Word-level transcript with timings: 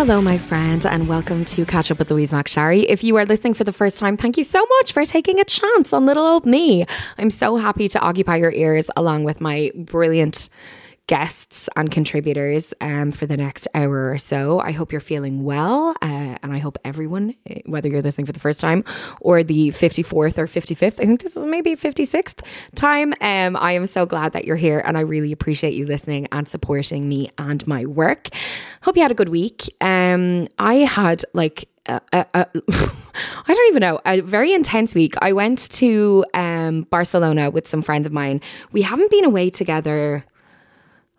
Hello, 0.00 0.22
my 0.22 0.38
friend, 0.38 0.86
and 0.86 1.08
welcome 1.08 1.44
to 1.44 1.66
Catch 1.66 1.90
Up 1.90 1.98
with 1.98 2.10
Louise 2.10 2.32
McSharry. 2.32 2.86
If 2.88 3.04
you 3.04 3.16
are 3.16 3.26
listening 3.26 3.52
for 3.52 3.64
the 3.64 3.72
first 3.72 3.98
time, 3.98 4.16
thank 4.16 4.38
you 4.38 4.44
so 4.44 4.64
much 4.78 4.94
for 4.94 5.04
taking 5.04 5.38
a 5.38 5.44
chance 5.44 5.92
on 5.92 6.06
little 6.06 6.26
old 6.26 6.46
me. 6.46 6.86
I'm 7.18 7.28
so 7.28 7.58
happy 7.58 7.86
to 7.88 8.00
occupy 8.00 8.36
your 8.36 8.50
ears 8.50 8.90
along 8.96 9.24
with 9.24 9.42
my 9.42 9.70
brilliant 9.74 10.48
guests 11.10 11.68
and 11.74 11.90
contributors 11.90 12.72
um, 12.80 13.10
for 13.10 13.26
the 13.26 13.36
next 13.36 13.66
hour 13.74 14.12
or 14.12 14.16
so. 14.16 14.60
I 14.60 14.70
hope 14.70 14.92
you're 14.92 15.00
feeling 15.00 15.42
well, 15.42 15.92
uh, 16.00 16.38
and 16.40 16.52
I 16.52 16.58
hope 16.58 16.78
everyone, 16.84 17.34
eh, 17.46 17.62
whether 17.66 17.88
you're 17.88 18.00
listening 18.00 18.26
for 18.26 18.32
the 18.32 18.38
first 18.38 18.60
time 18.60 18.84
or 19.20 19.42
the 19.42 19.70
54th 19.70 20.38
or 20.38 20.46
55th, 20.46 21.00
I 21.00 21.06
think 21.06 21.20
this 21.20 21.36
is 21.36 21.44
maybe 21.46 21.74
56th 21.74 22.46
time, 22.76 23.12
um, 23.20 23.56
I 23.56 23.72
am 23.72 23.86
so 23.86 24.06
glad 24.06 24.34
that 24.34 24.44
you're 24.44 24.54
here, 24.54 24.78
and 24.86 24.96
I 24.96 25.00
really 25.00 25.32
appreciate 25.32 25.74
you 25.74 25.84
listening 25.84 26.28
and 26.30 26.46
supporting 26.46 27.08
me 27.08 27.32
and 27.38 27.66
my 27.66 27.86
work. 27.86 28.28
Hope 28.82 28.94
you 28.94 29.02
had 29.02 29.10
a 29.10 29.14
good 29.14 29.30
week. 29.30 29.64
Um, 29.80 30.46
I 30.60 30.74
had 30.74 31.24
like 31.34 31.68
I 31.88 32.14
don't 33.48 33.68
even 33.68 33.80
know, 33.80 34.00
a 34.06 34.20
very 34.20 34.52
intense 34.52 34.94
week. 34.94 35.14
I 35.20 35.32
went 35.32 35.68
to 35.70 36.24
um, 36.34 36.82
Barcelona 36.82 37.50
with 37.50 37.66
some 37.66 37.82
friends 37.82 38.06
of 38.06 38.12
mine. 38.12 38.40
We 38.70 38.82
haven't 38.82 39.10
been 39.10 39.24
away 39.24 39.50
together 39.50 40.24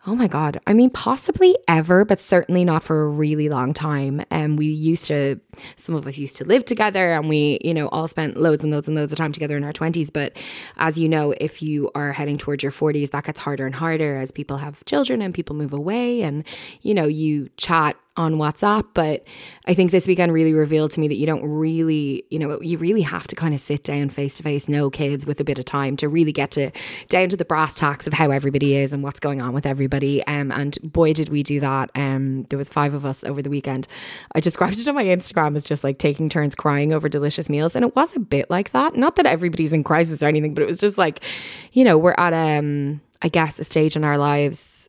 Oh 0.04 0.16
my 0.16 0.26
God. 0.26 0.58
I 0.66 0.74
mean, 0.74 0.90
possibly 0.90 1.56
ever, 1.68 2.04
but 2.04 2.18
certainly 2.18 2.64
not 2.64 2.82
for 2.82 3.04
a 3.04 3.08
really 3.08 3.48
long 3.48 3.72
time. 3.72 4.20
And 4.32 4.52
um, 4.52 4.56
we 4.56 4.66
used 4.66 5.06
to, 5.06 5.38
some 5.76 5.94
of 5.94 6.04
us 6.08 6.18
used 6.18 6.36
to 6.38 6.44
live 6.44 6.64
together 6.64 7.12
and 7.12 7.28
we, 7.28 7.60
you 7.62 7.72
know, 7.72 7.86
all 7.88 8.08
spent 8.08 8.36
loads 8.36 8.64
and 8.64 8.72
loads 8.72 8.88
and 8.88 8.96
loads 8.96 9.12
of 9.12 9.18
time 9.18 9.32
together 9.32 9.56
in 9.56 9.62
our 9.62 9.72
20s. 9.72 10.12
But 10.12 10.36
as 10.76 10.98
you 10.98 11.08
know, 11.08 11.34
if 11.40 11.62
you 11.62 11.88
are 11.94 12.10
heading 12.12 12.36
towards 12.36 12.64
your 12.64 12.72
40s, 12.72 13.10
that 13.10 13.22
gets 13.22 13.38
harder 13.38 13.64
and 13.64 13.76
harder 13.76 14.16
as 14.16 14.32
people 14.32 14.56
have 14.56 14.84
children 14.86 15.22
and 15.22 15.32
people 15.32 15.54
move 15.54 15.72
away 15.72 16.22
and, 16.22 16.42
you 16.80 16.94
know, 16.94 17.06
you 17.06 17.48
chat 17.56 17.96
on 18.16 18.34
WhatsApp. 18.34 18.84
But 18.94 19.24
I 19.66 19.74
think 19.74 19.90
this 19.90 20.06
weekend 20.06 20.32
really 20.32 20.52
revealed 20.52 20.90
to 20.92 21.00
me 21.00 21.08
that 21.08 21.14
you 21.14 21.26
don't 21.26 21.44
really, 21.44 22.24
you 22.30 22.38
know, 22.38 22.60
you 22.60 22.78
really 22.78 23.02
have 23.02 23.26
to 23.28 23.36
kind 23.36 23.54
of 23.54 23.60
sit 23.60 23.84
down 23.84 24.10
face 24.10 24.36
to 24.36 24.42
face, 24.42 24.68
no 24.68 24.90
kids 24.90 25.24
with 25.26 25.40
a 25.40 25.44
bit 25.44 25.58
of 25.58 25.64
time 25.64 25.96
to 25.98 26.08
really 26.08 26.32
get 26.32 26.50
to 26.52 26.70
down 27.08 27.28
to 27.30 27.36
the 27.36 27.44
brass 27.44 27.74
tacks 27.74 28.06
of 28.06 28.12
how 28.12 28.30
everybody 28.30 28.76
is 28.76 28.92
and 28.92 29.02
what's 29.02 29.20
going 29.20 29.40
on 29.40 29.52
with 29.54 29.64
everybody. 29.64 30.24
Um, 30.26 30.52
and 30.52 30.78
boy, 30.82 31.12
did 31.12 31.30
we 31.30 31.42
do 31.42 31.60
that. 31.60 31.90
Um, 31.94 32.44
there 32.44 32.58
was 32.58 32.68
five 32.68 32.94
of 32.94 33.06
us 33.06 33.24
over 33.24 33.40
the 33.40 33.50
weekend. 33.50 33.88
I 34.34 34.40
described 34.40 34.78
it 34.78 34.88
on 34.88 34.94
my 34.94 35.04
Instagram 35.04 35.56
as 35.56 35.64
just 35.64 35.84
like 35.84 35.98
taking 35.98 36.28
turns 36.28 36.54
crying 36.54 36.92
over 36.92 37.08
delicious 37.08 37.48
meals, 37.48 37.74
and 37.74 37.84
it 37.84 37.96
was 37.96 38.14
a 38.14 38.20
bit 38.20 38.50
like 38.50 38.72
that. 38.72 38.96
Not 38.96 39.16
that 39.16 39.26
everybody's 39.26 39.72
in 39.72 39.84
crisis 39.84 40.22
or 40.22 40.26
anything, 40.26 40.54
but 40.54 40.62
it 40.62 40.66
was 40.66 40.80
just 40.80 40.98
like, 40.98 41.24
you 41.72 41.84
know, 41.84 41.96
we're 41.96 42.14
at 42.18 42.32
um, 42.32 43.00
I 43.22 43.28
guess 43.28 43.58
a 43.58 43.64
stage 43.64 43.96
in 43.96 44.04
our 44.04 44.18
lives 44.18 44.81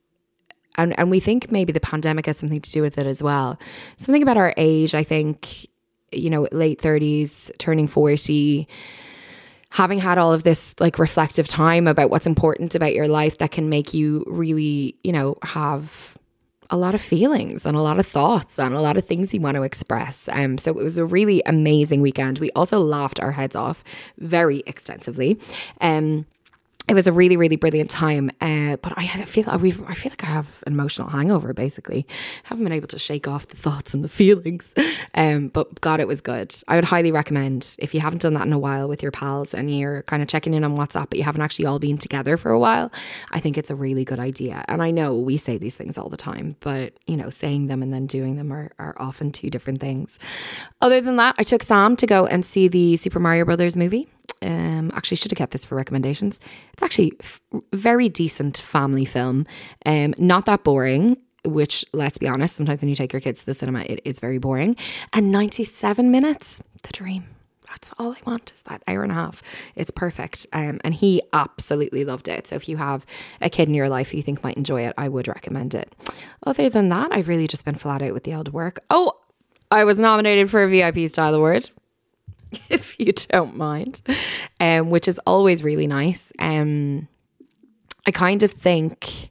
and 0.76 0.98
and 1.00 1.12
we 1.12 1.20
think 1.20 1.52
maybe 1.52 1.72
the 1.72 1.80
pandemic 1.80 2.26
has 2.26 2.38
something 2.38 2.62
to 2.62 2.72
do 2.72 2.82
with 2.82 2.98
it 2.98 3.06
as 3.06 3.22
well. 3.22 3.60
Something 3.98 4.24
about 4.24 4.38
our 4.38 4.54
age, 4.58 4.96
I 4.96 5.04
think, 5.04 5.68
you 6.12 6.30
know, 6.30 6.48
late 6.52 6.82
30s, 6.82 7.52
turning 7.58 7.88
40, 7.88 8.68
having 9.72 10.00
had 10.00 10.18
all 10.18 10.34
of 10.34 10.44
this 10.44 10.76
like 10.80 11.00
reflective 11.00 11.48
time 11.48 11.88
about 11.88 12.10
what's 12.10 12.28
important 12.28 12.76
about 12.76 12.94
your 12.94 13.08
life 13.08 13.40
that 13.40 13.52
can 13.52 13.70
make 13.70 13.94
you 13.94 14.24
really, 14.28 14.96
you 15.04 15.12
know, 15.12 15.38
have 15.44 16.18
a 16.70 16.78
lot 16.78 16.96
of 16.96 17.02
feelings 17.02 17.66
and 17.66 17.78
a 17.78 17.82
lot 17.82 18.00
of 18.00 18.08
thoughts 18.08 18.58
and 18.58 18.74
a 18.74 18.82
lot 18.82 18.98
of 18.98 19.06
things 19.06 19.34
you 19.34 19.40
want 19.40 19.56
to 19.56 19.64
express. 19.64 20.28
Um, 20.32 20.58
so 20.58 20.72
it 20.72 20.84
was 20.84 20.98
a 20.98 21.06
really 21.06 21.44
amazing 21.46 22.02
weekend. 22.02 22.40
We 22.40 22.52
also 22.52 22.80
laughed 22.80 23.20
our 23.20 23.32
heads 23.32 23.56
off 23.56 23.84
very 24.18 24.64
extensively. 24.66 25.40
Um, 25.82 26.26
it 26.88 26.94
was 26.94 27.08
a 27.08 27.14
really, 27.14 27.38
really 27.38 27.56
brilliant 27.56 27.90
time. 27.90 28.30
Uh, 28.42 28.76
but 28.78 28.94
I 28.98 29.08
feel 29.26 29.46
I 29.50 29.58
feel 29.58 30.12
like 30.12 30.24
I 30.24 30.28
have 30.28 30.62
an 30.68 30.74
emotional 30.74 31.10
hangover. 31.10 31.54
Basically, 31.54 32.06
haven't 32.44 32.64
been 32.64 32.74
able 32.74 32.88
to 32.90 33.00
shake 33.00 33.28
off 33.28 33.48
the 33.48 33.56
thoughts 33.58 33.94
and 33.94 34.04
the 34.04 34.10
feelings. 34.24 34.74
Um, 35.14 35.48
but 35.48 35.80
God, 35.82 36.00
it 36.00 36.08
was 36.08 36.20
good. 36.22 36.54
I 36.68 36.76
would 36.76 36.84
highly 36.84 37.12
recommend 37.12 37.78
if 37.80 37.94
you 37.94 38.02
haven't 38.02 38.22
done 38.22 38.34
that 38.34 38.46
in 38.46 38.54
a 38.54 38.60
while 38.60 38.90
with 38.90 39.02
your 39.02 39.12
pals 39.12 39.54
and 39.54 39.76
you're 39.76 40.04
kind 40.04 40.22
of 40.22 40.28
checking 40.28 40.54
in 40.54 40.64
on 40.64 40.76
WhatsApp, 40.76 41.10
but 41.10 41.18
you 41.18 41.24
haven't 41.24 41.42
actually 41.42 41.66
all 41.66 41.80
been 41.80 41.98
together 41.98 42.36
for 42.36 42.52
a 42.52 42.60
while. 42.60 42.92
I 43.32 43.40
think 43.40 43.58
it's 43.58 43.70
a 43.70 43.76
really 43.76 44.04
good 44.04 44.20
idea. 44.20 44.66
And 44.68 44.82
I 44.84 44.92
know 44.92 45.16
we 45.16 45.38
say 45.38 45.58
these 45.58 45.76
things 45.76 45.98
all 45.98 46.10
the 46.10 46.18
time, 46.18 46.58
but 46.60 46.94
you 47.06 47.16
know, 47.16 47.30
saying 47.30 47.68
them 47.68 47.82
and 47.82 47.94
then 47.94 48.08
doing 48.08 48.36
them 48.36 48.52
are, 48.52 48.72
are 48.78 48.96
often 48.98 49.32
two 49.32 49.50
different 49.50 49.80
things. 49.80 50.20
Other 50.82 51.00
than 51.00 51.16
that, 51.16 51.36
I 51.38 51.44
took 51.44 51.64
Sam 51.64 51.96
to 51.96 52.06
go 52.06 52.26
and 52.26 52.44
see 52.44 52.68
the 52.68 52.98
Super 52.98 53.20
Mario 53.20 53.46
Brothers 53.46 53.78
movie. 53.78 54.10
Um, 54.44 54.92
actually, 54.94 55.18
should 55.18 55.32
have 55.32 55.38
kept 55.38 55.54
this 55.54 55.66
for 55.66 55.76
recommendations. 55.76 56.40
It's 56.74 56.84
actually 56.84 57.14
f- 57.22 57.42
very 57.74 58.10
decent 58.10 58.58
family 58.58 59.06
film. 59.06 59.48
Um, 59.86 60.14
not 60.18 60.46
that 60.46 60.64
boring. 60.64 61.18
Which, 61.46 61.84
let's 61.92 62.18
be 62.18 62.28
honest, 62.30 62.56
sometimes 62.56 62.82
when 62.82 62.88
you 62.88 62.96
take 62.96 63.12
your 63.12 63.20
kids 63.20 63.42
to 63.42 63.46
the 63.46 63.54
cinema, 63.54 63.82
it 63.82 64.00
is 64.06 64.22
very 64.22 64.38
boring. 64.38 64.78
And 65.12 65.30
97 65.30 66.10
minutes, 66.10 66.64
the 66.84 66.94
dream. 66.94 67.26
That's 67.68 67.92
all 68.00 68.14
I 68.14 68.18
want 68.26 68.54
is 68.54 68.62
that 68.62 68.82
hour 68.88 69.04
and 69.04 69.12
a 69.12 69.16
half. 69.16 69.42
It's 69.76 69.92
perfect. 69.92 70.46
Um, 70.54 70.80
and 70.86 70.94
he 70.94 71.22
absolutely 71.34 72.06
loved 72.06 72.30
it. 72.30 72.48
So 72.48 72.56
if 72.56 72.70
you 72.70 72.78
have 72.78 73.06
a 73.42 73.50
kid 73.50 73.68
in 73.68 73.74
your 73.76 73.90
life 73.90 74.12
who 74.12 74.18
you 74.18 74.24
think 74.24 74.42
might 74.42 74.56
enjoy 74.56 74.84
it, 74.84 74.94
I 74.98 75.10
would 75.10 75.28
recommend 75.28 75.74
it. 75.76 75.94
Other 76.46 76.70
than 76.70 76.88
that, 76.90 77.12
I've 77.12 77.28
really 77.28 77.48
just 77.48 77.66
been 77.66 77.76
flat 77.76 78.02
out 78.02 78.14
with 78.14 78.24
the 78.24 78.32
elder 78.32 78.52
work. 78.52 78.80
Oh, 78.90 79.12
I 79.70 79.84
was 79.84 80.00
nominated 80.00 80.50
for 80.50 80.64
a 80.64 80.70
VIP 80.70 81.10
Style 81.10 81.34
Award. 81.34 81.70
if 82.70 83.00
you 83.00 83.12
don't 83.14 83.56
mind, 83.56 84.02
um, 84.60 84.90
which 84.90 85.08
is 85.08 85.20
always 85.26 85.64
really 85.64 85.88
nice. 85.88 86.32
Um, 86.40 87.08
I 88.06 88.12
kind 88.12 88.44
of 88.44 88.52
think, 88.52 89.30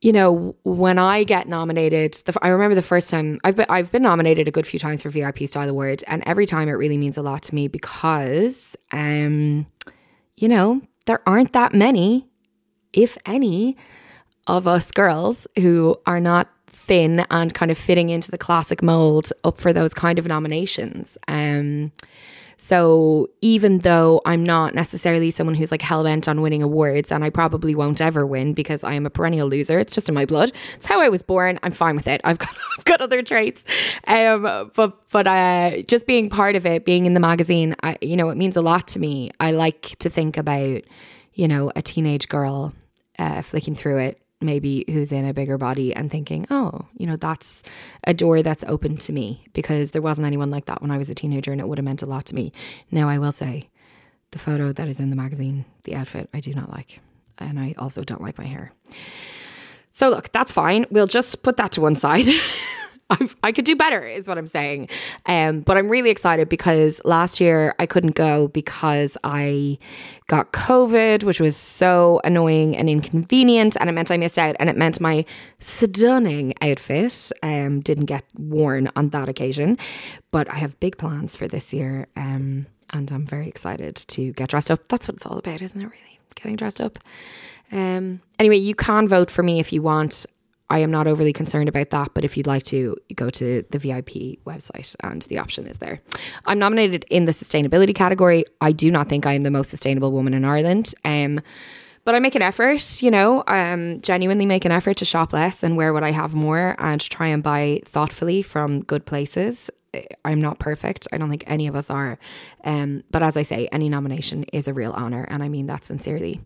you 0.00 0.12
know, 0.12 0.54
when 0.64 0.98
I 0.98 1.24
get 1.24 1.48
nominated, 1.48 2.14
the, 2.24 2.36
I 2.40 2.48
remember 2.48 2.74
the 2.74 2.82
first 2.82 3.10
time 3.10 3.40
I've 3.42 3.56
been, 3.56 3.66
I've 3.68 3.90
been 3.90 4.02
nominated 4.02 4.46
a 4.46 4.50
good 4.50 4.66
few 4.66 4.78
times 4.78 5.02
for 5.02 5.10
VIP 5.10 5.40
Style 5.48 5.68
Award, 5.68 6.04
and 6.06 6.22
every 6.26 6.46
time 6.46 6.68
it 6.68 6.72
really 6.72 6.98
means 6.98 7.16
a 7.16 7.22
lot 7.22 7.42
to 7.44 7.54
me 7.54 7.68
because, 7.68 8.76
um, 8.92 9.66
you 10.36 10.48
know, 10.48 10.82
there 11.06 11.20
aren't 11.26 11.52
that 11.52 11.74
many, 11.74 12.28
if 12.92 13.18
any, 13.26 13.76
of 14.48 14.66
us 14.66 14.90
girls 14.90 15.46
who 15.58 15.94
are 16.06 16.20
not 16.20 16.48
thin 16.70 17.26
and 17.30 17.52
kind 17.54 17.70
of 17.70 17.78
fitting 17.78 18.10
into 18.10 18.30
the 18.30 18.38
classic 18.38 18.82
mold 18.82 19.32
up 19.44 19.58
for 19.58 19.72
those 19.72 19.94
kind 19.94 20.18
of 20.18 20.26
nominations. 20.26 21.18
Um, 21.28 21.92
so 22.60 23.30
even 23.40 23.78
though 23.78 24.20
I'm 24.26 24.42
not 24.42 24.74
necessarily 24.74 25.30
someone 25.30 25.54
who's 25.54 25.70
like 25.70 25.80
hell 25.80 26.02
bent 26.02 26.26
on 26.26 26.40
winning 26.40 26.60
awards, 26.60 27.12
and 27.12 27.22
I 27.22 27.30
probably 27.30 27.76
won't 27.76 28.00
ever 28.00 28.26
win 28.26 28.52
because 28.52 28.82
I 28.82 28.94
am 28.94 29.06
a 29.06 29.10
perennial 29.10 29.46
loser. 29.46 29.78
It's 29.78 29.94
just 29.94 30.08
in 30.08 30.14
my 30.14 30.26
blood. 30.26 30.52
It's 30.74 30.86
how 30.86 31.00
I 31.00 31.08
was 31.08 31.22
born. 31.22 31.60
I'm 31.62 31.70
fine 31.70 31.94
with 31.94 32.08
it. 32.08 32.20
I've 32.24 32.38
got 32.38 32.54
I've 32.78 32.84
got 32.84 33.00
other 33.00 33.22
traits. 33.22 33.64
Um, 34.08 34.72
but 34.74 34.98
but 35.10 35.26
uh, 35.28 35.82
just 35.82 36.06
being 36.08 36.28
part 36.28 36.56
of 36.56 36.66
it, 36.66 36.84
being 36.84 37.06
in 37.06 37.14
the 37.14 37.20
magazine, 37.20 37.76
I, 37.84 37.96
you 38.02 38.16
know, 38.16 38.28
it 38.28 38.36
means 38.36 38.56
a 38.56 38.62
lot 38.62 38.88
to 38.88 38.98
me. 38.98 39.30
I 39.38 39.52
like 39.52 39.96
to 40.00 40.10
think 40.10 40.36
about, 40.36 40.82
you 41.34 41.46
know, 41.46 41.70
a 41.76 41.80
teenage 41.80 42.28
girl 42.28 42.74
uh, 43.20 43.42
flicking 43.42 43.76
through 43.76 43.98
it 43.98 44.20
maybe 44.40 44.84
who's 44.88 45.12
in 45.12 45.24
a 45.24 45.34
bigger 45.34 45.58
body 45.58 45.94
and 45.94 46.10
thinking, 46.10 46.46
oh, 46.50 46.86
you 46.96 47.06
know, 47.06 47.16
that's 47.16 47.62
a 48.04 48.14
door 48.14 48.42
that's 48.42 48.64
open 48.64 48.96
to 48.96 49.12
me 49.12 49.44
because 49.52 49.90
there 49.90 50.02
wasn't 50.02 50.26
anyone 50.26 50.50
like 50.50 50.66
that 50.66 50.80
when 50.80 50.90
I 50.90 50.98
was 50.98 51.10
a 51.10 51.14
teenager 51.14 51.52
and 51.52 51.60
it 51.60 51.68
would 51.68 51.78
have 51.78 51.84
meant 51.84 52.02
a 52.02 52.06
lot 52.06 52.26
to 52.26 52.34
me. 52.34 52.52
Now, 52.90 53.08
I 53.08 53.18
will 53.18 53.32
say 53.32 53.68
the 54.30 54.38
photo 54.38 54.72
that 54.72 54.88
is 54.88 55.00
in 55.00 55.10
the 55.10 55.16
magazine, 55.16 55.64
the 55.84 55.96
outfit, 55.96 56.28
I 56.32 56.40
do 56.40 56.54
not 56.54 56.70
like. 56.70 57.00
And 57.38 57.58
I 57.58 57.74
also 57.78 58.04
don't 58.04 58.22
like 58.22 58.38
my 58.38 58.44
hair. 58.44 58.72
So, 59.90 60.08
look, 60.10 60.30
that's 60.32 60.52
fine. 60.52 60.86
We'll 60.90 61.06
just 61.06 61.42
put 61.42 61.56
that 61.56 61.72
to 61.72 61.80
one 61.80 61.94
side. 61.94 62.26
I've, 63.10 63.36
i 63.42 63.52
could 63.52 63.64
do 63.64 63.74
better, 63.74 64.06
is 64.06 64.26
what 64.28 64.36
I'm 64.36 64.46
saying. 64.46 64.88
Um, 65.26 65.60
but 65.60 65.76
I'm 65.76 65.88
really 65.88 66.10
excited 66.10 66.48
because 66.48 67.00
last 67.04 67.40
year 67.40 67.74
I 67.78 67.86
couldn't 67.86 68.14
go 68.14 68.48
because 68.48 69.16
I 69.24 69.78
got 70.26 70.52
COVID, 70.52 71.22
which 71.22 71.40
was 71.40 71.56
so 71.56 72.20
annoying 72.24 72.76
and 72.76 72.88
inconvenient, 72.90 73.76
and 73.80 73.88
it 73.88 73.92
meant 73.92 74.10
I 74.10 74.18
missed 74.18 74.38
out, 74.38 74.56
and 74.60 74.68
it 74.68 74.76
meant 74.76 75.00
my 75.00 75.24
stunning 75.58 76.54
outfit 76.60 77.32
um, 77.42 77.80
didn't 77.80 78.06
get 78.06 78.24
worn 78.36 78.90
on 78.94 79.08
that 79.10 79.28
occasion. 79.28 79.78
But 80.30 80.50
I 80.50 80.56
have 80.56 80.78
big 80.80 80.98
plans 80.98 81.34
for 81.34 81.48
this 81.48 81.72
year, 81.72 82.06
um, 82.16 82.66
and 82.90 83.10
I'm 83.10 83.26
very 83.26 83.48
excited 83.48 83.96
to 83.96 84.32
get 84.32 84.50
dressed 84.50 84.70
up. 84.70 84.86
That's 84.88 85.08
what 85.08 85.16
it's 85.16 85.26
all 85.26 85.38
about, 85.38 85.62
isn't 85.62 85.80
it? 85.80 85.84
Really, 85.84 86.20
getting 86.34 86.56
dressed 86.56 86.80
up. 86.80 86.98
Um, 87.72 88.20
anyway, 88.38 88.56
you 88.56 88.74
can 88.74 89.08
vote 89.08 89.30
for 89.30 89.42
me 89.42 89.60
if 89.60 89.72
you 89.72 89.82
want. 89.82 90.26
I 90.70 90.80
am 90.80 90.90
not 90.90 91.06
overly 91.06 91.32
concerned 91.32 91.68
about 91.68 91.90
that, 91.90 92.12
but 92.14 92.24
if 92.24 92.36
you'd 92.36 92.46
like 92.46 92.62
to, 92.64 92.96
go 93.14 93.30
to 93.30 93.64
the 93.70 93.78
VIP 93.78 94.38
website 94.44 94.94
and 95.00 95.22
the 95.22 95.38
option 95.38 95.66
is 95.66 95.78
there. 95.78 96.00
I'm 96.46 96.58
nominated 96.58 97.06
in 97.10 97.24
the 97.24 97.32
sustainability 97.32 97.94
category. 97.94 98.44
I 98.60 98.72
do 98.72 98.90
not 98.90 99.08
think 99.08 99.24
I 99.24 99.32
am 99.32 99.44
the 99.44 99.50
most 99.50 99.70
sustainable 99.70 100.12
woman 100.12 100.34
in 100.34 100.44
Ireland. 100.44 100.94
Um, 101.04 101.40
but 102.04 102.14
I 102.14 102.20
make 102.20 102.34
an 102.34 102.42
effort, 102.42 103.02
you 103.02 103.10
know, 103.10 103.44
um, 103.46 104.00
genuinely 104.00 104.46
make 104.46 104.64
an 104.64 104.72
effort 104.72 104.96
to 104.98 105.04
shop 105.04 105.32
less 105.32 105.62
and 105.62 105.76
wear 105.76 105.92
what 105.92 106.02
I 106.02 106.10
have 106.10 106.34
more 106.34 106.74
and 106.78 107.00
try 107.00 107.26
and 107.28 107.42
buy 107.42 107.82
thoughtfully 107.84 108.40
from 108.40 108.80
good 108.80 109.04
places. 109.04 109.70
I'm 110.24 110.40
not 110.40 110.58
perfect. 110.58 111.08
I 111.12 111.18
don't 111.18 111.30
think 111.30 111.44
any 111.46 111.66
of 111.66 111.74
us 111.74 111.90
are. 111.90 112.18
Um, 112.64 113.02
but 113.10 113.22
as 113.22 113.36
I 113.36 113.42
say, 113.42 113.68
any 113.72 113.88
nomination 113.88 114.44
is 114.52 114.68
a 114.68 114.74
real 114.74 114.92
honour, 114.92 115.24
and 115.24 115.42
I 115.42 115.48
mean 115.48 115.66
that 115.66 115.84
sincerely. 115.84 116.40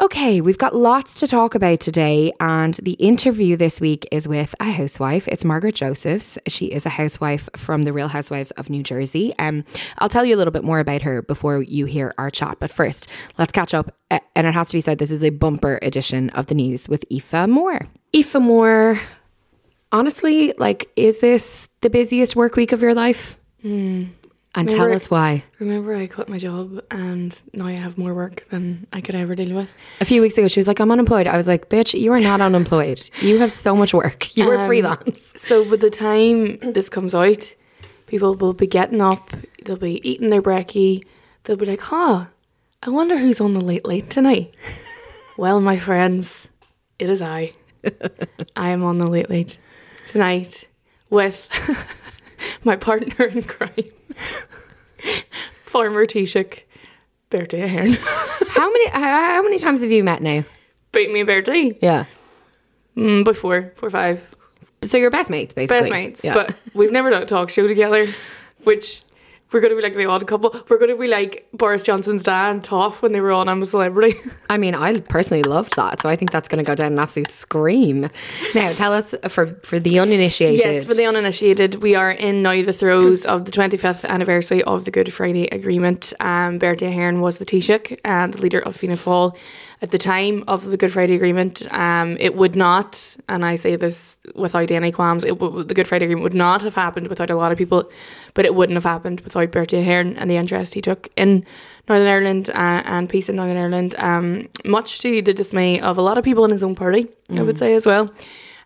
Okay, 0.00 0.40
we've 0.40 0.58
got 0.58 0.74
lots 0.74 1.20
to 1.20 1.28
talk 1.28 1.54
about 1.54 1.78
today, 1.78 2.32
and 2.40 2.74
the 2.82 2.92
interview 2.92 3.56
this 3.56 3.80
week 3.80 4.08
is 4.10 4.26
with 4.26 4.52
a 4.58 4.64
housewife. 4.64 5.28
It's 5.28 5.44
Margaret 5.44 5.76
Josephs. 5.76 6.38
She 6.48 6.66
is 6.66 6.84
a 6.84 6.88
housewife 6.88 7.48
from 7.56 7.82
the 7.82 7.92
Real 7.92 8.08
Housewives 8.08 8.50
of 8.52 8.68
New 8.68 8.82
Jersey. 8.82 9.32
Um, 9.38 9.64
I'll 9.98 10.08
tell 10.08 10.24
you 10.24 10.34
a 10.34 10.38
little 10.38 10.50
bit 10.50 10.64
more 10.64 10.80
about 10.80 11.02
her 11.02 11.22
before 11.22 11.62
you 11.62 11.84
hear 11.84 12.14
our 12.18 12.30
chat, 12.30 12.56
but 12.58 12.70
first, 12.70 13.08
let's 13.38 13.52
catch 13.52 13.74
up. 13.74 13.94
And 14.10 14.46
it 14.46 14.54
has 14.54 14.68
to 14.70 14.76
be 14.76 14.80
said, 14.80 14.98
this 14.98 15.12
is 15.12 15.22
a 15.22 15.30
bumper 15.30 15.78
edition 15.82 16.30
of 16.30 16.46
the 16.46 16.54
news 16.54 16.88
with 16.88 17.04
Aoife 17.12 17.48
Moore. 17.48 17.86
Aoife 18.16 18.34
Moore, 18.34 19.00
honestly, 19.92 20.52
like, 20.58 20.90
is 20.96 21.20
this 21.20 21.68
the 21.82 21.90
busiest 21.90 22.34
work 22.34 22.56
week 22.56 22.72
of 22.72 22.82
your 22.82 22.94
life? 22.94 23.38
Mm. 23.62 24.08
And 24.54 24.70
remember, 24.70 24.90
tell 24.90 24.96
us 24.96 25.10
why. 25.10 25.44
Remember, 25.58 25.94
I 25.94 26.06
quit 26.06 26.28
my 26.28 26.36
job 26.36 26.82
and 26.90 27.34
now 27.54 27.66
I 27.66 27.72
have 27.72 27.96
more 27.96 28.14
work 28.14 28.46
than 28.50 28.86
I 28.92 29.00
could 29.00 29.14
ever 29.14 29.34
deal 29.34 29.54
with. 29.56 29.72
A 30.00 30.04
few 30.04 30.20
weeks 30.20 30.36
ago, 30.36 30.46
she 30.48 30.60
was 30.60 30.68
like, 30.68 30.78
I'm 30.78 30.90
unemployed. 30.90 31.26
I 31.26 31.38
was 31.38 31.48
like, 31.48 31.70
bitch, 31.70 31.98
you 31.98 32.12
are 32.12 32.20
not 32.20 32.42
unemployed. 32.42 33.00
You 33.20 33.38
have 33.38 33.50
so 33.50 33.74
much 33.74 33.94
work. 33.94 34.36
You 34.36 34.50
are 34.50 34.58
um, 34.58 34.66
freelance. 34.66 35.32
So, 35.36 35.64
by 35.68 35.76
the 35.76 35.88
time 35.88 36.58
this 36.58 36.90
comes 36.90 37.14
out, 37.14 37.54
people 38.06 38.34
will 38.34 38.52
be 38.52 38.66
getting 38.66 39.00
up, 39.00 39.30
they'll 39.64 39.76
be 39.76 40.06
eating 40.06 40.28
their 40.28 40.42
brekkie, 40.42 41.04
they'll 41.44 41.56
be 41.56 41.64
like, 41.64 41.80
huh, 41.80 42.26
I 42.82 42.90
wonder 42.90 43.16
who's 43.16 43.40
on 43.40 43.54
the 43.54 43.60
late 43.60 43.86
late 43.86 44.10
tonight. 44.10 44.54
well, 45.38 45.60
my 45.60 45.78
friends, 45.78 46.48
it 46.98 47.08
is 47.08 47.22
I. 47.22 47.52
I 48.54 48.68
am 48.68 48.84
on 48.84 48.98
the 48.98 49.06
late 49.06 49.30
late 49.30 49.58
tonight 50.08 50.68
with 51.10 51.48
my 52.64 52.76
partner 52.76 53.24
in 53.26 53.42
crime, 53.42 53.90
former 55.62 56.06
Taoiseach, 56.06 56.62
Bertie 57.30 57.62
Ahern. 57.62 57.92
how 58.48 58.70
many 58.70 58.88
how, 58.90 59.00
how, 59.00 59.42
many 59.42 59.58
times 59.58 59.80
have 59.82 59.90
you 59.90 60.04
met 60.04 60.22
now? 60.22 60.44
Beat 60.92 61.12
me 61.12 61.22
Bertie. 61.22 61.78
Yeah. 61.80 62.04
Mm, 62.96 63.24
but 63.24 63.36
five. 63.90 64.34
So 64.82 64.98
you're 64.98 65.10
best 65.10 65.30
mates, 65.30 65.54
basically. 65.54 65.80
Best 65.80 65.90
mates, 65.90 66.24
yeah. 66.24 66.34
but 66.34 66.56
we've 66.74 66.92
never 66.92 67.08
done 67.10 67.22
a 67.22 67.26
talk 67.26 67.50
show 67.50 67.66
together, 67.66 68.06
which 68.64 69.02
we're 69.52 69.60
going 69.60 69.70
to 69.70 69.76
be 69.76 69.82
like 69.82 69.94
the 69.94 70.06
odd 70.06 70.26
couple. 70.26 70.54
We're 70.68 70.78
going 70.78 70.90
to 70.90 70.96
be 70.96 71.08
like 71.08 71.46
Boris 71.52 71.82
Johnson's 71.82 72.22
dad 72.22 72.50
and 72.50 72.64
Toff 72.64 73.02
when 73.02 73.12
they 73.12 73.20
were 73.20 73.32
on 73.32 73.48
I'm 73.48 73.62
a 73.62 73.66
Celebrity. 73.66 74.18
I 74.50 74.58
mean, 74.58 74.74
I 74.74 74.98
personally 75.00 75.42
loved 75.42 75.76
that, 75.76 76.00
so 76.02 76.08
I 76.08 76.16
think 76.16 76.30
that's 76.30 76.48
going 76.48 76.62
to 76.62 76.68
go 76.68 76.74
down 76.74 76.92
an 76.92 76.98
absolute 76.98 77.30
scream. 77.30 78.08
Now, 78.54 78.72
tell 78.72 78.92
us 78.92 79.14
for 79.28 79.54
for 79.62 79.78
the 79.78 79.98
uninitiated. 79.98 80.60
Yes, 80.60 80.84
for 80.84 80.94
the 80.94 81.06
uninitiated, 81.06 81.76
we 81.76 81.94
are 81.94 82.10
in 82.10 82.42
now 82.42 82.62
the 82.62 82.72
throes 82.72 83.24
of 83.24 83.44
the 83.44 83.52
25th 83.52 84.04
anniversary 84.04 84.62
of 84.64 84.84
the 84.84 84.90
Good 84.90 85.12
Friday 85.12 85.48
Agreement. 85.48 86.12
Um, 86.20 86.58
Bertie 86.58 86.86
Ahern 86.86 87.20
was 87.20 87.38
the 87.38 87.44
Taoiseach 87.44 87.98
and 88.04 88.34
the 88.34 88.42
leader 88.42 88.60
of 88.60 88.76
Fianna 88.76 88.96
Fáil 88.96 89.36
at 89.82 89.90
the 89.90 89.98
time 89.98 90.44
of 90.46 90.70
the 90.70 90.76
Good 90.76 90.92
Friday 90.92 91.16
Agreement, 91.16 91.60
um, 91.74 92.16
it 92.20 92.36
would 92.36 92.54
not, 92.54 93.16
and 93.28 93.44
I 93.44 93.56
say 93.56 93.74
this 93.74 94.16
without 94.36 94.70
any 94.70 94.92
qualms, 94.92 95.24
it 95.24 95.36
w- 95.40 95.64
the 95.64 95.74
Good 95.74 95.88
Friday 95.88 96.04
Agreement 96.04 96.22
would 96.22 96.34
not 96.34 96.62
have 96.62 96.76
happened 96.76 97.08
without 97.08 97.30
a 97.30 97.34
lot 97.34 97.50
of 97.50 97.58
people, 97.58 97.90
but 98.34 98.44
it 98.44 98.54
wouldn't 98.54 98.76
have 98.76 98.84
happened 98.84 99.22
without 99.22 99.50
Bertie 99.50 99.80
Ahern 99.80 100.16
and 100.16 100.30
the 100.30 100.36
interest 100.36 100.74
he 100.74 100.80
took 100.80 101.08
in 101.16 101.44
Northern 101.88 102.06
Ireland 102.06 102.48
uh, 102.50 102.82
and 102.84 103.08
peace 103.08 103.28
in 103.28 103.34
Northern 103.34 103.56
Ireland, 103.56 103.96
um, 103.98 104.48
much 104.64 105.00
to 105.00 105.20
the 105.20 105.34
dismay 105.34 105.80
of 105.80 105.98
a 105.98 106.02
lot 106.02 106.16
of 106.16 106.22
people 106.22 106.44
in 106.44 106.52
his 106.52 106.62
own 106.62 106.76
party, 106.76 107.08
mm. 107.28 107.40
I 107.40 107.42
would 107.42 107.56
mm. 107.56 107.58
say 107.58 107.74
as 107.74 107.84
well. 107.84 108.08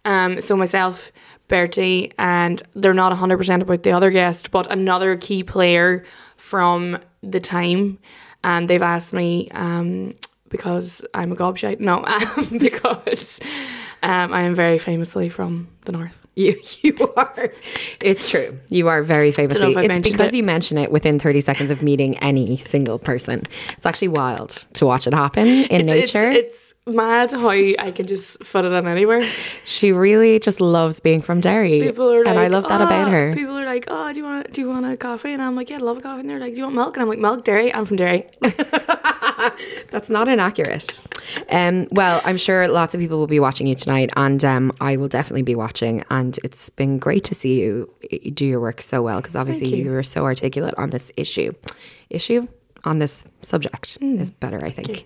Um, 0.04 0.42
so 0.42 0.54
myself, 0.54 1.10
Bertie, 1.48 2.12
and 2.18 2.62
they're 2.74 2.92
not 2.92 3.16
100% 3.16 3.62
about 3.62 3.84
the 3.84 3.92
other 3.92 4.10
guest, 4.10 4.50
but 4.50 4.70
another 4.70 5.16
key 5.16 5.42
player 5.42 6.04
from 6.36 6.98
the 7.22 7.40
time. 7.40 7.98
And 8.44 8.68
they've 8.68 8.82
asked 8.82 9.14
me 9.14 9.48
um, 9.52 10.14
because 10.56 11.04
I'm 11.14 11.32
a 11.32 11.36
gobshite. 11.36 11.80
No, 11.80 12.04
um, 12.04 12.58
because 12.58 13.40
um, 14.02 14.32
I 14.32 14.42
am 14.42 14.54
very 14.54 14.78
famously 14.78 15.28
from 15.28 15.68
the 15.82 15.92
north. 15.92 16.16
You 16.36 16.54
you 16.82 17.14
are. 17.16 17.50
It's 17.98 18.28
true. 18.28 18.60
You 18.68 18.88
are 18.88 19.02
very 19.02 19.32
famously. 19.32 19.72
It's 19.74 20.06
because 20.06 20.34
it. 20.34 20.36
you 20.36 20.42
mention 20.42 20.76
it 20.76 20.92
within 20.92 21.18
30 21.18 21.40
seconds 21.40 21.70
of 21.70 21.82
meeting 21.82 22.18
any 22.18 22.58
single 22.58 22.98
person. 22.98 23.44
It's 23.70 23.86
actually 23.86 24.08
wild 24.08 24.50
to 24.74 24.84
watch 24.84 25.06
it 25.06 25.14
happen 25.14 25.46
in 25.46 25.80
it's, 25.80 25.86
nature. 25.86 26.28
It's, 26.28 26.54
it's 26.54 26.65
mad 26.86 27.32
how 27.32 27.48
I 27.50 27.92
can 27.94 28.06
just 28.06 28.42
fit 28.44 28.64
it 28.64 28.72
in 28.72 28.86
anywhere. 28.86 29.24
She 29.64 29.92
really 29.92 30.38
just 30.38 30.60
loves 30.60 31.00
being 31.00 31.20
from 31.20 31.40
Derry. 31.40 31.80
People 31.80 32.12
are 32.12 32.18
like, 32.20 32.28
and 32.28 32.38
I 32.38 32.46
love 32.46 32.68
that 32.68 32.80
oh, 32.80 32.84
about 32.84 33.10
her. 33.10 33.34
People 33.34 33.58
are 33.58 33.66
like, 33.66 33.84
"Oh, 33.88 34.12
do 34.12 34.20
you 34.20 34.24
want 34.24 34.52
do 34.52 34.60
you 34.60 34.68
want 34.68 34.86
a 34.86 34.96
coffee?" 34.96 35.32
And 35.32 35.42
I'm 35.42 35.56
like, 35.56 35.70
"Yeah, 35.70 35.76
I 35.76 35.80
love 35.80 35.98
a 35.98 36.00
coffee." 36.00 36.20
And 36.20 36.30
they're 36.30 36.38
like, 36.38 36.54
"Do 36.54 36.58
you 36.58 36.64
want 36.64 36.76
milk?" 36.76 36.96
And 36.96 37.02
I'm 37.02 37.08
like, 37.08 37.18
"Milk, 37.18 37.44
Derry. 37.44 37.74
I'm 37.74 37.84
from 37.84 37.96
Derry." 37.96 38.26
That's 39.90 40.08
not 40.08 40.28
inaccurate. 40.28 41.02
Um, 41.50 41.88
well, 41.90 42.20
I'm 42.24 42.36
sure 42.36 42.68
lots 42.68 42.94
of 42.94 43.00
people 43.00 43.18
will 43.18 43.26
be 43.26 43.40
watching 43.40 43.66
you 43.66 43.74
tonight, 43.74 44.10
and 44.16 44.44
um, 44.44 44.72
I 44.80 44.96
will 44.96 45.08
definitely 45.08 45.42
be 45.42 45.54
watching. 45.54 46.04
And 46.10 46.38
it's 46.44 46.70
been 46.70 46.98
great 46.98 47.24
to 47.24 47.34
see 47.34 47.60
you 47.60 47.92
do 48.32 48.46
your 48.46 48.60
work 48.60 48.80
so 48.80 49.02
well 49.02 49.20
because 49.20 49.36
obviously 49.36 49.68
you. 49.68 49.84
you 49.84 49.90
were 49.90 50.04
so 50.04 50.24
articulate 50.24 50.74
on 50.78 50.90
this 50.90 51.10
issue. 51.16 51.52
Issue 52.10 52.46
on 52.84 53.00
this 53.00 53.24
subject 53.42 54.00
mm. 54.00 54.18
is 54.20 54.30
better, 54.30 54.64
I 54.64 54.70
think. 54.70 55.04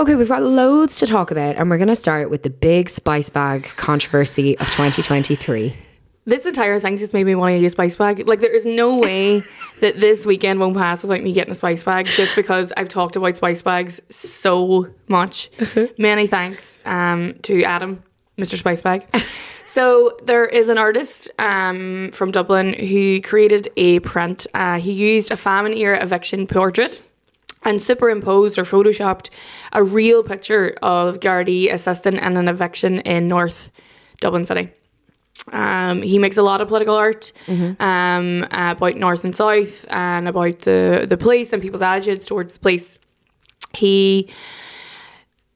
Okay. 0.00 0.14
we've 0.14 0.28
got 0.28 0.42
loads 0.42 0.98
to 1.00 1.06
talk 1.06 1.30
about, 1.30 1.56
and 1.56 1.68
we're 1.68 1.76
going 1.76 1.88
to 1.88 1.94
start 1.94 2.30
with 2.30 2.42
the 2.42 2.48
big 2.48 2.88
spice 2.88 3.28
bag 3.28 3.64
controversy 3.76 4.56
of 4.58 4.66
2023. 4.68 5.76
This 6.24 6.46
entire 6.46 6.80
thing 6.80 6.96
just 6.96 7.12
made 7.12 7.24
me 7.24 7.34
want 7.34 7.52
to 7.52 7.58
use 7.58 7.72
a 7.72 7.74
spice 7.74 7.96
bag. 7.96 8.26
Like, 8.26 8.40
there 8.40 8.50
is 8.50 8.64
no 8.64 8.96
way 8.96 9.42
that 9.82 10.00
this 10.00 10.24
weekend 10.24 10.58
won't 10.58 10.74
pass 10.74 11.02
without 11.02 11.22
me 11.22 11.34
getting 11.34 11.52
a 11.52 11.54
spice 11.54 11.82
bag 11.82 12.06
just 12.06 12.34
because 12.34 12.72
I've 12.78 12.88
talked 12.88 13.14
about 13.16 13.36
spice 13.36 13.60
bags 13.60 14.00
so 14.08 14.88
much. 15.08 15.50
Many 15.98 16.26
thanks 16.26 16.78
um, 16.86 17.34
to 17.42 17.62
Adam, 17.64 18.02
Mr. 18.38 18.56
Spice 18.56 18.80
Bag. 18.80 19.06
So 19.66 20.18
there 20.24 20.46
is 20.46 20.68
an 20.68 20.78
artist 20.78 21.30
um, 21.38 22.10
from 22.12 22.32
Dublin 22.32 22.72
who 22.72 23.20
created 23.20 23.68
a 23.76 24.00
print. 24.00 24.48
Uh, 24.52 24.80
he 24.80 24.90
used 24.90 25.30
a 25.30 25.36
famine 25.36 25.74
era 25.74 26.02
eviction 26.02 26.48
portrait 26.48 27.00
and 27.62 27.82
superimposed 27.82 28.58
or 28.58 28.62
photoshopped 28.62 29.30
a 29.72 29.84
real 29.84 30.22
picture 30.22 30.74
of 30.82 31.20
Gardaí 31.20 31.72
assisting 31.72 32.16
in 32.16 32.36
an 32.36 32.48
eviction 32.48 33.00
in 33.00 33.28
North 33.28 33.70
Dublin 34.20 34.46
City. 34.46 34.70
Um, 35.52 36.02
he 36.02 36.18
makes 36.18 36.36
a 36.36 36.42
lot 36.42 36.60
of 36.60 36.68
political 36.68 36.94
art 36.94 37.32
mm-hmm. 37.46 37.82
um, 37.82 38.46
about 38.50 38.96
North 38.96 39.24
and 39.24 39.34
South 39.34 39.86
and 39.90 40.28
about 40.28 40.60
the, 40.60 41.06
the 41.08 41.16
police 41.16 41.52
and 41.52 41.62
people's 41.62 41.82
attitudes 41.82 42.26
towards 42.26 42.54
the 42.54 42.60
police. 42.60 42.98
He 43.72 44.28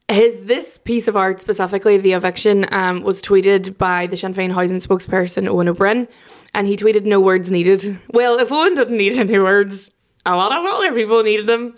his 0.09 0.45
this 0.45 0.79
piece 0.79 1.09
of 1.09 1.17
art 1.17 1.41
specifically, 1.41 1.97
the 1.97 2.13
eviction, 2.13 2.67
um, 2.71 3.03
was 3.03 3.23
tweeted 3.23 3.79
by 3.79 4.07
the 4.07 4.17
Sinn 4.17 4.35
Féin 4.35 4.53
housing 4.53 4.79
spokesperson 4.79 5.49
Eoin 5.49 5.69
Ó 5.69 5.77
Broin, 5.77 6.07
and 6.53 6.67
he 6.67 6.77
tweeted, 6.77 7.05
"No 7.05 7.21
words 7.21 7.51
needed." 7.51 7.99
Well, 8.13 8.39
if 8.39 8.51
Eoin 8.51 8.77
didn't 8.77 8.97
need 8.97 9.15
any 9.19 9.39
words, 9.39 9.91
a 10.27 10.37
lot 10.37 10.53
of 10.53 10.65
other 10.65 10.93
people 10.95 11.23
needed 11.23 11.47
them. 11.47 11.75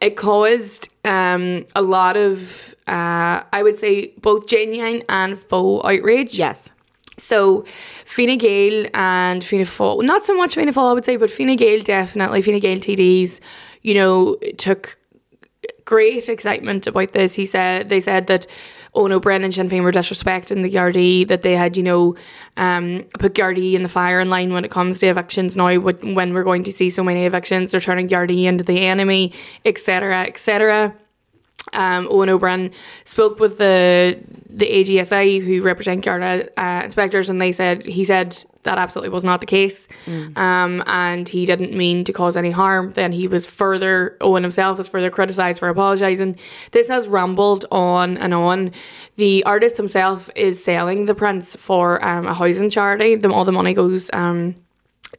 it 0.00 0.16
caused 0.16 0.88
um, 1.04 1.64
a 1.74 1.82
lot 1.82 2.16
of, 2.16 2.74
uh, 2.86 3.42
I 3.52 3.62
would 3.62 3.78
say, 3.78 4.12
both 4.20 4.46
genuine 4.46 5.02
and 5.08 5.38
faux 5.38 5.84
outrage. 5.86 6.38
Yes. 6.38 6.70
So 7.16 7.64
Fine 8.04 8.38
Gael 8.38 8.86
and 8.92 9.42
Fianna 9.42 9.64
Fáil, 9.64 10.02
not 10.04 10.24
so 10.24 10.34
much 10.34 10.54
Fianna 10.54 10.72
Fáil, 10.72 10.90
I 10.90 10.92
would 10.94 11.04
say, 11.04 11.16
but 11.16 11.30
Fine 11.30 11.56
Gael 11.56 11.80
definitely, 11.80 12.42
Fine 12.42 12.60
Gael 12.60 12.78
TDs, 12.78 13.40
you 13.82 13.94
know, 13.94 14.36
took 14.58 14.98
great 15.84 16.28
excitement 16.28 16.86
about 16.86 17.12
this. 17.12 17.34
He 17.34 17.46
said 17.46 17.88
they 17.88 18.00
said 18.00 18.26
that 18.26 18.46
Eoin 18.94 19.12
Ó 19.12 19.20
Broin 19.20 19.42
and 19.42 19.52
Sinn 19.52 19.68
Féin 19.68 19.82
were 19.82 19.92
disrespecting 19.92 20.62
the 20.62 20.70
Gardaí, 20.70 21.26
that 21.28 21.42
they 21.42 21.56
had, 21.56 21.76
you 21.76 21.82
know, 21.82 22.14
um, 22.56 23.04
put 23.18 23.34
Gardaí 23.34 23.74
in 23.74 23.82
the 23.82 23.88
firing 23.88 24.28
line 24.28 24.52
when 24.52 24.64
it 24.64 24.70
comes 24.70 25.00
to 25.00 25.06
evictions 25.06 25.56
now, 25.56 25.76
when 25.78 26.34
we're 26.34 26.44
going 26.44 26.62
to 26.64 26.72
see 26.72 26.90
so 26.90 27.02
many 27.02 27.26
evictions, 27.26 27.72
they're 27.72 27.80
turning 27.80 28.08
Gardaí 28.08 28.44
into 28.44 28.64
the 28.64 28.86
enemy, 28.86 29.32
etc., 29.64 30.24
etc. 30.24 30.94
Um, 31.72 32.06
Eoin 32.08 32.28
Ó 32.28 32.38
Broin 32.38 32.70
spoke 33.04 33.40
with 33.40 33.58
the 33.58 34.18
the 34.48 34.66
AGSI 34.66 35.44
who 35.44 35.62
represent 35.62 36.04
Garda 36.04 36.48
uh, 36.56 36.82
inspectors, 36.84 37.28
and 37.28 37.42
they 37.42 37.50
said 37.50 37.84
he 37.84 38.04
said 38.04 38.44
that 38.64 38.78
absolutely 38.78 39.10
was 39.10 39.24
not 39.24 39.40
the 39.40 39.46
case, 39.46 39.86
mm. 40.06 40.36
um, 40.36 40.82
and 40.86 41.28
he 41.28 41.46
didn't 41.46 41.72
mean 41.72 42.04
to 42.04 42.12
cause 42.12 42.36
any 42.36 42.50
harm. 42.50 42.92
Then 42.92 43.12
he 43.12 43.28
was 43.28 43.46
further 43.46 44.16
Eoin 44.20 44.42
himself 44.42 44.78
was 44.78 44.88
further 44.88 45.10
criticised 45.10 45.58
for 45.58 45.68
apologising. 45.68 46.36
This 46.72 46.88
has 46.88 47.06
rambled 47.06 47.66
on 47.70 48.18
and 48.18 48.34
on. 48.34 48.72
The 49.16 49.44
artist 49.44 49.76
himself 49.76 50.30
is 50.34 50.62
selling 50.62 51.06
the 51.06 51.14
prints 51.14 51.54
for 51.56 52.04
um, 52.04 52.26
a 52.26 52.34
housing 52.34 52.70
charity. 52.70 53.14
The, 53.14 53.30
all 53.30 53.44
the 53.44 53.52
money 53.52 53.74
goes 53.74 54.10
um, 54.12 54.56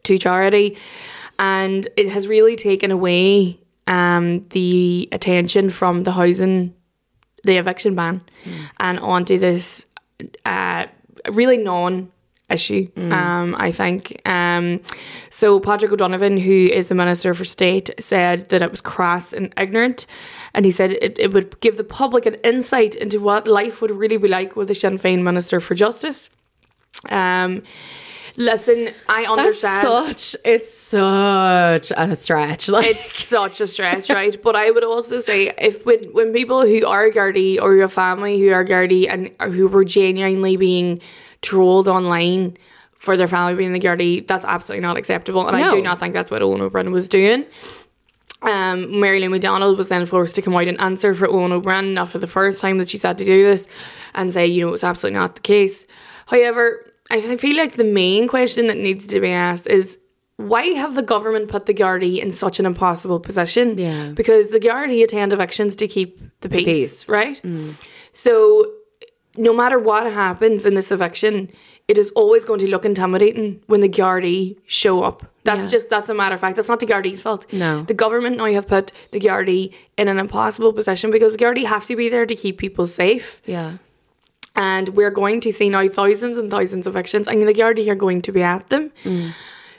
to 0.03 0.17
charity, 0.17 0.77
and 1.39 1.87
it 1.95 2.09
has 2.09 2.27
really 2.27 2.55
taken 2.55 2.91
away 2.91 3.59
um, 3.87 4.45
the 4.49 5.07
attention 5.11 5.69
from 5.69 6.03
the 6.03 6.11
housing, 6.11 6.73
the 7.43 7.57
eviction 7.57 7.95
ban, 7.95 8.21
mm. 8.43 8.69
and 8.79 8.99
onto 8.99 9.37
this 9.37 9.85
uh, 10.45 10.85
really 11.31 11.57
non 11.57 12.11
issue. 12.49 12.87
Mm. 12.91 13.11
Um, 13.11 13.55
I 13.57 13.71
think. 13.71 14.21
Um, 14.25 14.81
so 15.29 15.59
Patrick 15.59 15.91
O'Donovan, 15.91 16.37
who 16.37 16.67
is 16.67 16.87
the 16.87 16.95
Minister 16.95 17.33
for 17.33 17.45
State, 17.45 17.89
said 17.99 18.49
that 18.49 18.61
it 18.61 18.71
was 18.71 18.81
crass 18.81 19.33
and 19.33 19.53
ignorant, 19.57 20.05
and 20.53 20.65
he 20.65 20.71
said 20.71 20.91
it, 20.91 21.17
it 21.19 21.33
would 21.33 21.59
give 21.59 21.77
the 21.77 21.83
public 21.83 22.25
an 22.25 22.35
insight 22.43 22.95
into 22.95 23.19
what 23.19 23.47
life 23.47 23.81
would 23.81 23.91
really 23.91 24.17
be 24.17 24.27
like 24.27 24.55
with 24.55 24.69
a 24.69 24.75
Sinn 24.75 24.97
Féin 24.97 25.23
Minister 25.23 25.59
for 25.59 25.75
Justice. 25.75 26.29
Um, 27.09 27.63
Listen, 28.37 28.89
I 29.07 29.23
understand. 29.25 29.87
That's 29.87 30.23
such 30.23 30.41
it's 30.43 30.73
such 30.73 31.91
a 31.95 32.15
stretch. 32.15 32.67
Like 32.67 32.87
it's 32.87 33.23
such 33.23 33.61
a 33.61 33.67
stretch, 33.67 34.09
right? 34.09 34.41
but 34.41 34.55
I 34.55 34.71
would 34.71 34.83
also 34.83 35.21
say 35.21 35.53
if 35.57 35.85
when 35.85 36.03
when 36.11 36.33
people 36.33 36.65
who 36.65 36.85
are 36.85 37.09
Gardaí 37.09 37.61
or 37.61 37.75
your 37.75 37.87
family 37.87 38.39
who 38.39 38.51
are 38.51 38.65
Gardaí 38.65 39.07
and 39.09 39.53
who 39.53 39.67
were 39.67 39.85
genuinely 39.85 40.57
being 40.57 41.01
trolled 41.41 41.87
online 41.87 42.57
for 42.97 43.15
their 43.15 43.27
family 43.27 43.55
being 43.55 43.75
a 43.75 43.79
Gardaí, 43.79 44.27
that's 44.27 44.43
absolutely 44.45 44.81
not 44.81 44.97
acceptable. 44.97 45.47
And 45.47 45.57
no. 45.57 45.67
I 45.67 45.69
do 45.69 45.81
not 45.81 45.99
think 45.99 46.13
that's 46.13 46.31
what 46.31 46.41
Eoin 46.41 46.61
Ó 46.61 46.69
Broin 46.69 46.91
was 46.91 47.07
doing. 47.07 47.45
Um, 48.41 48.99
Mary 48.99 49.21
Lou 49.21 49.29
McDonald 49.29 49.77
was 49.77 49.87
then 49.87 50.05
forced 50.05 50.35
to 50.35 50.41
come 50.41 50.55
out 50.55 50.67
and 50.67 50.79
answer 50.79 51.13
for 51.13 51.27
Eoin 51.27 51.51
Ó 51.51 51.61
Broin, 51.61 51.93
not 51.93 52.09
for 52.09 52.17
the 52.17 52.27
first 52.27 52.59
time 52.59 52.79
that 52.79 52.89
she's 52.89 53.03
had 53.03 53.17
to 53.19 53.25
do 53.25 53.43
this, 53.43 53.67
and 54.13 54.33
say, 54.33 54.45
you 54.45 54.65
know, 54.65 54.73
it's 54.73 54.83
absolutely 54.83 55.19
not 55.19 55.35
the 55.35 55.41
case. 55.41 55.85
However, 56.27 56.84
I 57.09 57.37
feel 57.37 57.55
like 57.55 57.73
the 57.73 57.83
main 57.83 58.27
question 58.27 58.67
that 58.67 58.77
needs 58.77 59.05
to 59.07 59.19
be 59.19 59.29
asked 59.29 59.67
is 59.67 59.97
why 60.37 60.65
have 60.67 60.95
the 60.95 61.03
government 61.03 61.49
put 61.49 61.65
the 61.65 61.73
Gardaí 61.73 62.21
in 62.21 62.31
such 62.31 62.59
an 62.59 62.65
impossible 62.65 63.19
position? 63.19 63.77
Yeah. 63.77 64.09
Because 64.09 64.49
the 64.49 64.59
Gardaí 64.59 65.03
attend 65.03 65.31
evictions 65.31 65.75
to 65.77 65.87
keep 65.87 66.19
the 66.41 66.49
peace, 66.49 66.65
the 66.65 66.73
peace. 66.73 67.09
right? 67.09 67.41
Mm. 67.43 67.75
So 68.11 68.71
no 69.37 69.53
matter 69.53 69.79
what 69.79 70.11
happens 70.11 70.65
in 70.65 70.73
this 70.73 70.91
eviction, 70.91 71.51
it 71.87 71.97
is 71.97 72.09
always 72.11 72.43
going 72.43 72.59
to 72.59 72.69
look 72.69 72.83
intimidating 72.83 73.61
when 73.67 73.81
the 73.81 73.89
Gardaí 73.89 74.57
show 74.65 75.03
up. 75.03 75.25
That's 75.43 75.65
yeah. 75.65 75.77
just 75.77 75.89
that's 75.89 76.09
a 76.09 76.13
matter 76.13 76.35
of 76.35 76.41
fact. 76.41 76.55
That's 76.55 76.69
not 76.69 76.79
the 76.79 76.87
Gardaí's 76.87 77.21
fault. 77.21 77.45
No. 77.53 77.83
The 77.83 77.93
government 77.93 78.37
now 78.37 78.45
have 78.47 78.67
put 78.67 78.91
the 79.11 79.19
Gardaí 79.19 79.73
in 79.97 80.07
an 80.07 80.17
impossible 80.17 80.73
position 80.73 81.11
because 81.11 81.37
the 81.37 81.43
Gardaí 81.43 81.65
have 81.65 81.85
to 81.85 81.95
be 81.95 82.09
there 82.09 82.25
to 82.25 82.35
keep 82.35 82.57
people 82.57 82.87
safe. 82.87 83.41
Yeah 83.45 83.77
and 84.55 84.89
we're 84.89 85.11
going 85.11 85.41
to 85.41 85.51
see 85.51 85.69
now 85.69 85.87
thousands 85.87 86.37
and 86.37 86.49
thousands 86.49 86.87
of 86.87 86.95
evictions, 86.95 87.27
and 87.27 87.41
the 87.41 87.53
Gardaí 87.53 87.87
are 87.89 87.95
going 87.95 88.21
to 88.21 88.31
be 88.31 88.41
at 88.41 88.69
them. 88.69 88.91
Mm. 89.03 89.31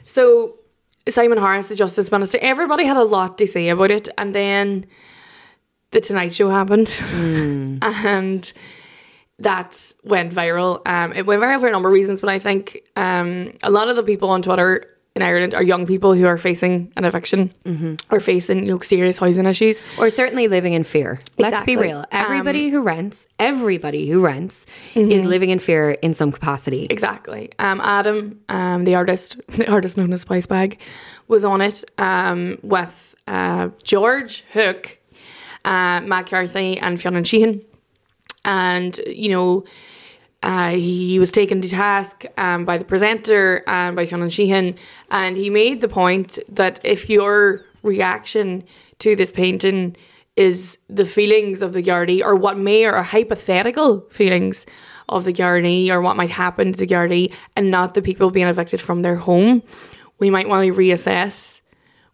So 0.05 0.59
Simon 1.09 1.39
Harris, 1.39 1.69
the 1.69 1.77
Justice 1.77 2.11
Minister, 2.11 2.39
everybody 2.41 2.85
had 2.85 2.97
a 2.97 3.05
lot 3.05 3.39
to 3.39 3.47
say 3.47 3.69
about 3.69 3.91
it, 3.91 4.09
and 4.19 4.35
then 4.35 4.87
the 5.91 6.01
Tonight 6.01 6.35
Show 6.35 6.51
happened, 6.51 6.89
mm. 6.89 7.79
and 7.83 8.53
that 9.39 9.93
went 10.05 10.33
viral. 10.33 10.81
Um, 10.87 11.13
it 11.13 11.27
went 11.27 11.43
viral 11.43 11.61
for 11.61 11.69
a 11.69 11.73
number 11.73 11.89
of 11.89 11.95
reasons, 11.95 12.21
but 12.21 12.31
I 12.31 12.39
think 12.39 12.83
um, 12.97 13.53
a 13.63 13.71
lot 13.71 13.89
of 13.89 13.97
the 13.97 14.03
people 14.03 14.31
on 14.31 14.43
Twitter 14.43 14.96
in 15.17 15.23
Ireland 15.23 15.55
are 15.55 15.63
young 15.63 15.87
people 15.87 16.13
who 16.13 16.27
are 16.27 16.37
facing 16.37 16.93
an 16.95 17.07
eviction 17.07 17.53
mm-hmm. 17.65 17.95
or 18.15 18.21
facing 18.21 18.67
you 18.67 18.75
know, 18.75 18.79
serious 18.81 19.17
housing 19.17 19.47
issues. 19.47 19.81
Or 19.99 20.11
certainly 20.11 20.47
living 20.47 20.75
in 20.75 20.85
fear. 20.85 21.13
Exactly. 21.13 21.43
Let's 21.43 21.63
be 21.65 21.77
real. 21.77 22.05
Everybody 22.13 22.67
um, 22.67 22.73
who 22.73 22.83
rents, 22.83 23.27
everybody 23.39 24.09
who 24.11 24.21
rents 24.21 24.67
mm-hmm. 24.93 25.11
is 25.11 25.25
living 25.25 25.49
in 25.49 25.59
fear 25.59 25.93
in 25.93 26.13
some 26.13 26.31
capacity. 26.31 26.87
Exactly. 26.91 27.51
Um, 27.59 27.81
Adam, 27.81 28.39
um, 28.51 28.85
the 28.85 28.95
artist, 28.95 29.41
the 29.49 29.69
artist 29.71 29.97
known 29.97 30.13
as 30.13 30.21
Spice 30.21 30.47
Bag, 30.47 30.79
was 31.29 31.45
on 31.45 31.63
it 31.63 31.83
um, 31.97 32.59
with 32.63 33.15
uh, 33.27 33.71
George 33.83 34.45
Hook, 34.53 34.99
uh, 35.65 36.03
Matt 36.03 36.27
Carthy, 36.27 36.79
and 36.79 37.01
Fionn 37.01 37.15
Sheahan. 37.25 37.65
And, 38.45 39.01
you 39.07 39.31
know, 39.31 39.65
uh, 40.43 40.71
he 40.71 41.19
was 41.19 41.33
taken 41.33 41.61
to 41.61 41.69
task 41.69 42.25
um, 42.37 42.65
by 42.65 42.79
the 42.79 42.85
presenter 42.85 43.65
and 43.67 43.97
by 43.97 44.07
Fionn 44.07 44.21
Sheahan, 44.29 44.77
and 45.11 45.37
he 45.37 45.51
made 45.51 45.81
the 45.81 45.89
point 45.89 46.39
that 46.49 46.81
if 46.85 47.09
your 47.09 47.65
reaction 47.83 48.65
to 48.99 49.17
this 49.17 49.33
painting 49.33 49.97
is 50.37 50.77
the 50.89 51.07
feelings 51.07 51.63
of 51.63 51.73
the 51.73 51.83
Gardaí, 51.83 52.23
or 52.23 52.35
what 52.35 52.59
may 52.59 52.85
or 52.85 53.03
hypothetical 53.03 54.01
feelings 54.11 54.67
of 55.09 55.25
the 55.25 55.33
Gardaí, 55.33 55.89
or 55.89 56.01
what 56.03 56.17
might 56.17 56.31
happen 56.31 56.73
to 56.73 56.79
the 56.79 56.87
Gardaí, 56.87 57.33
and 57.57 57.71
not 57.71 57.95
the 57.95 58.03
people 58.03 58.31
being 58.31 58.47
evicted 58.47 58.81
from 58.81 59.03
their 59.03 59.17
home, 59.17 59.63
we 60.19 60.31
might 60.31 60.49
want 60.49 60.67
to 60.67 60.79
reassess 60.79 61.61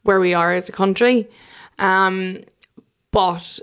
where 0.03 0.21
we 0.21 0.35
are 0.35 0.53
as 0.53 0.69
a 0.69 0.73
country. 0.73 1.29
Um, 1.79 2.45
but 3.11 3.61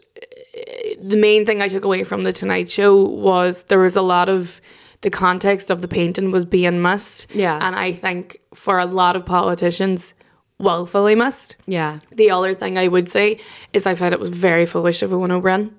the 1.02 1.16
main 1.16 1.46
thing 1.46 1.62
I 1.62 1.68
took 1.68 1.84
away 1.84 2.04
from 2.04 2.24
the 2.24 2.34
Tonight 2.34 2.70
Show 2.70 3.04
was 3.04 3.64
there 3.64 3.80
was 3.80 3.96
a 3.96 4.02
lot 4.02 4.30
of 4.30 4.62
the 5.02 5.10
context 5.10 5.70
of 5.70 5.82
the 5.82 5.88
painting 5.88 6.32
was 6.32 6.46
being 6.46 6.82
missed. 6.82 7.28
Yeah. 7.34 7.58
And 7.62 7.76
I 7.76 7.94
think 7.94 8.40
for 8.54 8.80
a 8.80 8.86
lot 8.86 9.16
of 9.16 9.26
politicians, 9.26 10.14
willfully 10.58 11.16
missed. 11.16 11.56
Yeah. 11.68 12.00
The 12.12 12.32
other 12.32 12.54
thing 12.54 12.78
I 12.78 12.88
would 12.90 13.08
say 13.08 13.40
is 13.72 13.86
I 13.86 13.96
found 13.96 14.14
it 14.14 14.20
was 14.20 14.30
very 14.30 14.66
foolish 14.66 15.02
of 15.02 15.12
Eoin 15.12 15.32
Ó 15.32 15.42
Broin. 15.42 15.74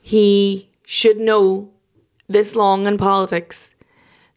He 0.00 0.70
should 0.86 1.18
know 1.18 1.70
this 2.28 2.54
long 2.54 2.86
in 2.86 2.96
politics 2.96 3.74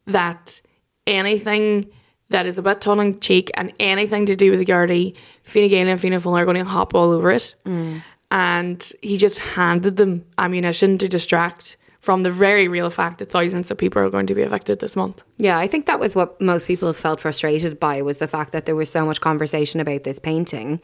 that 0.06 0.62
anything 1.08 1.90
that 2.30 2.46
is 2.46 2.58
a 2.58 2.62
bit 2.62 2.82
tongue 2.82 3.00
in 3.00 3.20
cheek 3.20 3.50
and 3.54 3.74
anything 3.80 4.26
to 4.26 4.36
do 4.36 4.52
with 4.52 4.60
the 4.60 4.66
Gardaí, 4.66 5.16
Fine 5.44 5.70
Gael 5.70 5.88
and 5.88 6.00
Fianna 6.00 6.20
Fáil 6.20 6.38
are 6.38 6.46
going 6.46 6.58
to 6.58 6.64
hop 6.64 6.94
all 6.94 7.12
over 7.12 7.32
it. 7.32 7.56
Mm 7.66 8.02
and 8.32 8.92
he 9.02 9.18
just 9.18 9.40
handed 9.40 9.98
them 9.98 10.26
ammunition 10.38 10.98
to 10.98 11.08
distract 11.08 11.78
from 12.00 12.24
the 12.24 12.32
very 12.32 12.68
real 12.68 12.90
fact 12.90 13.20
that 13.20 13.30
thousands 13.30 13.70
of 13.70 13.78
people 13.78 14.02
are 14.02 14.10
going 14.10 14.28
to 14.28 14.36
be 14.36 14.42
affected 14.42 14.80
this 14.80 14.96
month. 14.96 15.22
Yeah, 15.38 15.58
I 15.58 15.68
think 15.68 15.86
that 15.88 16.00
was 16.00 16.16
what 16.16 16.40
most 16.40 16.66
people 16.68 16.94
felt 16.94 17.22
frustrated 17.22 17.80
by 17.80 18.02
was 18.02 18.20
the 18.20 18.28
fact 18.28 18.54
that 18.54 18.66
there 18.66 18.76
was 18.76 18.90
so 18.90 19.06
much 19.06 19.20
conversation 19.20 19.80
about 19.80 20.06
this 20.06 20.18
painting, 20.18 20.80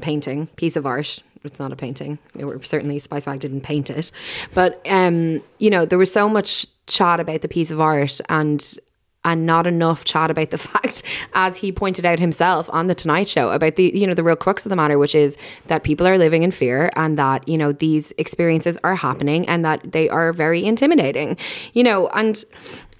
painting, 0.00 0.48
piece 0.56 0.76
of 0.76 0.84
art. 0.84 1.22
It's 1.42 1.58
not 1.58 1.72
a 1.72 1.76
painting. 1.76 2.18
It 2.34 2.66
certainly 2.66 2.98
Spice 2.98 3.24
Bag 3.24 3.40
didn't 3.40 3.62
paint 3.62 3.88
it, 3.88 4.12
but 4.52 4.84
um, 4.90 5.42
you 5.58 5.70
know 5.70 5.86
there 5.86 5.98
was 5.98 6.12
so 6.12 6.28
much 6.28 6.66
chat 6.86 7.20
about 7.20 7.40
the 7.40 7.48
piece 7.48 7.70
of 7.70 7.80
art 7.80 8.20
and 8.28 8.76
and 9.24 9.46
not 9.46 9.66
enough 9.66 10.04
chat 10.04 10.30
about 10.30 10.50
the 10.50 10.58
fact, 10.70 11.02
as 11.34 11.56
he 11.56 11.72
pointed 11.72 12.06
out 12.06 12.18
himself 12.18 12.68
on 12.72 12.86
the 12.86 12.94
Tonight 12.94 13.28
Show, 13.28 13.50
about 13.50 13.76
the 13.76 13.92
you 13.94 14.06
know 14.06 14.14
the 14.14 14.22
real 14.22 14.36
crux 14.36 14.64
of 14.64 14.70
the 14.70 14.76
matter, 14.76 14.98
which 14.98 15.14
is 15.14 15.36
that 15.66 15.84
people 15.84 16.06
are 16.06 16.18
living 16.18 16.42
in 16.42 16.50
fear 16.50 16.90
and 16.96 17.18
that 17.18 17.46
you 17.48 17.58
know 17.58 17.72
these 17.72 18.12
experiences 18.18 18.78
are 18.84 18.94
happening 18.94 19.46
and 19.48 19.64
that 19.64 19.92
they 19.92 20.08
are 20.08 20.32
very 20.32 20.64
intimidating, 20.64 21.36
you 21.72 21.82
know, 21.82 22.08
and 22.08 22.44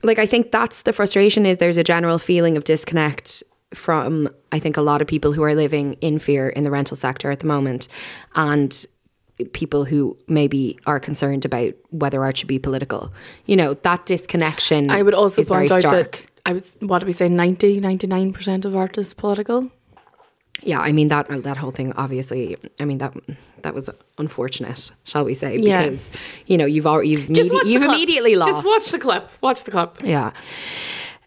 like 0.03 0.19
I 0.19 0.27
think 0.27 0.51
that's 0.51 0.83
the 0.83 0.93
frustration 0.93 1.47
is 1.47 1.59
there's 1.59 1.77
a 1.77 1.85
general 1.85 2.19
feeling 2.19 2.57
of 2.57 2.65
disconnect 2.65 3.43
from 3.75 4.29
I 4.53 4.59
think 4.59 4.77
a 4.77 4.83
lot 4.83 5.01
of 5.01 5.07
people 5.07 5.33
who 5.33 5.43
are 5.43 5.55
living 5.55 5.95
in 5.95 6.19
fear 6.19 6.49
in 6.49 6.65
the 6.65 6.71
rental 6.71 6.97
sector 6.97 7.31
at 7.31 7.41
the 7.41 7.47
moment, 7.47 7.89
and 8.35 8.87
people 9.47 9.85
who 9.85 10.17
maybe 10.29 10.79
are 10.87 11.01
concerned 11.01 11.45
about 11.45 11.75
whether 11.91 12.23
art 12.25 12.37
should 12.39 12.49
be 12.49 12.59
political. 12.59 13.13
You 13.47 13.57
know, 13.57 13.75
that 13.75 14.07
disconnection. 14.07 14.91
I 14.91 15.03
would 15.03 15.15
also 15.15 15.45
point 15.45 15.71
out 15.71 15.83
that 15.83 16.27
I 16.47 16.53
would, 16.55 16.67
what 16.81 17.01
do 17.01 17.07
we 17.07 17.13
say, 17.13 17.29
90, 17.29 17.81
99% 17.81 18.65
of 18.65 18.75
art 18.77 18.97
is 18.99 19.15
political. 19.15 19.71
yeah, 20.63 20.81
I 20.81 20.93
mean 20.93 21.09
that 21.09 21.29
that 21.45 21.57
whole 21.57 21.71
thing. 21.71 21.93
Obviously, 21.97 22.57
I 22.79 22.85
mean 22.85 22.99
that 22.99 23.15
that 23.63 23.75
was 23.75 23.91
unfortunate, 24.19 24.91
shall 25.05 25.25
we 25.25 25.35
say? 25.35 25.59
Yeah. 25.59 25.83
Because 25.83 26.11
you 26.47 26.57
know 26.59 26.67
you've 26.67 26.87
already 26.87 27.09
you've 27.11 27.29
Just 27.29 27.51
immedi- 27.51 27.55
watch 27.55 27.65
the 27.65 27.71
you've 27.71 27.83
immediately 27.83 28.37
lost. 28.37 28.51
Just 28.51 28.67
watch 28.67 28.91
the 28.91 28.99
clip. 28.99 29.31
Watch 29.43 29.65
the 29.65 29.71
clip. 29.71 29.99
Yeah. 30.03 30.33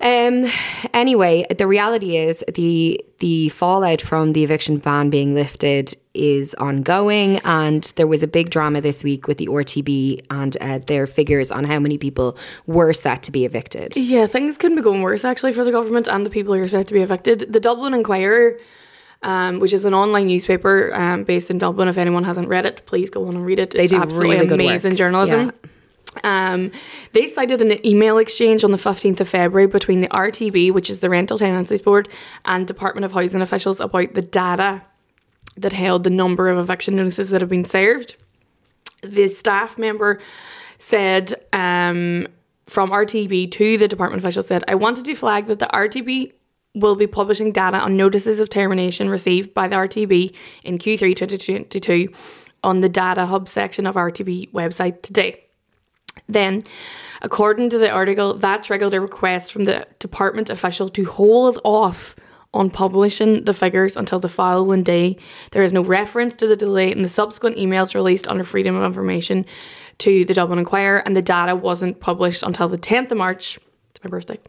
Um. 0.01 0.45
Anyway, 0.93 1.45
the 1.55 1.65
reality 1.67 2.17
is 2.17 2.43
the 2.53 3.03
the 3.19 3.49
fallout 3.49 4.01
from 4.01 4.33
the 4.33 4.43
eviction 4.43 4.77
ban 4.77 5.09
being 5.09 5.33
lifted 5.33 5.95
is 6.13 6.53
ongoing, 6.55 7.39
and 7.39 7.83
there 7.95 8.07
was 8.07 8.21
a 8.21 8.27
big 8.27 8.49
drama 8.49 8.81
this 8.81 9.03
week 9.03 9.27
with 9.27 9.37
the 9.37 9.47
RTB 9.47 10.25
and 10.29 10.55
uh, 10.61 10.79
their 10.79 11.07
figures 11.07 11.51
on 11.51 11.63
how 11.63 11.79
many 11.79 11.97
people 11.97 12.37
were 12.67 12.93
set 12.93 13.23
to 13.23 13.31
be 13.31 13.45
evicted. 13.45 13.95
Yeah, 13.95 14.27
things 14.27 14.57
couldn't 14.57 14.77
be 14.77 14.83
going 14.83 15.01
worse 15.01 15.25
actually 15.25 15.53
for 15.53 15.63
the 15.63 15.71
government 15.71 16.07
and 16.07 16.25
the 16.25 16.29
people 16.29 16.53
who 16.53 16.61
are 16.61 16.67
set 16.67 16.87
to 16.87 16.93
be 16.93 17.01
evicted. 17.01 17.51
The 17.51 17.59
Dublin 17.59 17.93
Inquirer, 17.93 18.59
um, 19.23 19.59
which 19.59 19.73
is 19.73 19.85
an 19.85 19.93
online 19.93 20.27
newspaper 20.27 20.93
um, 20.93 21.23
based 21.23 21.49
in 21.49 21.57
Dublin. 21.57 21.87
If 21.87 21.97
anyone 21.97 22.23
hasn't 22.23 22.47
read 22.47 22.65
it, 22.65 22.85
please 22.85 23.09
go 23.09 23.27
on 23.27 23.35
and 23.35 23.45
read 23.45 23.59
it. 23.59 23.71
They 23.71 23.87
do 23.87 23.97
absolutely 23.97 24.37
really 24.37 24.65
amazing 24.65 24.95
journalism. 24.95 25.51
Um, 26.23 26.71
they 27.13 27.25
cited 27.25 27.59
an 27.63 27.83
email 27.83 28.19
exchange 28.19 28.63
on 28.63 28.69
the 28.69 28.77
15th 28.77 29.19
of 29.19 29.29
February 29.29 29.65
between 29.65 30.01
the 30.01 30.07
RTB, 30.09 30.71
which 30.71 30.91
is 30.91 30.99
the 30.99 31.09
Rental 31.09 31.39
Tenancies 31.39 31.81
Board, 31.81 32.07
and 32.45 32.67
Department 32.67 33.03
of 33.03 33.13
Housing 33.13 33.41
officials 33.41 33.79
about 33.79 34.13
the 34.13 34.21
data 34.21 34.83
that 35.57 35.71
held 35.71 36.03
the 36.03 36.09
number 36.09 36.49
of 36.49 36.57
eviction 36.57 36.95
notices 36.95 37.29
that 37.29 37.41
have 37.41 37.49
been 37.49 37.65
served. 37.65 38.15
The 39.01 39.27
staff 39.27 39.77
member 39.77 40.19
said 40.79 41.33
um, 41.53 42.27
from 42.65 42.91
RTB 42.91 43.51
to 43.51 43.77
the 43.77 43.87
department 43.87 44.23
official 44.23 44.43
said, 44.43 44.63
I 44.67 44.75
wanted 44.75 45.05
to 45.05 45.15
flag 45.15 45.47
that 45.47 45.59
the 45.59 45.69
RTB 45.73 46.33
will 46.75 46.95
be 46.95 47.07
publishing 47.07 47.51
data 47.51 47.77
on 47.77 47.95
notices 47.95 48.39
of 48.39 48.49
termination 48.49 49.09
received 49.09 49.53
by 49.53 49.67
the 49.67 49.75
RTB 49.75 50.33
in 50.63 50.77
Q3 50.77 51.15
2022 51.15 52.09
on 52.63 52.81
the 52.81 52.89
data 52.89 53.25
hub 53.25 53.47
section 53.47 53.85
of 53.85 53.95
RTB 53.95 54.51
website 54.51 55.01
today. 55.01 55.43
Then, 56.27 56.63
according 57.21 57.69
to 57.71 57.77
the 57.77 57.89
article, 57.89 58.35
that 58.35 58.63
triggered 58.63 58.93
a 58.93 59.01
request 59.01 59.51
from 59.51 59.65
the 59.65 59.85
department 59.99 60.49
official 60.49 60.89
to 60.89 61.05
hold 61.05 61.59
off 61.63 62.15
on 62.53 62.69
publishing 62.69 63.45
the 63.45 63.53
figures 63.53 63.95
until 63.95 64.19
the 64.19 64.29
following 64.29 64.83
day. 64.83 65.17
There 65.51 65.63
is 65.63 65.73
no 65.73 65.83
reference 65.83 66.35
to 66.37 66.47
the 66.47 66.55
delay 66.55 66.91
in 66.91 67.01
the 67.01 67.09
subsequent 67.09 67.57
emails 67.57 67.95
released 67.95 68.27
under 68.27 68.43
Freedom 68.43 68.75
of 68.75 68.83
Information 68.83 69.45
to 69.99 70.25
the 70.25 70.33
Dublin 70.33 70.59
Inquirer, 70.59 70.99
and 70.99 71.15
the 71.15 71.21
data 71.21 71.55
wasn't 71.55 71.99
published 71.99 72.43
until 72.43 72.67
the 72.67 72.77
10th 72.77 73.11
of 73.11 73.17
March. 73.17 73.59
It's 73.91 74.03
my 74.03 74.09
birthday. 74.09 74.39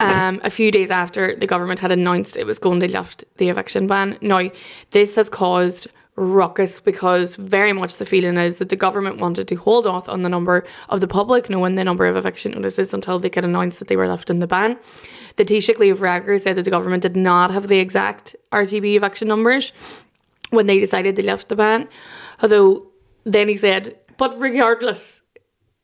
Um, 0.00 0.40
a 0.44 0.50
few 0.50 0.70
days 0.70 0.90
after 0.90 1.34
the 1.36 1.46
government 1.46 1.80
had 1.80 1.92
announced 1.92 2.36
it 2.36 2.46
was 2.46 2.58
going 2.58 2.80
to 2.80 2.88
lift 2.88 3.24
the 3.36 3.48
eviction 3.48 3.86
ban. 3.86 4.18
Now, 4.20 4.50
this 4.90 5.16
has 5.16 5.28
caused 5.28 5.88
ruckus 6.16 6.78
because 6.78 7.36
very 7.36 7.72
much 7.72 7.96
the 7.96 8.04
feeling 8.04 8.36
is 8.36 8.58
that 8.58 8.68
the 8.68 8.76
government 8.76 9.18
wanted 9.18 9.48
to 9.48 9.54
hold 9.54 9.86
off 9.86 10.08
on 10.08 10.22
the 10.22 10.28
number 10.28 10.64
of 10.90 11.00
the 11.00 11.08
public 11.08 11.48
knowing 11.48 11.74
the 11.74 11.84
number 11.84 12.06
of 12.06 12.16
eviction 12.16 12.52
notices 12.52 12.92
until 12.92 13.18
they 13.18 13.30
could 13.30 13.44
announce 13.44 13.78
that 13.78 13.88
they 13.88 13.96
were 13.96 14.08
left 14.08 14.28
in 14.28 14.38
the 14.38 14.46
ban. 14.46 14.78
The 15.36 15.44
Taoiseach 15.44 15.78
Leo 15.78 15.94
Varadkar 15.94 16.38
said 16.40 16.56
that 16.56 16.64
the 16.64 16.70
government 16.70 17.02
did 17.02 17.16
not 17.16 17.50
have 17.50 17.68
the 17.68 17.78
exact 17.78 18.36
RTB 18.52 18.94
eviction 18.94 19.26
numbers 19.26 19.72
when 20.50 20.66
they 20.66 20.78
decided 20.78 21.16
they 21.16 21.22
left 21.22 21.48
the 21.48 21.56
ban. 21.56 21.88
Although 22.42 22.86
then 23.24 23.48
he 23.48 23.56
said, 23.56 23.96
but 24.18 24.38
regardless, 24.38 25.22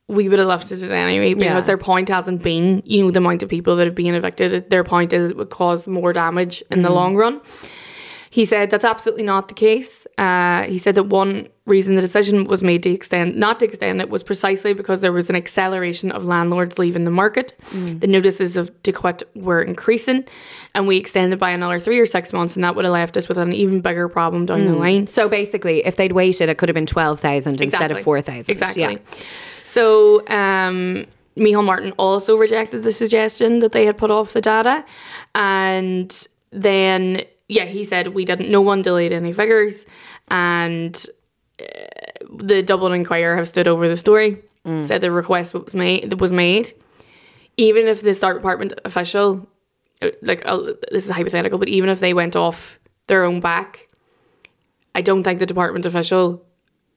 we 0.08 0.28
would 0.28 0.38
have 0.38 0.48
left 0.48 0.70
it 0.70 0.82
anyway 0.82 1.34
because 1.34 1.46
Yeah. 1.46 1.60
their 1.60 1.78
point 1.78 2.08
hasn't 2.08 2.42
been, 2.42 2.82
you 2.84 3.02
know, 3.02 3.10
the 3.10 3.18
amount 3.18 3.42
of 3.42 3.48
people 3.48 3.76
that 3.76 3.86
have 3.86 3.94
been 3.94 4.14
evicted. 4.14 4.68
Their 4.70 4.84
point 4.84 5.12
is 5.12 5.30
it 5.30 5.36
would 5.36 5.50
cause 5.50 5.86
more 5.86 6.12
damage 6.12 6.62
in 6.70 6.82
the 6.82 6.88
mm. 6.88 6.94
long 6.94 7.16
run. 7.16 7.40
He 8.30 8.44
said 8.44 8.70
that's 8.70 8.84
absolutely 8.84 9.24
not 9.24 9.48
the 9.48 9.54
case. 9.54 10.06
Uh, 10.18 10.64
he 10.64 10.78
said 10.78 10.94
that 10.96 11.04
one 11.04 11.48
reason 11.66 11.94
the 11.94 12.00
decision 12.00 12.44
was 12.44 12.62
made 12.62 12.82
to 12.82 12.90
extend, 12.90 13.36
not 13.36 13.60
to 13.60 13.66
extend 13.66 14.00
it, 14.00 14.08
was 14.10 14.22
precisely 14.22 14.72
because 14.72 15.00
there 15.00 15.12
was 15.12 15.28
an 15.30 15.36
acceleration 15.36 16.10
of 16.10 16.24
landlords 16.24 16.78
leaving 16.78 17.04
the 17.04 17.10
market. 17.10 17.58
The 17.72 18.06
notices 18.06 18.56
of 18.56 18.70
to 18.82 18.92
quit 18.92 19.22
were 19.34 19.62
increasing, 19.62 20.24
and 20.74 20.86
we 20.86 20.96
extended 20.96 21.38
by 21.38 21.50
another 21.50 21.80
three 21.80 21.98
or 21.98 22.06
six 22.06 22.32
months, 22.32 22.54
and 22.54 22.64
that 22.64 22.74
would 22.74 22.84
have 22.84 22.92
left 22.92 23.16
us 23.16 23.28
with 23.28 23.38
an 23.38 23.52
even 23.52 23.80
bigger 23.80 24.08
problem 24.08 24.46
down 24.46 24.64
the 24.64 24.74
line. 24.74 25.06
So 25.06 25.28
basically, 25.28 25.84
if 25.84 25.96
they'd 25.96 26.12
waited, 26.12 26.48
it 26.48 26.58
could 26.58 26.68
have 26.68 26.74
been 26.74 26.86
twelve 26.86 27.20
thousand 27.20 27.60
instead 27.60 27.90
of 27.90 28.00
four 28.00 28.20
thousand. 28.20 28.50
Exactly. 28.50 28.82
Yeah. 28.82 28.98
So 29.64 30.26
um, 30.28 31.06
Micheál 31.36 31.64
Martin 31.64 31.92
also 31.98 32.36
rejected 32.36 32.82
the 32.82 32.92
suggestion 32.92 33.58
that 33.60 33.72
they 33.72 33.86
had 33.86 33.96
put 33.96 34.10
off 34.10 34.32
the 34.32 34.40
data, 34.40 34.84
and 35.34 36.26
then 36.50 37.22
yeah, 37.48 37.64
he 37.64 37.84
said 37.84 38.08
we 38.08 38.24
didn't. 38.24 38.50
No 38.50 38.60
one 38.60 38.82
delayed 38.82 39.12
any 39.12 39.32
figures, 39.32 39.86
and 40.28 40.94
uh, 41.60 41.64
the 42.30 42.62
Dublin 42.62 42.92
Inquirer 42.92 43.36
have 43.36 43.48
stood 43.48 43.66
over 43.68 43.88
the 43.88 43.96
story. 43.96 44.42
Said 44.82 45.00
the 45.00 45.10
request 45.10 45.54
was 45.54 45.74
made 45.74 46.20
was 46.20 46.30
made, 46.30 46.74
even 47.56 47.86
if 47.86 48.02
the 48.02 48.12
Start 48.12 48.36
Department 48.36 48.74
official, 48.84 49.48
uh, 50.02 50.10
like 50.20 50.42
uh, 50.44 50.74
this 50.92 51.06
is 51.06 51.10
hypothetical, 51.10 51.58
but 51.58 51.68
even 51.68 51.88
if 51.88 52.00
they 52.00 52.12
went 52.12 52.36
off 52.36 52.78
their 53.06 53.24
own 53.24 53.40
back, 53.40 53.88
I 54.94 55.00
don't 55.00 55.22
think 55.22 55.38
the 55.38 55.46
department 55.46 55.86
official 55.86 56.44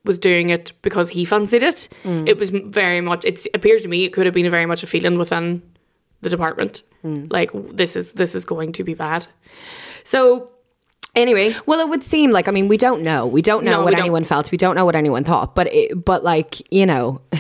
was 0.04 0.18
doing 0.20 0.50
it 0.50 0.74
because 0.82 1.10
he 1.12 1.24
fancied 1.24 1.64
it. 1.64 1.88
It 2.28 2.38
was 2.38 2.50
very 2.50 3.00
much. 3.00 3.24
It 3.24 3.48
appears 3.54 3.84
to 3.84 3.88
me 3.88 4.04
it 4.04 4.12
could 4.12 4.26
have 4.26 4.36
been 4.36 4.50
very 4.50 4.66
much 4.66 4.84
a 4.84 4.88
feeling 4.88 5.18
within 5.18 5.62
the 6.22 6.30
department, 6.30 6.84
like 7.32 7.52
this 7.72 7.96
is 7.96 8.12
this 8.14 8.36
is 8.36 8.44
going 8.44 8.74
to 8.74 8.84
be 8.84 8.96
bad. 8.96 9.28
So 10.04 10.50
anyway, 11.16 11.54
Well, 11.66 11.80
it 11.80 11.90
would 11.90 12.04
seem 12.04 12.32
like 12.32 12.48
I 12.48 12.52
mean 12.52 12.68
we 12.68 12.78
don't 12.78 13.02
know. 13.04 13.26
We 13.28 13.42
don't 13.42 13.64
know 13.64 13.72
No, 13.78 13.82
what 13.84 13.92
don't. 13.92 14.00
anyone 14.02 14.24
felt. 14.24 14.52
We 14.52 14.58
don't 14.58 14.76
know 14.76 14.86
what 14.86 14.96
anyone 14.96 15.24
thought. 15.24 15.56
But 15.56 15.74
it, 15.74 16.04
but 16.06 16.24
like 16.24 16.62
you 16.74 16.86
know, 16.86 17.22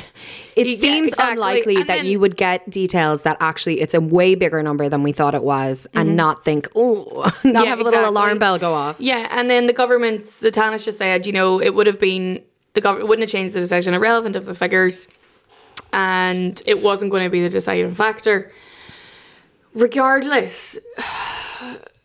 it 0.56 0.68
Yeah, 0.68 0.76
seems 0.78 1.10
exactly. 1.12 1.34
unlikely 1.34 1.76
And 1.78 1.88
that 1.88 1.96
then- 1.98 2.06
you 2.06 2.20
would 2.20 2.36
get 2.38 2.70
details 2.70 3.22
that 3.24 3.38
actually 3.40 3.80
it's 3.82 3.94
a 3.94 4.02
way 4.02 4.36
bigger 4.36 4.62
number 4.62 4.90
than 4.90 5.04
we 5.04 5.12
thought 5.14 5.34
it 5.36 5.44
was, 5.44 5.88
and 5.94 6.16
not 6.18 6.44
think 6.44 6.68
oh, 6.76 7.04
not 7.44 7.44
Mm-hmm. 7.44 7.50
Yeah, 7.50 7.66
have 7.66 7.80
a 7.80 7.84
little 7.84 8.00
exactly. 8.00 8.10
alarm 8.10 8.40
bell 8.40 8.60
go 8.60 8.74
off. 8.74 8.98
Yeah, 9.00 9.28
and 9.32 9.50
then 9.50 9.68
the 9.68 9.74
government, 9.74 10.26
the 10.42 10.52
Taoiseach 10.52 10.84
just 10.86 10.98
said, 10.98 11.26
you 11.26 11.32
know, 11.34 11.60
it 11.62 11.74
would 11.76 11.88
have 11.88 12.00
been 12.00 12.42
the 12.74 12.82
government 12.82 13.10
wouldn't 13.10 13.24
have 13.28 13.32
changed 13.32 13.54
the 13.54 13.60
decision, 13.60 13.94
irrelevant 13.94 14.36
of 14.36 14.46
the 14.46 14.54
figures, 14.56 15.08
and 15.94 16.62
it 16.66 16.82
wasn't 16.82 17.12
going 17.12 17.24
to 17.24 17.30
be 17.30 17.42
the 17.42 17.50
deciding 17.50 17.92
factor. 17.94 18.52
Regardless, 19.74 20.78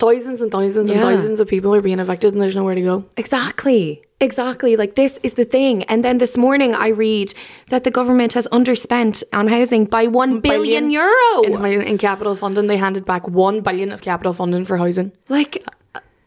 thousands 0.00 0.40
and 0.40 0.50
thousands 0.50 0.90
and 0.90 1.00
thousands 1.00 1.38
of 1.38 1.46
people 1.46 1.74
are 1.74 1.82
being 1.82 2.00
evicted, 2.00 2.32
and 2.32 2.42
there's 2.42 2.56
nowhere 2.56 2.74
to 2.74 2.82
go. 2.82 3.04
Exactly. 3.16 4.02
Exactly. 4.20 4.76
Like 4.76 4.96
this 4.96 5.18
is 5.22 5.34
the 5.34 5.44
thing. 5.44 5.84
And 5.84 6.04
then 6.04 6.18
this 6.18 6.36
morning 6.36 6.74
I 6.74 6.88
read 6.88 7.32
that 7.68 7.84
the 7.84 7.90
government 7.90 8.32
has 8.34 8.46
underspent 8.48 9.22
on 9.32 9.48
housing 9.48 9.84
by 9.84 10.08
one 10.08 10.40
billion, 10.40 10.90
euro. 10.90 11.42
in, 11.44 11.82
in 11.82 11.98
capital 11.98 12.34
funding. 12.34 12.66
They 12.66 12.76
handed 12.76 13.04
back 13.04 13.28
one 13.28 13.60
billion 13.60 13.92
of 13.92 14.02
capital 14.02 14.32
funding 14.32 14.64
for 14.64 14.76
housing. 14.76 15.12
like 15.28 15.64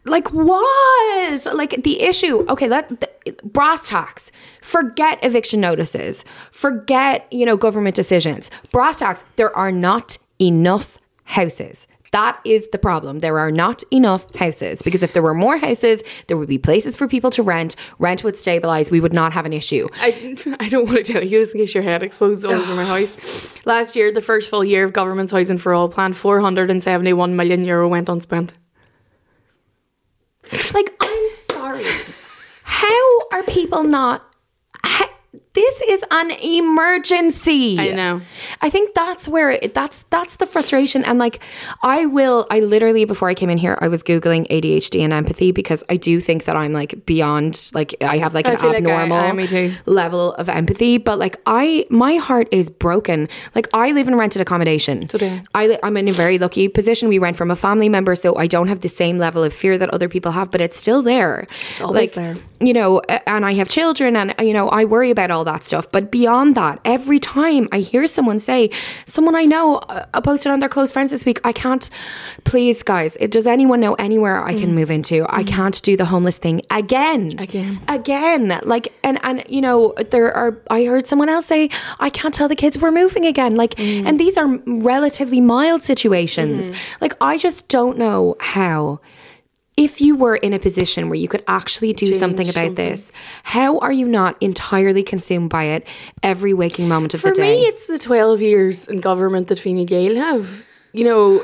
like 0.06 0.34
what 0.34 1.54
like 1.54 1.82
the 1.84 2.02
issue 2.02 2.46
okay 2.50 2.68
let 2.68 2.90
the, 3.00 3.10
brass 3.44 3.88
tacks 3.88 4.34
forget 4.62 5.18
eviction 5.24 5.62
notices 5.62 6.26
forget 6.52 7.26
you 7.32 7.46
know 7.46 7.56
government 7.56 7.96
decisions 7.96 8.52
brass 8.74 9.00
tacks 9.00 9.24
there 9.38 9.56
are 9.56 9.72
not 9.72 10.18
enough 10.40 10.98
houses 11.24 11.88
that 12.13 12.39
is 12.45 12.67
the 12.71 12.78
problem. 12.78 13.19
There 13.19 13.39
are 13.39 13.52
not 13.52 13.84
enough 13.91 14.34
houses 14.36 14.82
because 14.84 15.02
if 15.02 15.13
there 15.13 15.23
were 15.23 15.34
more 15.34 15.58
houses, 15.58 16.04
there 16.28 16.38
would 16.38 16.47
be 16.47 16.60
places 16.60 16.95
for 16.95 17.08
people 17.08 17.32
to 17.32 17.43
rent. 17.43 17.76
Rent 17.97 18.23
would 18.23 18.38
stabilize. 18.38 18.91
We 18.91 18.99
would 18.99 19.13
not 19.13 19.34
have 19.34 19.45
an 19.45 19.54
issue. 19.54 19.88
I, 19.95 20.38
I 20.60 20.69
don't 20.69 20.86
want 20.86 21.04
to 21.06 21.12
tell 21.12 21.23
you 21.23 21.39
this 21.39 21.54
in 21.54 21.60
case 21.60 21.73
your 21.73 21.84
head 21.84 22.04
explodes 22.04 22.45
all 22.45 22.54
over 22.54 22.76
my 22.76 22.86
house. 22.95 23.65
Last 23.65 23.95
year, 23.95 24.12
the 24.12 24.21
first 24.21 24.49
full 24.49 24.63
year 24.63 24.84
of 24.84 24.93
government's 24.93 25.32
Housing 25.32 25.58
for 25.58 25.73
All 25.73 25.89
plan, 25.89 26.13
471 26.13 27.36
million 27.36 27.65
euro 27.65 27.88
went 27.89 28.08
unspent. 28.08 28.54
Like, 30.73 30.95
I'm 30.99 31.30
sorry. 31.30 31.86
How 32.63 33.19
are 33.32 33.43
people 33.43 33.84
not? 33.84 34.33
This 35.54 35.82
is 35.88 36.04
an 36.12 36.32
emergency. 36.32 37.80
I 37.80 37.89
know. 37.89 38.22
I 38.62 38.69
think 38.69 38.93
that's 38.93 39.28
where 39.28 39.52
it, 39.52 39.74
that's 39.74 40.04
that's 40.10 40.38
the 40.38 40.46
frustration. 40.46 41.04
And 41.04 41.19
like, 41.19 41.41
I 41.82 42.06
will. 42.06 42.46
I 42.50 42.60
literally 42.60 43.06
before 43.06 43.30
I 43.30 43.34
came 43.34 43.50
in 43.50 43.58
here, 43.58 43.78
I 43.82 43.88
was 43.88 44.04
googling 44.04 44.48
ADHD 44.50 45.02
and 45.02 45.13
empathy 45.13 45.52
because 45.52 45.84
I 45.89 45.98
do 45.98 46.19
think 46.19 46.46
that 46.46 46.56
I'm 46.56 46.74
like 46.74 47.06
beyond. 47.06 47.72
Like, 47.74 47.96
I 48.02 48.17
have 48.17 48.34
like 48.34 48.48
I 48.48 48.52
an 48.54 48.58
feel 48.58 48.69
like 48.69 48.86
I- 48.86 49.04
abnormal 49.04 49.17
I- 49.17 49.72
level 49.86 50.34
of 50.36 50.50
empathy. 50.50 50.98
But 50.98 51.19
like, 51.19 51.39
I 51.46 51.86
my 51.89 52.15
heart 52.15 52.48
is 52.52 52.69
broken. 52.69 53.28
Like, 53.56 53.67
I 53.74 53.91
live 53.91 54.08
in 54.08 54.15
rented 54.15 54.41
accommodation. 54.41 55.08
So 55.08 55.17
do 55.17 55.39
I. 55.54 55.80
I'm 55.84 55.98
in 55.98 56.08
a 56.10 56.13
very 56.13 56.38
lucky 56.38 56.67
position. 56.67 57.10
We 57.10 57.19
rent 57.19 57.36
from 57.38 57.52
a 57.52 57.56
family 57.56 57.89
member, 57.89 58.15
so 58.15 58.36
I 58.38 58.48
don't 58.48 58.67
have 58.67 58.82
the 58.82 58.89
same 58.89 59.17
level 59.17 59.43
of 59.43 59.54
fear 59.54 59.78
that 59.78 59.89
other 59.89 60.10
people 60.10 60.32
have, 60.32 60.52
but 60.52 60.62
it's 60.62 60.78
still 60.78 61.02
there. 61.02 61.48
always 61.82 62.15
like, 62.15 62.36
there. 62.36 62.36
You 62.63 62.73
know, 62.73 63.02
and 63.28 63.45
I 63.45 63.54
have 63.54 63.67
children, 63.67 64.15
and 64.15 64.34
you 64.39 64.54
know, 64.54 64.69
I 64.69 64.86
worry 64.86 65.12
about 65.12 65.32
all 65.32 65.43
that 65.43 65.65
stuff. 65.65 65.91
But 65.91 66.12
beyond 66.12 66.56
that, 66.56 66.80
every 66.86 67.19
time 67.19 67.67
I 67.71 67.80
hear 67.80 68.08
someone 68.08 68.39
say, 68.39 68.69
someone 69.06 69.36
I 69.36 69.43
know 69.43 69.78
uh, 69.78 70.21
posted 70.21 70.52
on 70.52 70.60
their 70.60 70.69
close 70.69 70.91
friends 70.91 71.12
this 71.12 71.26
week, 71.26 71.39
I 71.43 71.52
can't, 71.52 71.89
please, 72.45 72.82
guys, 72.84 73.17
it, 73.19 73.32
does 73.32 73.47
anyone 73.47 73.80
know 73.80 73.95
anywhere 73.95 74.43
I 74.43 74.54
can 74.54 74.67
mm-hmm. 74.67 74.76
move 74.76 74.91
into? 74.91 75.26
I 75.30 75.43
mm-hmm. 75.43 75.56
can't 75.56 75.82
do 75.82 75.97
the 75.97 76.06
homeless 76.06 76.38
thing 76.38 76.62
again. 76.69 77.32
Again. 77.38 77.80
Again. 77.88 78.62
Like, 78.63 78.93
and, 79.04 79.19
and, 79.23 79.43
you 79.49 79.62
know, 79.62 79.93
there 80.12 80.32
are, 80.34 80.58
I 80.69 80.86
heard 80.86 81.06
someone 81.06 81.30
else 81.30 81.45
say, 81.45 81.69
I 81.99 82.10
can't 82.10 82.34
tell 82.34 82.47
the 82.47 82.56
kids 82.56 82.78
we're 82.80 82.91
moving 82.91 83.26
again. 83.26 83.56
Like, 83.56 83.76
mm. 83.76 84.06
and 84.06 84.19
these 84.19 84.38
are 84.38 84.47
relatively 84.65 85.41
mild 85.41 85.84
situations. 85.84 86.71
Mm-hmm. 86.71 86.97
Like, 87.02 87.13
I 87.19 87.38
just 87.38 87.67
don't 87.67 87.97
know 87.97 88.36
how 88.39 88.99
if 89.76 90.02
you 90.02 90.16
were 90.16 90.36
in 90.36 90.54
a 90.54 90.60
position 90.60 91.10
where 91.10 91.16
you 91.18 91.28
could 91.28 91.44
actually 91.48 91.94
do 91.94 92.14
something 92.14 92.48
about 92.48 92.68
something. 92.68 92.76
this, 92.76 93.12
how 93.44 93.80
are 93.80 93.92
you 93.92 94.08
not 94.08 94.42
entirely 94.42 95.04
consumed 95.04 95.50
by 95.50 95.64
it 95.66 95.88
every 96.22 96.54
waking 96.54 96.88
moment 96.88 97.14
of 97.14 97.22
For 97.22 97.30
the 97.30 97.36
day? 97.36 97.56
For 97.56 97.62
me, 97.62 97.66
it's 97.68 97.88
the 97.88 97.98
12 97.98 98.42
years 98.42 98.88
in 98.88 99.00
government 99.02 99.48
that 99.48 99.60
Fine 99.60 99.86
Gael 99.86 100.16
have. 100.16 100.66
You 100.92 101.06
know, 101.06 101.44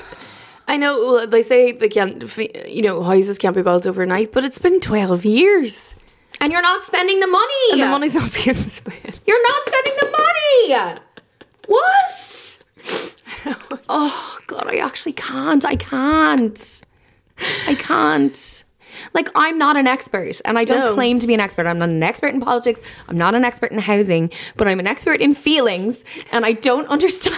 I 0.67 0.77
know 0.77 1.25
they 1.25 1.41
say 1.41 1.71
they 1.71 1.89
can't, 1.89 2.21
you 2.67 2.83
know, 2.83 3.01
houses 3.01 3.39
can't 3.39 3.55
be 3.55 3.63
built 3.63 3.87
overnight, 3.87 4.31
but 4.31 4.43
it's 4.43 4.59
been 4.59 4.79
12 4.79 5.25
years. 5.25 5.95
and 6.39 6.51
you're 6.53 6.61
not 6.61 6.83
spending 6.83 7.19
the 7.19 7.27
money. 7.27 7.71
And 7.71 7.81
the 7.81 7.87
money's 7.87 8.13
not 8.13 8.31
being 8.33 8.55
spent. 8.55 9.19
You're 9.25 9.43
not 9.51 9.65
spending 9.65 9.93
the 9.99 10.11
money. 10.11 10.99
What? 11.67 12.63
oh 13.89 14.37
God, 14.47 14.67
I 14.67 14.77
actually 14.77 15.13
can't. 15.13 15.65
I 15.65 15.75
can't. 15.75 16.81
I 17.67 17.75
can't. 17.75 18.63
Like 19.13 19.29
I'm 19.33 19.57
not 19.57 19.77
an 19.77 19.87
expert 19.87 20.41
and 20.43 20.57
I 20.57 20.65
don't 20.65 20.79
No. 20.83 20.93
claim 20.93 21.19
to 21.19 21.27
be 21.27 21.33
an 21.33 21.39
expert. 21.39 21.65
I'm 21.67 21.79
not 21.79 21.87
an 21.89 22.03
expert 22.03 22.33
in 22.33 22.41
politics. 22.41 22.81
I'm 23.07 23.17
not 23.17 23.33
an 23.33 23.45
expert 23.45 23.71
in 23.71 23.77
housing, 23.79 24.29
but 24.57 24.67
I'm 24.67 24.79
an 24.79 24.87
expert 24.87 25.21
in 25.21 25.33
feelings 25.33 26.03
and 26.33 26.45
I 26.45 26.51
don't 26.53 26.85
understand 26.95 27.37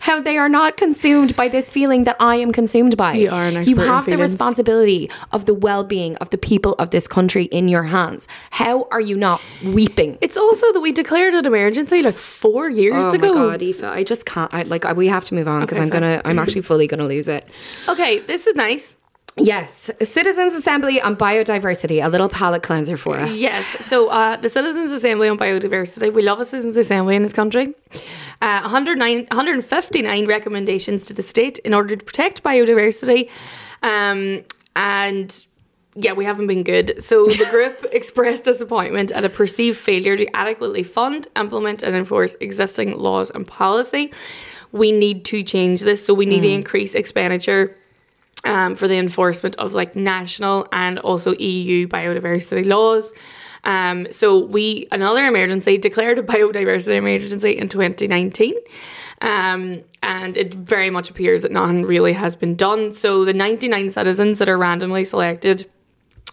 how 0.00 0.20
they 0.20 0.36
are 0.38 0.48
not 0.48 0.76
consumed 0.76 1.36
by 1.36 1.46
this 1.46 1.70
feeling 1.70 2.02
that 2.04 2.16
I 2.18 2.36
am 2.36 2.52
consumed 2.52 2.96
by. 2.96 3.12
You 3.14 3.30
are 3.30 3.44
an 3.44 3.52
You 3.52 3.60
expert 3.60 3.82
in 3.82 3.86
have 3.88 4.04
the 4.06 4.16
responsibility 4.16 5.08
of 5.30 5.44
the 5.44 5.54
well-being 5.54 6.16
of 6.16 6.30
the 6.30 6.38
people 6.38 6.74
of 6.80 6.90
this 6.90 7.06
country 7.06 7.44
in 7.44 7.68
your 7.68 7.84
hands. 7.84 8.26
How 8.50 8.88
are 8.90 9.00
you 9.00 9.16
not 9.16 9.40
weeping? 9.64 10.18
It's 10.20 10.36
also 10.36 10.72
that 10.72 10.80
we 10.80 10.90
declared 10.90 11.34
an 11.34 11.46
emergency 11.46 12.02
like 12.02 12.16
four 12.16 12.70
years 12.70 12.94
Oh 13.04 13.12
ago. 13.12 13.28
my 13.28 13.34
god, 13.34 13.62
Aoife, 13.62 13.84
I 13.84 14.02
just 14.02 14.26
can't. 14.26 14.52
I, 14.52 14.62
like, 14.62 14.84
I, 14.84 14.94
we 14.94 15.06
have 15.06 15.24
to 15.26 15.34
move 15.34 15.46
on 15.46 15.60
because 15.60 15.76
Okay, 15.78 15.84
I'm 15.84 15.90
fine. 15.90 16.00
gonna. 16.00 16.22
I'm 16.24 16.38
actually 16.40 16.62
fully 16.62 16.88
gonna 16.88 17.06
lose 17.06 17.28
it. 17.28 17.46
Okay, 17.88 18.18
this 18.20 18.46
is 18.48 18.56
nice. 18.56 18.96
Yes, 19.36 19.90
Citizens 20.02 20.52
Assembly 20.52 21.00
on 21.00 21.16
Biodiversity, 21.16 22.04
a 22.04 22.08
little 22.08 22.28
palate 22.28 22.62
cleanser 22.62 22.98
for 22.98 23.18
us. 23.18 23.34
Yes. 23.34 23.64
So 23.86 24.08
uh, 24.08 24.36
the 24.36 24.50
Citizens 24.50 24.92
Assembly 24.92 25.28
on 25.28 25.38
Biodiversity, 25.38 26.12
we 26.12 26.22
love 26.22 26.38
a 26.40 26.44
Citizens 26.44 26.76
Assembly 26.76 27.16
in 27.16 27.22
this 27.22 27.32
country. 27.32 27.74
Uh, 28.42 28.60
109, 28.60 29.26
159 29.30 30.26
recommendations 30.26 31.06
to 31.06 31.14
the 31.14 31.22
state 31.22 31.58
in 31.60 31.72
order 31.72 31.96
to 31.96 32.04
protect 32.04 32.42
biodiversity. 32.42 33.30
Um, 33.82 34.44
and 34.76 35.46
yeah, 35.94 36.12
we 36.12 36.26
haven't 36.26 36.46
been 36.46 36.62
good. 36.62 37.02
So 37.02 37.26
the 37.26 37.46
group 37.50 37.86
expressed 37.92 38.44
disappointment 38.44 39.12
at 39.12 39.24
a 39.24 39.30
perceived 39.30 39.78
failure 39.78 40.16
to 40.16 40.36
adequately 40.36 40.82
fund, 40.82 41.28
implement, 41.36 41.82
and 41.82 41.96
enforce 41.96 42.36
existing 42.40 42.98
laws 42.98 43.30
and 43.30 43.46
policy. 43.46 44.12
We 44.72 44.92
need 44.92 45.24
to 45.26 45.42
change 45.42 45.82
this. 45.82 46.04
So 46.04 46.12
we 46.12 46.26
need 46.26 46.42
to 46.42 46.48
increase 46.48 46.94
expenditure 46.94 47.76
um, 48.44 48.74
for 48.74 48.88
the 48.88 48.96
enforcement 48.96 49.56
of 49.56 49.72
like 49.72 49.94
national 49.96 50.66
and 50.72 50.98
also 50.98 51.34
EU 51.36 51.86
biodiversity 51.86 52.66
laws. 52.66 53.12
Um, 53.64 54.10
so 54.10 54.44
we 54.44 54.88
another 54.90 55.24
emergency 55.24 55.78
declared 55.78 56.18
a 56.18 56.22
biodiversity 56.22 56.96
emergency 56.96 57.56
in 57.56 57.68
2019. 57.68 58.54
Um, 59.20 59.84
and 60.02 60.36
it 60.36 60.52
very 60.54 60.90
much 60.90 61.08
appears 61.08 61.42
that 61.42 61.52
nothing 61.52 61.82
really 61.84 62.12
has 62.12 62.34
been 62.34 62.56
done. 62.56 62.92
So 62.92 63.24
the 63.24 63.32
99 63.32 63.90
citizens 63.90 64.38
that 64.38 64.48
are 64.48 64.58
randomly 64.58 65.04
selected 65.04 65.70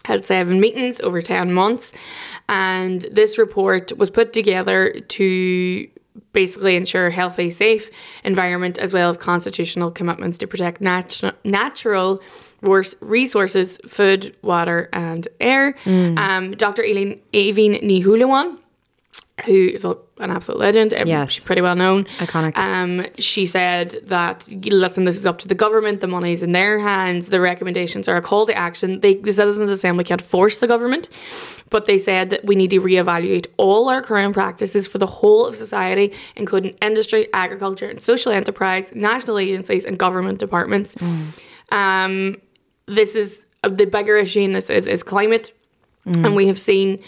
had 0.04 0.24
seven 0.24 0.60
meetings 0.60 1.00
over 1.00 1.22
10 1.22 1.52
months. 1.52 1.92
And 2.48 3.02
this 3.12 3.38
report 3.38 3.96
was 3.96 4.10
put 4.10 4.32
together 4.32 4.98
to 5.00 5.88
basically 6.32 6.76
ensure 6.76 7.06
a 7.06 7.10
healthy, 7.10 7.50
safe 7.50 7.90
environment 8.24 8.78
as 8.78 8.92
well 8.92 9.10
as 9.10 9.16
constitutional 9.16 9.90
commitments 9.90 10.38
to 10.38 10.46
protect 10.46 10.80
natu- 10.80 11.34
natural 11.44 12.20
resources, 13.00 13.78
food, 13.86 14.36
water, 14.42 14.88
and 14.92 15.26
air. 15.40 15.74
Um, 15.86 16.52
Dr. 16.52 16.82
Eileen 16.84 17.20
Aoibheann 17.32 17.82
Ní 17.82 18.02
Shúilleabháin, 18.04 18.58
who 19.44 19.68
is 19.68 19.84
a, 19.84 19.96
an 20.18 20.30
absolute 20.30 20.58
legend, 20.58 20.92
Yes. 21.06 21.30
she's 21.30 21.44
pretty 21.44 21.62
well 21.62 21.76
known. 21.76 22.04
Iconic. 22.18 22.56
Um, 22.56 23.06
she 23.18 23.46
said 23.46 23.96
that 24.04 24.46
listen, 24.48 25.04
this 25.04 25.16
is 25.16 25.26
up 25.26 25.38
to 25.40 25.48
the 25.48 25.54
government. 25.54 26.00
The 26.00 26.06
money's 26.06 26.42
in 26.42 26.52
their 26.52 26.78
hands. 26.78 27.28
The 27.28 27.40
recommendations 27.40 28.08
are 28.08 28.16
a 28.16 28.22
call 28.22 28.46
to 28.46 28.54
action. 28.54 29.00
They, 29.00 29.14
the 29.14 29.32
Citizens 29.32 29.70
Assembly 29.70 30.04
can't 30.04 30.22
force 30.22 30.58
the 30.58 30.66
government, 30.66 31.08
but 31.70 31.86
they 31.86 31.98
said 31.98 32.30
that 32.30 32.44
we 32.44 32.54
need 32.54 32.70
to 32.70 32.80
reevaluate 32.80 33.46
all 33.56 33.88
our 33.88 34.02
current 34.02 34.34
practices 34.34 34.86
for 34.88 34.98
the 34.98 35.06
whole 35.06 35.46
of 35.46 35.54
society, 35.56 36.12
including 36.36 36.76
industry, 36.82 37.28
agriculture, 37.32 37.88
and 37.88 38.00
social 38.02 38.32
enterprise, 38.32 38.92
national 38.94 39.38
agencies, 39.38 39.84
and 39.84 39.98
government 39.98 40.38
departments. 40.38 40.94
Um, 41.70 42.36
this 42.86 43.14
is 43.14 43.46
uh, 43.62 43.68
the 43.68 43.86
bigger 43.86 44.16
issue 44.16 44.40
in 44.40 44.52
this 44.52 44.70
is, 44.70 44.86
is 44.86 45.02
climate. 45.02 45.52
And 46.06 46.34
we 46.34 46.48
have 46.48 46.58
seen, 46.58 46.98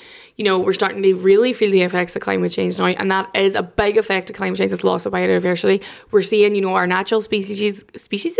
you 0.42 0.48
know, 0.48 0.58
we're 0.58 0.72
starting 0.72 1.04
to 1.04 1.14
really 1.14 1.52
feel 1.52 1.70
the 1.70 1.82
effects 1.82 2.16
of 2.16 2.22
climate 2.22 2.50
change 2.50 2.76
now, 2.76 2.86
and 2.86 3.08
that 3.12 3.30
is 3.32 3.54
a 3.54 3.62
big 3.62 3.96
effect 3.96 4.28
of 4.28 4.34
climate 4.34 4.58
change. 4.58 4.72
Is 4.72 4.82
loss 4.82 5.06
of 5.06 5.12
biodiversity. 5.12 5.80
We're 6.10 6.24
seeing, 6.24 6.56
you 6.56 6.60
know, 6.60 6.74
our 6.74 6.84
natural 6.84 7.22
species 7.22 7.84
species 7.94 8.36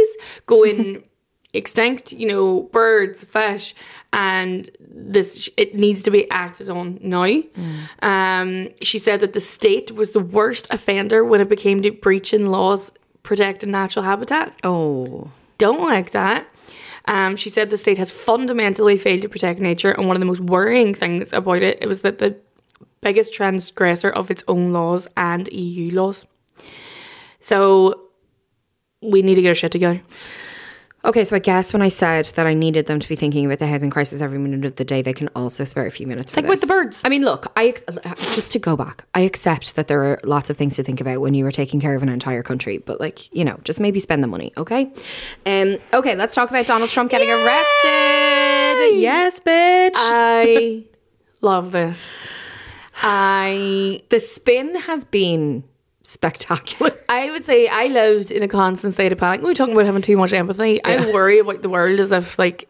going 0.47 1.05
extinct. 1.53 2.11
You 2.11 2.27
know, 2.27 2.63
birds, 2.73 3.23
fish, 3.23 3.77
and 4.13 4.69
this 4.81 5.49
it 5.57 5.77
needs 5.77 6.03
to 6.03 6.11
be 6.11 6.29
acted 6.29 6.71
on 6.71 6.99
now. 7.03 7.41
Um, 8.03 8.71
she 8.83 8.99
said 8.99 9.21
that 9.21 9.33
the 9.33 9.41
state 9.41 9.93
was 9.93 10.11
the 10.11 10.19
worst 10.19 10.67
offender 10.71 11.25
when 11.25 11.41
it 11.41 11.49
became 11.49 11.83
to 11.83 11.93
breaching 11.93 12.49
laws 12.49 12.91
protecting 13.23 13.71
natural 13.71 14.05
habitat 14.05 14.59
Oh, 14.65 15.31
don't 15.59 15.81
like 15.81 16.11
that. 16.11 16.49
Um, 17.13 17.37
she 17.37 17.51
said 17.51 17.69
the 17.69 17.77
state 17.77 17.99
has 17.99 18.11
fundamentally 18.11 18.97
failed 18.97 19.21
to 19.21 19.29
protect 19.29 19.61
nature, 19.61 19.91
and 19.93 20.07
one 20.07 20.17
of 20.17 20.21
the 20.21 20.27
most 20.27 20.41
worrying 20.41 20.95
things 20.95 21.31
about 21.35 21.63
it, 21.63 21.77
it 21.83 21.87
was 21.87 22.01
that 22.01 22.17
the 22.21 22.35
biggest 23.03 23.35
transgressor 23.35 24.09
of 24.09 24.31
its 24.31 24.43
own 24.49 24.73
laws 24.73 25.07
and 25.15 25.47
EU 25.53 25.91
laws. 25.91 26.25
So 27.39 28.01
we 29.03 29.21
need 29.21 29.35
to 29.35 29.43
get 29.43 29.51
our 29.51 29.55
shit 29.55 29.73
together. 29.73 30.01
Okay. 31.05 31.25
So 31.25 31.37
I 31.37 31.39
guess 31.39 31.73
when 31.73 31.83
I 31.83 31.89
said 31.89 32.27
that 32.37 32.47
I 32.47 32.55
needed 32.55 32.87
them 32.87 33.01
to 33.01 33.09
be 33.09 33.17
thinking 33.17 33.47
about 33.47 33.59
the 33.59 33.67
housing 33.67 33.91
crisis 33.91 34.21
every 34.21 34.39
minute 34.39 34.65
of 34.65 34.77
the 34.77 34.85
day, 34.85 35.03
they 35.03 35.13
can 35.13 35.29
also 35.35 35.65
spare 35.65 35.87
a 35.87 35.91
few 35.91 36.07
minutes. 36.07 36.33
Think 36.33 36.47
about 36.47 36.61
the 36.61 36.67
birds. 36.67 37.01
I 37.05 37.09
mean, 37.09 37.23
look, 37.23 37.53
I 37.57 37.75
just 38.17 38.53
to 38.53 38.59
go 38.59 38.77
back, 38.77 39.05
I 39.15 39.21
accept 39.21 39.77
that 39.77 39.89
there 39.89 40.03
are 40.05 40.21
lots 40.25 40.51
of 40.51 40.57
things 40.57 40.77
to 40.77 40.83
think 40.83 41.01
about 41.01 41.21
when 41.21 41.35
you 41.35 41.47
are 41.47 41.53
taking 41.53 41.81
care 41.81 41.95
of 41.95 42.03
an 42.03 42.09
entire 42.09 42.43
country, 42.43 42.79
but 42.79 43.01
like 43.01 43.35
you 43.35 43.45
know, 43.45 43.59
just 43.65 43.81
maybe 43.81 43.99
spend 43.99 44.23
the 44.23 44.29
money, 44.29 44.53
okay? 44.57 44.93
Um, 45.47 45.79
okay, 45.93 46.15
let's 46.15 46.35
talk 46.35 46.51
about 46.51 46.67
Donald 46.67 46.91
Trump 46.91 47.11
getting 47.11 47.31
arrested. 47.31 49.01
Yes, 49.01 49.41
bitch. 49.41 49.93
I 49.95 50.85
love 51.41 51.73
this. 51.73 52.29
I 53.03 54.03
the 54.11 54.21
spin 54.21 54.77
has 54.77 55.05
been 55.05 55.65
spectacular. 56.13 56.93
I 57.09 57.31
would 57.31 57.45
say 57.45 57.69
I 57.69 57.87
lived 57.87 58.31
in 58.31 58.43
a 58.43 58.49
constant 58.49 58.95
state 58.95 59.13
of 59.13 59.19
panic. 59.19 59.41
We 59.41 59.49
were 59.49 59.55
talking 59.55 59.75
about 59.75 59.87
having 59.87 60.03
too 60.03 60.17
much 60.17 60.33
empathy. 60.33 60.83
I 60.85 61.13
worry 61.13 61.39
about 61.39 61.63
the 61.63 61.69
world 61.69 61.99
as 62.01 62.13
if 62.13 62.39
like 62.39 62.69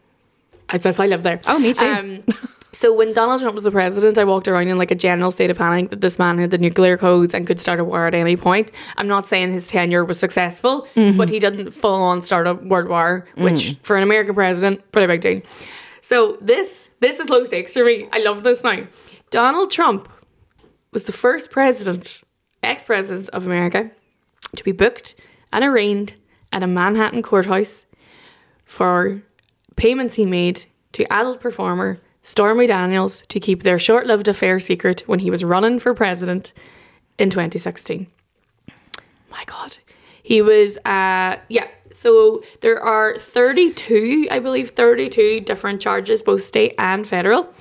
as 0.69 0.85
if 0.85 0.99
I 0.99 1.07
lived 1.07 1.23
there. 1.23 1.39
Oh, 1.45 1.59
me 1.59 1.73
too. 1.73 1.85
Um, 1.85 2.23
so 2.71 2.91
when 2.95 3.13
Donald 3.13 3.39
Trump 3.41 3.53
was 3.53 3.65
the 3.65 3.71
president, 3.71 4.17
I 4.17 4.23
walked 4.23 4.47
around 4.47 4.67
in 4.67 4.77
like 4.77 4.89
a 4.89 4.95
general 4.95 5.31
state 5.31 5.51
of 5.51 5.57
panic 5.57 5.91
that 5.91 6.01
this 6.01 6.17
man 6.17 6.39
had 6.39 6.49
the 6.49 6.57
nuclear 6.57 6.97
codes 6.97 7.35
and 7.35 7.45
could 7.45 7.59
start 7.59 7.79
a 7.79 7.83
war 7.83 8.07
at 8.07 8.15
any 8.15 8.35
point. 8.35 8.71
I'm 8.97 9.07
not 9.07 9.27
saying 9.27 9.51
his 9.53 9.67
tenure 9.67 10.03
was 10.03 10.17
successful, 10.17 10.87
Mm-hmm. 10.95 11.17
but 11.17 11.29
he 11.29 11.39
didn't 11.39 11.71
full 11.71 12.01
on 12.01 12.23
start 12.23 12.47
a 12.47 12.55
world 12.55 12.87
war, 12.89 13.27
which 13.35 13.53
Mm. 13.53 13.77
for 13.83 13.95
an 13.97 14.01
American 14.03 14.33
president, 14.33 14.91
pretty 14.91 15.05
big 15.07 15.21
deal. 15.21 15.41
So 16.01 16.37
this 16.41 16.89
this 16.99 17.19
is 17.19 17.29
low 17.29 17.43
stakes 17.43 17.73
for 17.73 17.83
me. 17.85 18.07
I 18.11 18.19
love 18.19 18.41
this 18.43 18.63
now. 18.63 18.79
Donald 19.29 19.69
Trump 19.69 20.09
was 20.91 21.03
the 21.03 21.11
first 21.13 21.51
president, 21.51 22.22
ex 22.65 22.83
president 22.85 23.29
of 23.29 23.45
America, 23.45 23.91
to 24.55 24.63
be 24.63 24.71
booked 24.71 25.15
and 25.51 25.63
arraigned 25.63 26.15
at 26.51 26.63
a 26.63 26.67
Manhattan 26.67 27.21
courthouse 27.21 27.85
for 28.65 29.21
payments 29.75 30.15
he 30.15 30.25
made 30.25 30.65
to 30.93 31.11
adult 31.11 31.39
performer 31.39 31.99
Stormy 32.21 32.67
Daniels 32.67 33.23
to 33.27 33.39
keep 33.39 33.63
their 33.63 33.77
short 33.77 34.07
lived 34.07 34.27
affair 34.27 34.59
secret 34.59 35.03
when 35.07 35.19
he 35.19 35.29
was 35.29 35.43
running 35.43 35.79
for 35.79 35.93
president 35.93 36.53
in 37.19 37.29
2016. 37.29 38.07
My 39.29 39.43
God. 39.45 39.77
He 40.21 40.41
was, 40.41 40.77
uh, 40.85 41.37
yeah. 41.49 41.67
So 41.93 42.43
there 42.61 42.81
are 42.81 43.17
32, 43.17 44.27
I 44.31 44.39
believe, 44.39 44.71
32 44.71 45.41
different 45.41 45.81
charges, 45.81 46.21
both 46.21 46.43
state 46.43 46.75
and 46.77 47.07
federal. 47.07 47.53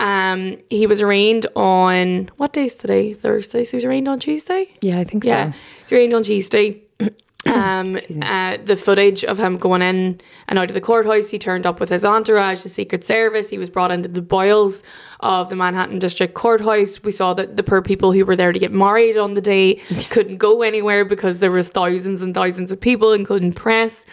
Um, 0.00 0.56
he 0.70 0.86
was 0.86 1.02
arraigned 1.02 1.46
on 1.54 2.30
what 2.38 2.54
day 2.54 2.64
is 2.64 2.74
today? 2.76 3.12
Thursday. 3.12 3.64
So 3.64 3.72
he 3.72 3.76
was 3.76 3.84
arraigned 3.84 4.08
on 4.08 4.18
Tuesday. 4.18 4.68
Yeah, 4.80 4.98
I 4.98 5.04
think 5.04 5.24
Yeah, 5.24 5.52
so. 5.52 5.58
he's 5.82 5.92
arraigned 5.92 6.14
on 6.14 6.22
Tuesday. 6.24 6.82
Um, 7.46 7.96
uh, 8.20 8.58
the 8.62 8.76
footage 8.76 9.24
of 9.24 9.38
him 9.38 9.56
going 9.56 9.80
in 9.80 10.20
and 10.46 10.58
out 10.58 10.68
of 10.68 10.74
the 10.74 10.80
courthouse, 10.80 11.30
he 11.30 11.38
turned 11.38 11.64
up 11.64 11.80
with 11.80 11.88
his 11.88 12.04
entourage, 12.04 12.62
the 12.62 12.68
Secret 12.68 13.02
Service. 13.02 13.48
He 13.48 13.56
was 13.56 13.70
brought 13.70 13.90
into 13.90 14.10
the 14.10 14.20
boils 14.20 14.82
of 15.20 15.48
the 15.48 15.56
Manhattan 15.56 15.98
District 16.00 16.34
Courthouse. 16.34 17.02
We 17.02 17.12
saw 17.12 17.32
that 17.32 17.56
the 17.56 17.62
poor 17.62 17.80
people 17.80 18.12
who 18.12 18.26
were 18.26 18.36
there 18.36 18.52
to 18.52 18.58
get 18.58 18.72
married 18.72 19.16
on 19.16 19.32
the 19.32 19.40
day 19.40 19.76
couldn't 20.10 20.36
go 20.36 20.60
anywhere 20.60 21.06
because 21.06 21.38
there 21.38 21.50
was 21.50 21.68
thousands 21.68 22.20
and 22.20 22.34
thousands 22.34 22.70
of 22.72 22.78
people, 22.78 23.14
including 23.14 23.54
press. 23.54 24.04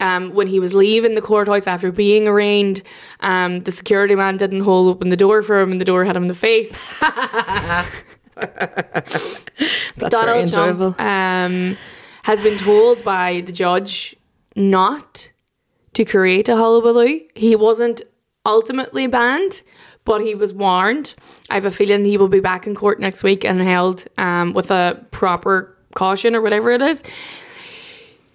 Um, 0.00 0.32
when 0.32 0.46
he 0.46 0.60
was 0.60 0.74
leaving 0.74 1.14
the 1.14 1.20
courthouse 1.20 1.66
after 1.66 1.90
being 1.90 2.28
arraigned, 2.28 2.82
um, 3.20 3.60
the 3.60 3.72
security 3.72 4.14
man 4.14 4.36
didn't 4.36 4.60
hold 4.60 4.88
open 4.88 5.08
the 5.08 5.16
door 5.16 5.42
for 5.42 5.60
him, 5.60 5.72
and 5.72 5.80
the 5.80 5.84
door 5.84 6.04
hit 6.04 6.14
him 6.14 6.22
in 6.22 6.28
the 6.28 6.34
face. 6.34 6.70
That's 8.36 10.10
Donald 10.10 10.44
enjoyable. 10.44 10.92
Trump 10.92 11.00
um, 11.00 11.76
has 12.22 12.42
been 12.42 12.58
told 12.58 13.02
by 13.04 13.42
the 13.44 13.52
judge 13.52 14.14
not 14.54 15.30
to 15.94 16.04
create 16.04 16.48
a 16.48 16.56
hullabaloo. 16.56 17.20
He 17.34 17.56
wasn't 17.56 18.02
ultimately 18.46 19.06
banned, 19.06 19.62
but 20.04 20.20
he 20.20 20.34
was 20.34 20.54
warned. 20.54 21.14
I 21.50 21.54
have 21.54 21.64
a 21.64 21.70
feeling 21.70 22.04
he 22.04 22.16
will 22.16 22.28
be 22.28 22.40
back 22.40 22.66
in 22.66 22.74
court 22.74 23.00
next 23.00 23.22
week 23.22 23.44
and 23.44 23.60
held 23.60 24.06
um, 24.16 24.54
with 24.54 24.70
a 24.70 25.04
proper 25.10 25.76
caution 25.94 26.34
or 26.34 26.40
whatever 26.40 26.70
it 26.70 26.82
is. 26.82 27.02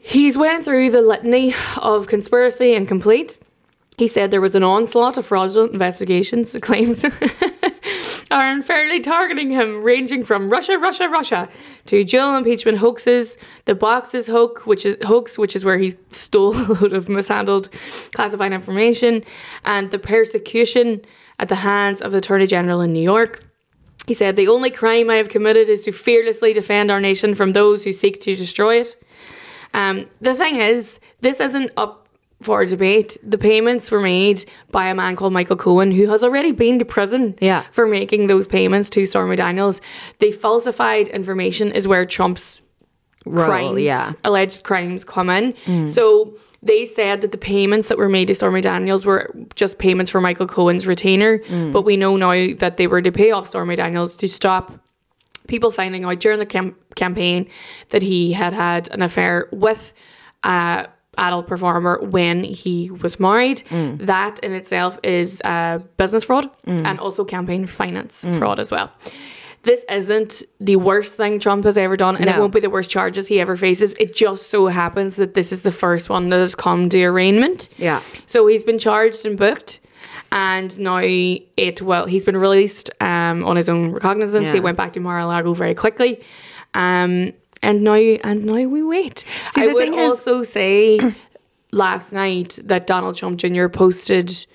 He's 0.05 0.37
went 0.37 0.65
through 0.65 0.91
the 0.91 1.01
litany 1.01 1.55
of 1.77 2.07
conspiracy 2.07 2.75
and 2.75 2.85
complete. 2.85 3.37
He 3.97 4.09
said 4.09 4.31
there 4.31 4.41
was 4.41 4.53
an 4.53 4.61
onslaught 4.61 5.17
of 5.17 5.25
fraudulent 5.25 5.71
investigations, 5.71 6.51
the 6.51 6.59
claims 6.59 7.05
are 8.31 8.47
unfairly 8.49 8.99
targeting 8.99 9.49
him, 9.49 9.81
ranging 9.81 10.25
from 10.25 10.49
Russia, 10.49 10.77
Russia, 10.77 11.07
Russia 11.07 11.47
to 11.85 12.03
dual 12.03 12.35
impeachment 12.35 12.79
hoaxes, 12.79 13.37
the 13.63 13.75
boxes 13.75 14.27
hoax, 14.27 14.65
which 14.65 14.85
is 14.85 14.97
hoax, 15.05 15.37
which 15.37 15.55
is 15.55 15.63
where 15.63 15.77
he 15.77 15.93
stole 16.09 16.53
a 16.57 16.67
load 16.73 16.91
of 16.91 17.07
mishandled 17.07 17.69
classified 18.13 18.51
information, 18.51 19.23
and 19.63 19.89
the 19.91 19.99
persecution 19.99 21.01
at 21.39 21.47
the 21.47 21.55
hands 21.55 22.01
of 22.01 22.11
the 22.11 22.17
Attorney 22.17 22.45
General 22.45 22.81
in 22.81 22.91
New 22.91 23.01
York. 23.01 23.41
He 24.05 24.13
said, 24.13 24.35
The 24.35 24.49
only 24.49 24.69
crime 24.69 25.09
I 25.09 25.15
have 25.15 25.29
committed 25.29 25.69
is 25.69 25.83
to 25.83 25.93
fearlessly 25.93 26.51
defend 26.51 26.91
our 26.91 26.99
nation 26.99 27.35
from 27.35 27.53
those 27.53 27.85
who 27.85 27.93
seek 27.93 28.19
to 28.21 28.35
destroy 28.35 28.81
it. 28.81 28.97
Um, 29.73 30.05
the 30.21 30.35
thing 30.35 30.55
is, 30.57 30.99
this 31.21 31.39
isn't 31.39 31.71
up 31.77 32.07
for 32.41 32.65
debate. 32.65 33.17
The 33.23 33.37
payments 33.37 33.89
were 33.89 34.01
made 34.01 34.43
by 34.71 34.87
a 34.87 34.93
man 34.95 35.15
called 35.15 35.31
Michael 35.33 35.55
Cohen, 35.55 35.91
who 35.91 36.07
has 36.09 36.23
already 36.23 36.51
been 36.51 36.77
to 36.79 36.85
prison 36.85 37.35
Yeah. 37.39 37.63
for 37.71 37.87
making 37.87 38.27
those 38.27 38.47
payments 38.47 38.89
to 38.91 39.05
Stormy 39.05 39.37
Daniels. 39.37 39.79
The 40.19 40.31
falsified 40.31 41.07
information 41.07 41.71
is 41.71 41.87
where 41.87 42.05
Trump's 42.05 42.59
Role, 43.25 43.45
crimes, 43.45 43.79
yeah. 43.81 44.11
alleged 44.25 44.63
crimes 44.63 45.05
come 45.05 45.29
in. 45.29 45.87
So 45.87 46.35
they 46.61 46.85
said 46.85 47.21
that 47.21 47.31
the 47.31 47.37
payments 47.37 47.87
that 47.87 47.97
were 47.97 48.09
made 48.09 48.27
to 48.27 48.35
Stormy 48.35 48.59
Daniels 48.59 49.05
were 49.05 49.33
just 49.55 49.77
payments 49.77 50.11
for 50.11 50.19
Michael 50.19 50.45
Cohen's 50.45 50.85
retainer, 50.85 51.39
but 51.71 51.83
we 51.83 51.95
know 51.95 52.17
now 52.17 52.53
that 52.57 52.75
they 52.75 52.87
were 52.87 53.01
to 53.01 53.11
pay 53.13 53.31
off 53.31 53.47
Stormy 53.47 53.77
Daniels 53.77 54.17
to 54.17 54.27
stop 54.27 54.73
people 55.47 55.71
finding 55.71 56.05
out 56.05 56.19
during 56.19 56.39
the 56.39 56.45
cam- 56.45 56.75
campaign 56.95 57.47
that 57.89 58.01
he 58.01 58.33
had 58.33 58.53
had 58.53 58.91
an 58.91 59.01
affair 59.01 59.47
with 59.51 59.93
a 60.43 60.87
adult 61.17 61.47
performer 61.47 61.99
when 62.01 62.43
he 62.43 62.89
was 62.89 63.19
married. 63.19 63.63
Mm. 63.69 64.05
That 64.05 64.39
in 64.39 64.51
itself 64.53 64.99
is 65.03 65.41
uh, 65.43 65.79
business 65.97 66.23
fraud 66.23 66.49
mm. 66.65 66.85
and 66.85 66.99
also 66.99 67.23
campaign 67.23 67.65
finance 67.65 68.23
mm. 68.23 68.37
fraud 68.37 68.59
as 68.59 68.71
well. 68.71 68.91
This 69.63 69.85
isn't 69.89 70.43
the 70.59 70.75
worst 70.75 71.15
thing 71.15 71.39
Trump 71.39 71.63
has 71.63 71.77
ever 71.77 71.95
done, 71.95 72.17
and 72.17 72.25
it 72.25 72.37
won't 72.37 72.53
be 72.53 72.59
the 72.59 72.69
worst 72.69 72.89
charges 72.89 73.29
he 73.29 73.39
ever 73.39 73.55
faces. 73.55 73.95
It 73.97 74.13
just 74.13 74.47
so 74.47 74.67
happens 74.67 75.15
that 75.15 75.35
this 75.35 75.53
is 75.53 75.61
the 75.61 75.71
first 75.71 76.09
one 76.09 76.27
that 76.29 76.39
has 76.39 76.53
come 76.53 76.89
to 76.89 77.01
arraignment. 77.01 77.69
Yeah. 77.77 78.01
So 78.25 78.45
he's 78.47 78.65
been 78.65 78.77
charged 78.77 79.25
and 79.25 79.37
booked, 79.37 79.79
and 80.33 80.77
now 80.79 80.99
it 80.99 81.81
well 81.81 82.05
he's 82.07 82.25
been 82.25 82.35
released 82.37 82.89
um, 82.99 83.45
on 83.45 83.55
his 83.55 83.69
own 83.69 83.91
recognizance. 83.93 84.51
He 84.51 84.59
went 84.59 84.77
back 84.77 84.91
to 84.93 84.99
Mar-a-Lago 84.99 85.53
very 85.53 85.75
quickly, 85.75 86.21
um, 86.73 87.31
and 87.61 87.83
now 87.83 87.93
and 87.93 88.43
now 88.43 88.55
we 88.67 88.81
wait. 88.81 89.23
See, 89.53 89.61
I 89.61 89.67
would 89.67 89.89
is- 89.89 89.95
also 89.95 90.41
say 90.43 90.99
last 91.71 92.11
night 92.13 92.59
that 92.63 92.87
Donald 92.87 93.15
Trump 93.15 93.37
Jr. 93.39 93.67
posted 93.67 94.45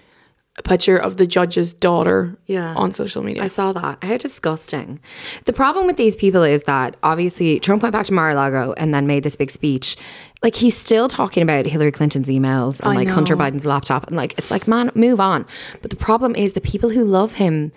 a 0.57 0.63
picture 0.63 0.97
of 0.99 1.19
the 1.19 1.27
judge's 1.27 1.73
daughter 1.73 2.37
Yeah. 2.47 2.75
on 2.75 2.91
social 2.93 3.23
media. 3.23 3.45
I 3.45 3.47
saw 3.47 3.73
that. 3.75 4.03
How 4.03 4.17
disgusting. 4.17 4.99
The 5.45 5.53
problem 5.53 5.87
with 5.87 5.97
these 5.97 6.17
people 6.17 6.43
is 6.43 6.65
that 6.65 6.97
obviously 7.05 7.61
Trump 7.61 7.85
went 7.85 7.93
back 7.93 8.07
to 8.07 8.13
Mar-a-Lago 8.13 8.75
and 8.77 8.93
then 8.93 9.07
made 9.07 9.23
this 9.23 9.37
big 9.37 9.53
speech. 9.53 9.97
Like 10.43 10.55
he's 10.55 10.77
still 10.77 11.09
talking 11.09 11.43
about 11.43 11.67
Hillary 11.67 11.93
Clinton's 11.93 12.29
emails 12.29 12.81
and 12.81 12.93
I 12.93 12.95
like 12.95 13.09
Hunter. 13.09 13.37
Biden's 13.37 13.67
laptop 13.67 14.07
and 14.07 14.17
like 14.17 14.39
it's 14.39 14.51
like 14.51 14.69
man, 14.69 14.91
move 14.95 15.21
on. 15.21 15.47
But 15.83 15.91
the 15.91 15.97
problem 15.97 16.35
is 16.35 16.53
the 16.53 16.61
people 16.61 16.91
who 16.91 17.05
love 17.05 17.35
him 17.35 17.73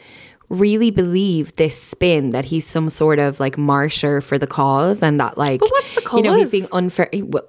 really 0.52 0.92
believe 0.92 1.54
this 1.54 1.82
spin 1.82 2.32
that 2.32 2.44
he's 2.44 2.68
some 2.68 2.90
sort 2.90 3.20
of 3.20 3.40
like 3.40 3.58
martyr 3.58 4.20
for 4.20 4.38
the 4.38 4.46
cause 4.46 5.02
and 5.02 5.18
that 5.18 5.38
like 5.38 5.62
what's 5.62 5.96
the 5.96 6.02
you 6.18 6.22
know 6.22 6.36
he's 6.36 6.50
being 6.50 6.68
unfair 6.74 7.10
well, 7.14 7.46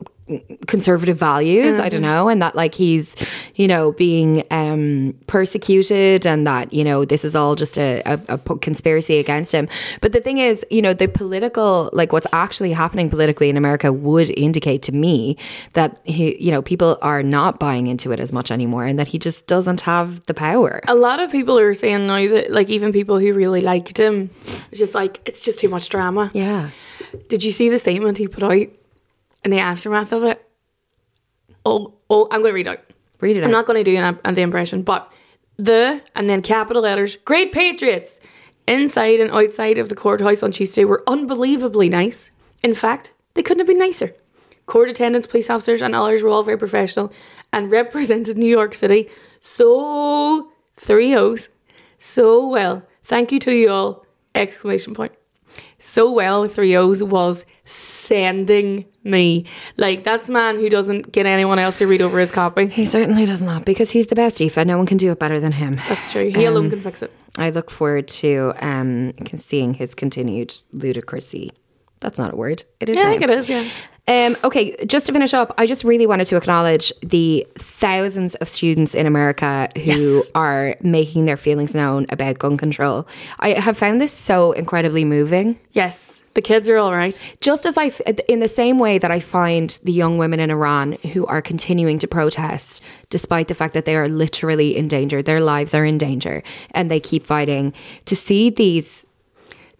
conservative 0.69 1.19
values 1.19 1.81
i 1.81 1.89
don't 1.89 1.99
mm. 1.99 2.05
know 2.05 2.29
and 2.29 2.41
that 2.41 2.55
like 2.55 2.77
he's 2.77 3.17
you 3.55 3.69
know 3.69 3.93
being 3.93 4.45
um 4.51 5.15
persecuted 5.27 6.27
and 6.27 6.47
that 6.47 6.73
you 6.73 6.85
know 6.85 7.05
this 7.05 7.25
is 7.25 7.35
all 7.35 7.55
just 7.55 7.79
a, 7.79 8.03
a, 8.05 8.21
a 8.29 8.39
conspiracy 8.39 9.19
against 9.19 9.53
him 9.53 9.69
but 10.01 10.13
the 10.13 10.21
thing 10.21 10.39
is 10.39 10.65
you 10.71 10.83
know 10.83 10.95
the 10.95 11.09
political 11.09 11.91
like 11.93 12.13
what's 12.13 12.27
actually 12.33 12.73
happening 12.73 13.11
politically 13.11 13.49
in 13.49 13.57
america 13.57 13.93
would 13.93 14.31
indicate 14.39 14.83
to 14.83 14.93
me 14.93 15.37
that 15.75 16.01
he 16.05 16.37
you 16.43 16.51
know 16.51 16.63
people 16.63 16.99
are 17.03 17.23
not 17.23 17.59
buying 17.59 17.87
into 17.87 18.13
it 18.13 18.21
as 18.21 18.33
much 18.33 18.51
anymore 18.51 18.85
and 18.85 18.99
that 18.99 19.09
he 19.09 19.19
just 19.19 19.47
doesn't 19.47 19.83
have 19.83 20.25
the 20.27 20.35
power 20.35 20.81
a 20.89 20.95
lot 20.95 21.21
of 21.21 21.31
people 21.31 21.59
are 21.59 21.75
saying 21.75 22.07
now 22.07 22.27
that 22.29 22.51
like 22.51 22.71
even 22.71 22.93
people 22.93 23.19
who 23.19 23.33
really 23.33 23.61
liked 23.61 23.99
him, 23.99 24.31
it's 24.71 24.79
just 24.79 24.95
like 24.95 25.21
it's 25.27 25.41
just 25.41 25.59
too 25.59 25.69
much 25.69 25.89
drama. 25.89 26.31
yeah 26.35 26.71
Did 27.29 27.45
you 27.45 27.53
see 27.53 27.69
the 27.69 27.79
statement 27.79 28.19
he 28.19 28.29
put 28.29 28.43
out 28.43 28.69
in 29.45 29.51
the 29.51 29.59
aftermath 29.59 30.13
of 30.13 30.25
it? 30.25 30.43
Oh, 31.65 31.95
oh, 32.11 32.29
I'm 32.31 32.41
going 32.41 32.51
to 32.51 32.55
read 32.55 32.69
out. 32.69 32.81
Read 33.23 33.39
it 33.39 33.45
I'm 33.45 33.49
out. 33.49 33.53
not 33.53 33.67
going 33.67 33.83
to 33.83 33.91
do 33.91 33.97
an, 33.97 34.19
an 34.25 34.35
the 34.35 34.43
impression, 34.43 34.83
but 34.83 35.11
the 35.57 36.03
and 36.15 36.29
then 36.29 36.43
capital 36.43 36.83
letters, 36.83 37.17
great 37.25 37.53
patriots, 37.53 38.21
inside 38.67 39.21
and 39.21 39.31
outside 39.31 39.79
of 39.79 39.89
the 39.89 39.95
courthouse 39.95 40.43
on 40.43 40.53
Tuesday 40.53 40.85
were 40.85 41.03
unbelievably 41.07 41.89
nice. 41.89 42.31
In 42.63 42.75
fact, 42.75 43.13
they 43.35 43.43
couldn't 43.43 43.61
have 43.61 43.67
been 43.67 43.79
nicer. 43.79 44.15
Court 44.67 44.89
attendants, 44.89 45.27
police 45.27 45.51
officers, 45.51 45.83
and 45.83 45.95
others 45.95 46.23
were 46.23 46.31
all 46.31 46.43
very 46.43 46.59
professional 46.59 47.13
and 47.53 47.71
represented 47.71 48.37
New 48.37 48.47
York 48.47 48.75
City 48.75 49.09
so 49.41 50.51
three 50.77 51.15
O's 51.15 51.49
so 51.99 52.47
well. 52.49 52.83
Thank 53.05 53.33
you 53.33 53.39
to 53.41 53.53
you 53.53 53.71
all! 53.71 54.07
Exclamation 54.35 54.95
point 54.95 55.13
so 55.83 56.13
well 56.13 56.43
with 56.43 56.55
three 56.55 56.75
O's 56.77 57.03
was 57.03 57.45
sending 57.65 58.85
me. 59.05 59.45
Like 59.77 60.05
that's 60.05 60.29
a 60.29 60.33
man 60.33 60.57
who 60.57 60.69
doesn't 60.69 61.13
get 61.13 61.27
anyone 61.27 61.59
else 61.59 61.79
to 61.79 61.87
read 61.87 62.01
over 62.01 62.19
his 62.19 62.31
copy. 62.33 62.67
he 62.67 62.87
certainly 62.87 63.27
does 63.27 63.43
not 63.43 63.65
because 63.65 63.91
he's 63.91 64.07
the 64.07 64.15
best 64.15 64.41
Aoife. 64.41 64.65
no 64.65 64.77
one 64.77 64.87
can 64.87 64.97
do 64.97 65.11
it 65.11 65.19
better 65.19 65.41
than 65.41 65.53
him 65.53 65.77
That's 65.89 66.13
true. 66.13 66.31
He 66.31 66.45
alone 66.45 66.71
can 66.71 66.81
fix 66.81 67.03
it. 67.03 67.13
I 67.39 67.51
look 67.51 67.71
forward 67.71 68.09
to 68.09 68.53
um, 68.61 69.13
seeing 69.37 69.75
his 69.75 69.95
continued 69.95 70.51
ludicrousy. 70.75 71.53
That's 72.03 72.19
not 72.19 72.35
a 72.35 72.37
word. 72.37 72.65
It 72.81 72.91
is. 72.91 72.97
Yeah, 72.97 73.09
I 73.09 73.11
think 73.11 73.23
it 73.23 73.31
is, 73.31 73.49
yeah. 73.49 73.65
Um, 74.09 74.37
okay, 74.43 74.77
just 74.85 75.07
to 75.07 75.13
finish 75.13 75.33
up, 75.33 75.55
I 75.57 75.65
just 75.65 75.85
really 75.85 76.09
wanted 76.09 76.27
to 76.27 76.37
acknowledge 76.37 76.93
the 77.03 77.47
thousands 77.57 78.35
of 78.37 78.49
students 78.49 78.95
in 78.95 79.07
America 79.07 79.69
who 79.85 80.25
are 80.35 80.75
making 80.83 81.27
their 81.27 81.37
feelings 81.37 81.75
known 81.75 82.07
about 82.09 82.41
gun 82.41 82.57
control. 82.57 83.07
I 83.39 83.51
have 83.51 83.79
found 83.79 84.01
this 84.01 84.13
so 84.13 84.53
incredibly 84.53 85.05
moving. 85.05 85.59
Yes. 85.71 86.21
The 86.35 86.43
kids 86.43 86.69
are 86.69 86.79
all 86.79 86.93
right. 86.93 87.21
Just 87.41 87.67
as 87.67 87.77
I, 87.77 87.87
f- 87.87 88.01
in 88.27 88.41
the 88.41 88.49
same 88.49 88.79
way 88.79 88.99
that 88.99 89.11
I 89.11 89.21
find 89.21 89.79
the 89.85 89.93
young 89.93 90.17
women 90.19 90.41
in 90.41 90.51
Iran 90.51 90.93
who 91.13 91.27
are 91.27 91.43
continuing 91.43 91.99
to 92.01 92.09
protest, 92.09 92.83
despite 93.11 93.49
the 93.49 93.55
fact 93.55 93.75
that 93.75 93.85
they 93.85 93.95
are 93.97 94.09
literally 94.09 94.75
in 94.75 94.89
danger, 94.89 95.23
their 95.23 95.41
lives 95.41 95.75
are 95.75 95.85
in 95.85 95.99
danger, 95.99 96.43
and 96.71 96.91
they 96.91 97.01
keep 97.01 97.23
fighting, 97.23 97.75
to 98.07 98.17
see 98.17 98.49
these 98.49 99.05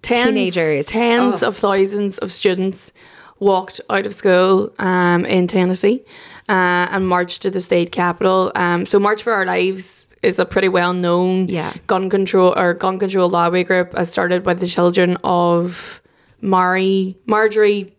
Tens, 0.03 0.27
Teenagers. 0.27 0.87
Tens 0.87 1.43
Oh. 1.43 1.49
of 1.49 1.57
thousands 1.57 2.19
of 2.19 2.31
students 2.33 2.93
walked 3.39 3.81
out 3.91 4.07
of 4.07 4.15
school 4.15 4.73
um, 4.79 5.25
in 5.25 5.47
Tennessee 5.47 6.05
uh, 6.49 6.87
and 6.91 7.09
marched 7.09 7.43
to 7.43 7.51
the 7.51 7.61
state 7.61 7.91
capitol. 7.93 8.53
Um, 8.55 8.87
so 8.87 8.99
March 8.99 9.23
for 9.23 9.33
Our 9.33 9.45
Lives 9.47 10.07
is 10.23 10.39
a 10.39 10.45
pretty 10.45 10.69
well 10.69 10.93
known 10.93 11.49
Yeah. 11.49 11.73
gun 11.87 12.09
control 12.11 12.55
or 12.57 12.75
gun 12.75 12.99
control 12.99 13.29
lobby 13.29 13.65
group 13.65 13.93
uh, 13.95 14.05
started 14.05 14.43
by 14.45 14.55
the 14.55 14.67
children 14.67 15.17
of 15.25 16.01
Mari 16.41 17.17
Marjorie 17.27 17.93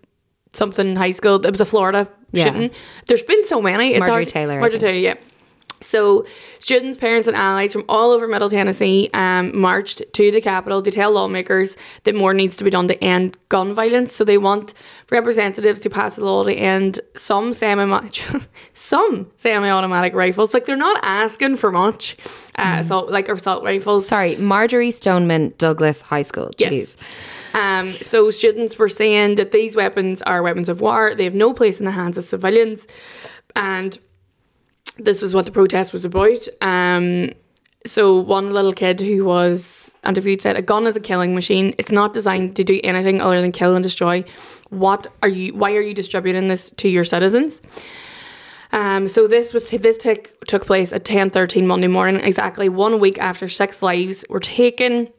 something 0.54 0.96
high 0.96 1.12
school. 1.12 1.44
It 1.46 1.52
was 1.52 1.62
a 1.62 1.66
Florida 1.66 2.08
Yeah. 2.32 2.46
shooting. 2.46 2.70
There's 3.08 3.22
been 3.24 3.46
so 3.48 3.62
many. 3.62 3.92
It's 3.94 4.00
Marjorie 4.00 4.14
hard- 4.14 4.28
Taylor, 4.28 4.60
Marjorie. 4.60 4.80
Taylor, 4.80 5.00
yeah. 5.00 5.16
So, 5.84 6.26
students, 6.60 6.98
parents, 6.98 7.28
and 7.28 7.36
allies 7.36 7.74
from 7.74 7.86
all 7.88 8.12
over 8.12 8.28
Middle 8.28 8.50
Tennessee 8.50 9.10
um, 9.14 9.58
marched 9.58 10.02
to 10.14 10.32
the 10.32 10.42
Capitol 10.42 10.82
to 10.82 10.92
tell 10.92 11.12
lawmakers 11.12 11.78
that 12.04 12.16
more 12.16 12.34
needs 12.34 12.58
to 12.58 12.64
be 12.64 12.70
done 12.70 12.88
to 12.88 13.04
end 13.04 13.38
gun 13.50 13.74
violence. 13.74 14.14
So, 14.14 14.24
they 14.24 14.38
want 14.38 14.74
representatives 15.14 15.80
to 15.82 15.90
pass 15.90 16.18
a 16.18 16.22
law 16.22 16.44
to 16.44 16.54
end 16.54 17.00
some 17.16 17.54
semi 17.54 17.84
some 18.74 19.32
semi-automatic 19.38 20.14
rifles. 20.14 20.54
Like 20.54 20.66
they're 20.66 20.76
not 20.76 21.00
asking 21.04 21.58
for 21.58 21.72
much, 21.72 22.18
uh, 22.56 22.78
assault 22.80 23.10
like 23.10 23.30
assault 23.30 23.64
rifles. 23.64 24.08
Sorry, 24.08 24.36
Marjory 24.38 24.92
Stoneman 24.92 25.54
Douglas 25.58 26.02
High 26.02 26.24
School. 26.24 26.52
Yes. 26.58 26.98
Um, 27.54 27.92
so 27.92 28.32
students 28.32 28.80
were 28.80 28.90
saying 28.90 29.36
that 29.36 29.52
these 29.52 29.76
weapons 29.76 30.22
are 30.24 30.42
weapons 30.42 30.70
of 30.70 30.82
war. 30.82 31.14
They 31.14 31.24
have 31.24 31.36
no 31.36 31.54
place 31.54 31.80
in 31.80 31.86
the 31.86 31.92
hands 31.92 32.18
of 32.18 32.26
civilians, 32.26 32.88
and 33.56 33.98
this 34.98 35.24
is 35.24 35.34
what 35.34 35.46
the 35.46 35.52
protest 35.52 35.94
was 35.94 36.06
about. 36.06 36.48
Um, 36.62 37.32
so 37.86 38.20
one 38.20 38.54
little 38.54 38.74
kid 38.74 39.02
who 39.02 39.26
was 39.26 39.94
interviewed 40.06 40.42
said, 40.42 40.56
"A 40.56 40.62
gun 40.62 40.88
is 40.88 40.96
a 40.96 41.00
killing 41.00 41.36
machine. 41.36 41.74
It's 41.78 41.92
not 41.92 42.14
designed 42.14 42.56
to 42.56 42.64
do 42.64 42.80
anything 42.84 43.22
other 43.22 43.42
than 43.42 43.52
kill 43.52 43.76
and 43.76 43.84
destroy. 43.84 44.24
What 44.70 45.08
are 45.22 45.30
you? 45.30 45.54
Why 45.54 45.74
are 45.76 45.82
you 45.82 45.94
distributing 45.94 46.48
this 46.48 46.72
to 46.78 46.90
your 46.90 47.06
citizens?" 47.06 47.62
Um, 48.72 49.08
so 49.08 49.28
this 49.28 49.54
was 49.54 49.70
this 49.70 49.98
took 49.98 50.32
took 50.48 50.66
place 50.66 50.94
at 50.94 51.06
ten 51.06 51.30
thirteen 51.30 51.68
Monday 51.68 51.88
morning, 51.88 52.22
exactly 52.22 52.70
one 52.70 53.00
week 53.00 53.20
after 53.20 53.48
six 53.48 53.82
lives 53.82 54.26
were 54.30 54.40
taken 54.40 55.10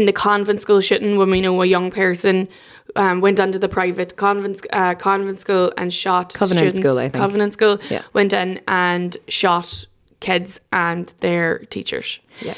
in 0.00 0.06
the 0.06 0.12
convent 0.12 0.60
school 0.60 0.80
shooting. 0.80 1.16
When 1.18 1.30
we 1.30 1.40
know 1.40 1.60
a 1.62 1.66
young 1.66 1.90
person 1.90 2.48
um, 2.96 3.20
went 3.20 3.38
into 3.38 3.58
the 3.58 3.68
private 3.68 4.16
convent 4.16 4.66
uh, 4.72 4.94
convent 4.94 5.38
school 5.40 5.72
and 5.76 5.92
shot 5.92 6.34
Covenant 6.34 6.60
students. 6.60 6.80
school, 6.80 6.98
I 6.98 7.08
think. 7.08 7.14
Covenant 7.22 7.52
school 7.52 7.78
Yeah. 7.90 8.02
went 8.12 8.32
in 8.32 8.60
and 8.66 9.16
shot 9.28 9.86
kids 10.20 10.60
and 10.72 11.12
their 11.20 11.58
teachers. 11.70 12.18
Yeah. 12.40 12.54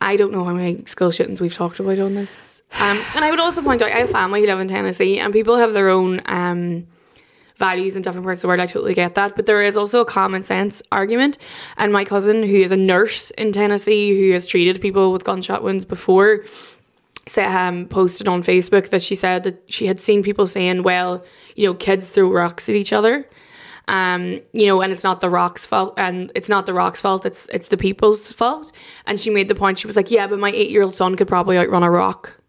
I 0.00 0.16
don't 0.16 0.32
know 0.32 0.44
how 0.44 0.52
many 0.54 0.84
school 0.86 1.10
shootings 1.10 1.40
we've 1.40 1.54
talked 1.54 1.78
about 1.80 1.98
on 1.98 2.14
this. 2.14 2.62
Um, 2.80 2.98
and 3.14 3.24
I 3.24 3.30
would 3.30 3.40
also 3.40 3.62
point 3.62 3.80
out 3.82 3.90
I 3.90 3.98
have 4.00 4.10
family 4.10 4.40
who 4.40 4.46
live 4.46 4.60
in 4.60 4.68
Tennessee 4.68 5.18
and 5.18 5.32
people 5.32 5.56
have 5.56 5.72
their 5.72 5.88
own 5.88 6.20
um, 6.26 6.86
values 7.56 7.96
in 7.96 8.02
different 8.02 8.24
parts 8.26 8.38
of 8.38 8.42
the 8.42 8.48
world. 8.48 8.60
I 8.60 8.66
totally 8.66 8.92
get 8.92 9.14
that. 9.14 9.36
But 9.36 9.46
there 9.46 9.62
is 9.62 9.76
also 9.76 10.00
a 10.00 10.04
common 10.04 10.44
sense 10.44 10.82
argument. 10.92 11.38
And 11.78 11.92
my 11.92 12.04
cousin, 12.04 12.42
who 12.42 12.56
is 12.56 12.72
a 12.72 12.76
nurse 12.76 13.30
in 13.32 13.52
Tennessee, 13.52 14.18
who 14.20 14.32
has 14.32 14.46
treated 14.46 14.80
people 14.82 15.12
with 15.12 15.24
gunshot 15.24 15.62
wounds 15.62 15.84
before, 15.84 16.44
um, 17.38 17.86
posted 17.88 18.28
on 18.28 18.42
Facebook 18.42 18.90
that 18.90 19.02
she 19.02 19.14
said 19.14 19.42
that 19.44 19.62
she 19.66 19.86
had 19.86 20.00
seen 20.00 20.22
people 20.22 20.46
saying, 20.46 20.82
well, 20.82 21.24
you 21.54 21.66
know, 21.66 21.74
kids 21.74 22.08
throw 22.08 22.30
rocks 22.30 22.68
at 22.68 22.74
each 22.74 22.92
other. 22.92 23.28
Um, 23.88 24.40
you 24.52 24.66
know, 24.66 24.80
and 24.80 24.92
it's 24.92 25.04
not 25.04 25.20
the 25.20 25.30
rock's 25.30 25.64
fault, 25.64 25.94
and 25.96 26.32
it's 26.34 26.48
not 26.48 26.66
the 26.66 26.74
rock's 26.74 27.00
fault. 27.00 27.24
It's 27.24 27.46
it's 27.52 27.68
the 27.68 27.76
people's 27.76 28.32
fault. 28.32 28.72
And 29.06 29.20
she 29.20 29.30
made 29.30 29.46
the 29.46 29.54
point. 29.54 29.78
She 29.78 29.86
was 29.86 29.94
like, 29.94 30.10
"Yeah, 30.10 30.26
but 30.26 30.40
my 30.40 30.50
eight 30.50 30.70
year 30.70 30.82
old 30.82 30.96
son 30.96 31.14
could 31.14 31.28
probably 31.28 31.56
outrun 31.56 31.84
a 31.84 31.90
rock." 31.90 32.40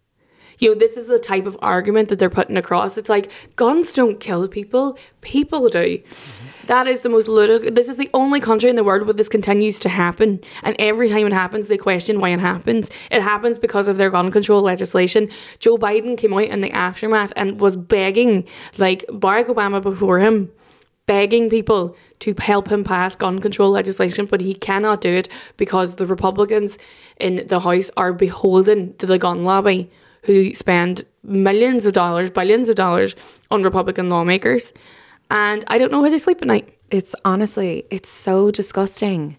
You 0.58 0.70
know, 0.70 0.76
this 0.76 0.98
is 0.98 1.08
the 1.08 1.20
type 1.20 1.46
of 1.46 1.56
argument 1.62 2.10
that 2.10 2.18
they're 2.18 2.32
putting 2.32 2.58
across. 2.58 2.98
It's 2.98 3.10
like 3.10 3.30
guns 3.56 3.94
don't 3.94 4.20
kill 4.20 4.48
people; 4.48 4.98
people 5.22 5.70
do. 5.70 6.02
That 6.67 6.86
is 6.86 6.99
the 6.99 7.10
most 7.10 7.30
ludicrous. 7.30 7.71
This 7.73 7.88
is 7.88 7.95
the 7.95 8.10
only 8.13 8.41
country 8.41 8.69
in 8.69 8.75
the 8.75 8.84
world 8.84 9.08
where 9.08 9.13
this 9.13 9.30
continues 9.30 9.80
to 9.80 9.89
happen. 9.89 10.41
And 10.63 10.75
every 10.80 11.08
time 11.08 11.25
it 11.25 11.34
happens, 11.34 11.69
they 11.69 11.77
question 11.77 12.19
why 12.19 12.30
it 12.30 12.39
happens. 12.39 12.89
It 13.10 13.21
happens 13.21 13.58
because 13.58 13.88
of 13.88 13.95
their 13.95 14.10
gun 14.10 14.32
control 14.32 14.62
legislation. 14.62 15.30
Joe 15.60 15.77
Biden 15.77 16.17
came 16.17 16.34
out 16.34 16.43
in 16.43 16.60
the 16.60 16.71
aftermath 16.71 17.32
and 17.38 17.62
was 17.62 17.77
begging, 17.77 18.45
like 18.77 19.06
Barack 19.08 19.45
Obama 19.45 19.82
before 19.82 20.19
him, 20.19 20.51
begging 21.06 21.49
people 21.49 21.95
to 22.19 22.36
help 22.38 22.67
him 22.67 22.84
pass 22.84 23.15
gun 23.15 23.39
control 23.39 23.71
legislation, 23.71 24.25
but 24.25 24.41
he 24.41 24.53
cannot 24.53 24.99
do 24.99 25.10
it 25.10 25.30
because 25.56 25.95
the 25.95 26.06
Republicans 26.06 26.77
in 27.17 27.47
the 27.47 27.62
House 27.62 27.89
are 27.95 28.12
beholden 28.12 28.93
to 28.97 29.06
the 29.06 29.17
gun 29.17 29.45
lobby 29.45 29.89
who 30.23 30.53
spend 30.53 31.06
millions 31.23 31.86
of 31.86 31.93
dollars, 31.93 32.30
billions 32.30 32.67
of 32.67 32.75
dollars 32.75 33.15
on 33.49 33.63
Republican 33.63 34.10
lawmakers. 34.10 34.73
And 35.30 35.63
I 35.68 35.78
don't 35.78 35.92
know 35.92 36.04
how 36.04 36.10
they 36.10 36.18
sleep 36.18 36.42
at 36.42 36.48
night. 36.48 36.78
It's 36.90 37.16
honestly, 37.26 37.86
it's 37.92 38.10
so 38.10 38.52
disgusting. 38.52 39.38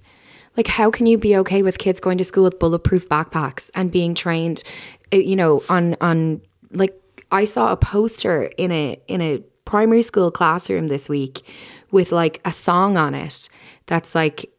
Like, 0.57 0.67
how 0.67 0.91
can 0.91 1.07
you 1.07 1.19
be 1.19 1.37
okay 1.39 1.63
with 1.63 1.79
kids 1.79 2.01
going 2.01 2.19
to 2.19 2.25
school 2.25 2.45
with 2.45 2.59
bulletproof 2.59 3.09
backpacks 3.09 3.71
and 3.75 3.93
being 3.93 4.15
trained, 4.15 4.65
uh, 5.13 5.17
you 5.17 5.37
know, 5.37 5.63
on 5.69 5.97
on 6.01 6.41
like 6.73 6.95
I 7.31 7.45
saw 7.45 7.73
a 7.73 7.77
poster 7.77 8.45
in 8.57 8.73
a 8.73 9.01
in 9.07 9.21
a 9.23 9.39
primary 9.65 10.03
school 10.03 10.31
classroom 10.31 10.89
this 10.89 11.09
week 11.09 11.43
with 11.91 12.11
like 12.11 12.41
a 12.45 12.53
song 12.53 12.97
on 12.97 13.15
it 13.15 13.49
that's 13.87 14.15
like 14.15 14.51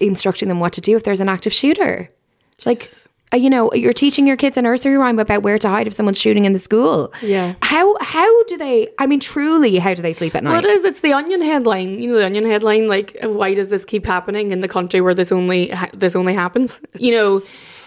instructing 0.00 0.48
them 0.48 0.60
what 0.60 0.72
to 0.74 0.80
do 0.80 0.96
if 0.96 1.04
there's 1.04 1.20
an 1.20 1.28
active 1.28 1.52
shooter. 1.52 2.10
Like, 2.64 2.90
Uh, 3.32 3.36
you 3.36 3.50
know, 3.50 3.72
you're 3.74 3.92
teaching 3.92 4.26
your 4.26 4.36
kids 4.36 4.56
a 4.56 4.62
nursery 4.62 4.96
rhyme 4.96 5.18
about 5.18 5.42
where 5.42 5.58
to 5.58 5.68
hide 5.68 5.86
if 5.86 5.92
someone's 5.92 6.18
shooting 6.18 6.44
in 6.44 6.52
the 6.52 6.58
school. 6.58 7.12
Yeah. 7.22 7.54
How 7.62 7.96
how 8.00 8.44
do 8.44 8.56
they? 8.56 8.88
I 8.98 9.06
mean, 9.06 9.20
truly, 9.20 9.76
how 9.78 9.94
do 9.94 10.02
they 10.02 10.12
sleep 10.12 10.34
at 10.34 10.44
night? 10.44 10.54
What 10.54 10.64
is? 10.64 10.84
It's 10.84 11.00
the 11.00 11.12
Onion 11.12 11.42
headline. 11.42 12.00
You 12.00 12.10
know 12.10 12.16
the 12.16 12.26
Onion 12.26 12.46
headline. 12.46 12.88
Like, 12.88 13.16
why 13.22 13.54
does 13.54 13.68
this 13.68 13.84
keep 13.84 14.06
happening 14.06 14.50
in 14.50 14.60
the 14.60 14.68
country 14.68 15.00
where 15.00 15.14
this 15.14 15.30
only 15.32 15.68
ha- 15.68 15.90
this 15.92 16.16
only 16.16 16.34
happens? 16.34 16.80
You 16.94 17.12
know, 17.12 17.42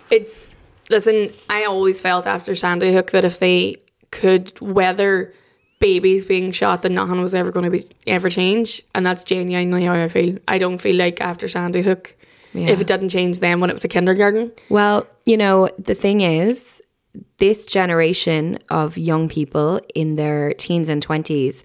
it's 0.10 0.56
listen. 0.90 1.32
I 1.50 1.64
always 1.64 2.02
felt 2.02 2.28
after 2.28 2.54
Sandy 2.56 2.94
Hook 2.94 3.12
that 3.12 3.26
if 3.26 3.40
they 3.40 3.78
could 4.12 4.60
weather 4.62 5.34
babies 5.80 6.26
being 6.26 6.52
shot, 6.52 6.84
then 6.84 6.94
nothing 6.94 7.20
was 7.22 7.34
ever 7.34 7.52
going 7.52 7.66
to 7.66 7.72
be 7.72 7.88
ever 8.08 8.30
change, 8.30 8.84
and 8.94 9.06
that's 9.06 9.24
genuinely 9.24 9.86
how 9.86 9.94
I 9.94 10.08
feel. 10.08 10.38
I 10.48 10.60
don't 10.60 10.78
feel 10.78 10.96
like 10.96 11.20
after 11.20 11.48
Sandy 11.48 11.82
Hook, 11.82 12.16
if 12.54 12.82
it 12.82 12.88
didn't 12.88 13.10
change 13.10 13.40
then 13.40 13.60
when 13.60 13.70
it 13.70 13.74
was 13.74 13.84
a 13.84 13.88
kindergarten. 13.88 14.52
Well, 14.70 15.08
you 15.26 15.38
know, 15.38 15.70
the 15.78 15.96
thing 15.96 16.22
is, 16.22 16.82
this 17.38 17.66
generation 17.66 18.60
of 18.70 18.98
young 18.98 19.28
people 19.28 19.82
in 19.96 20.16
their 20.16 20.54
teens 20.54 20.88
and 20.90 21.06
20s 21.06 21.64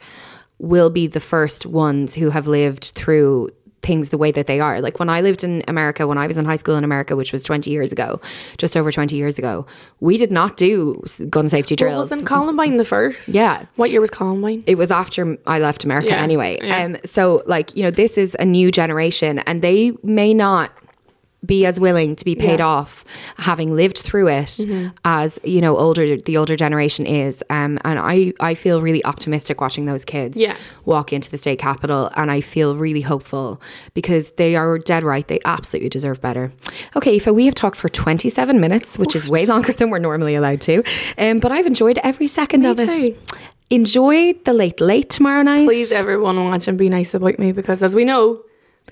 will 0.58 0.90
be 0.90 1.06
the 1.06 1.20
first 1.20 1.66
ones 1.66 2.14
who 2.14 2.30
have 2.30 2.46
lived 2.46 2.84
through 2.84 3.50
things 3.86 4.08
the 4.10 4.18
way 4.18 4.30
that 4.32 4.46
they 4.46 4.60
are. 4.60 4.80
Like 4.80 4.98
when 4.98 5.08
I 5.08 5.20
lived 5.20 5.44
in 5.44 5.62
America, 5.68 6.06
when 6.06 6.18
I 6.18 6.26
was 6.26 6.36
in 6.36 6.44
high 6.44 6.56
school 6.56 6.76
in 6.76 6.84
America, 6.84 7.14
which 7.16 7.32
was 7.32 7.44
20 7.44 7.70
years 7.70 7.92
ago, 7.92 8.20
just 8.58 8.76
over 8.76 8.90
20 8.90 9.14
years 9.16 9.38
ago, 9.38 9.64
we 10.00 10.16
did 10.16 10.32
not 10.32 10.56
do 10.56 11.02
gun 11.30 11.48
safety 11.48 11.74
Well, 11.80 11.90
drills. 11.90 12.10
wasn't 12.10 12.26
Columbine 12.28 12.76
the 12.76 12.84
first? 12.84 13.28
Yeah. 13.28 13.64
What 13.76 13.90
year 13.90 14.00
was 14.00 14.10
Columbine? 14.10 14.64
it 14.66 14.74
was 14.76 14.90
after 14.90 15.38
I 15.46 15.58
left 15.60 15.84
America 15.84 16.08
Yeah, 16.08 16.22
anyway. 16.22 16.58
yeah. 16.62 16.84
Um, 16.84 16.96
so 17.04 17.42
like, 17.46 17.76
you 17.76 17.82
know, 17.82 17.90
this 17.90 18.18
is 18.18 18.36
a 18.40 18.44
new 18.44 18.70
generation 18.72 19.38
and 19.40 19.62
they 19.62 19.92
may 20.02 20.34
not 20.34 20.72
be 21.46 21.64
as 21.66 21.78
willing 21.80 22.16
to 22.16 22.24
be 22.24 22.34
paid 22.34 22.58
Yeah. 22.58 22.66
Mm-hmm. 22.66 22.80
off 22.80 23.04
having 23.38 23.74
lived 23.76 23.98
through 23.98 24.28
it 24.28 24.60
as 25.04 25.38
you 25.44 25.60
know 25.60 25.76
older 25.78 26.16
the 26.16 26.36
older 26.36 26.56
generation 26.56 27.06
is 27.06 27.42
um 27.50 27.78
and 27.84 27.98
i 27.98 28.32
i 28.40 28.54
feel 28.54 28.80
really 28.82 29.04
optimistic 29.04 29.60
watching 29.60 29.86
those 29.86 30.04
kids 30.04 30.38
Yeah. 30.38 30.56
walk 30.84 31.12
into 31.12 31.30
the 31.30 31.38
state 31.38 31.58
capitol 31.58 32.10
and 32.16 32.30
i 32.30 32.40
feel 32.40 32.76
really 32.76 33.02
hopeful 33.02 33.60
because 33.94 34.32
they 34.32 34.56
are 34.56 34.78
dead 34.78 35.02
right 35.04 35.26
they 35.28 35.40
absolutely 35.44 35.88
deserve 35.90 36.20
better 36.20 36.52
okay 36.96 37.16
Aoife, 37.16 37.26
we 37.34 37.46
have 37.46 37.54
talked 37.54 37.76
for 37.76 37.88
27 37.88 38.60
minutes 38.60 38.98
which 38.98 39.14
is 39.14 39.28
way 39.28 39.46
longer 39.46 39.72
than 39.72 39.90
we're 39.90 39.98
normally 39.98 40.34
allowed 40.34 40.60
to 40.62 40.82
um 41.18 41.38
but 41.38 41.52
i've 41.52 41.66
enjoyed 41.66 41.98
every 42.02 42.26
second 42.26 42.62
Me 42.62 42.68
of 42.68 42.78
it 42.80 43.16
enjoy 43.70 44.32
the 44.44 44.52
late 44.52 44.80
late 44.80 45.10
tomorrow 45.10 45.42
night 45.42 45.64
Please, 45.66 45.90
everyone, 45.92 46.36
watch 46.44 46.68
and 46.68 46.78
be 46.78 46.88
nice 46.88 47.14
about 47.14 47.38
me 47.38 47.50
because, 47.52 47.82
as 47.82 47.94
we 47.94 48.04
know, 48.04 48.40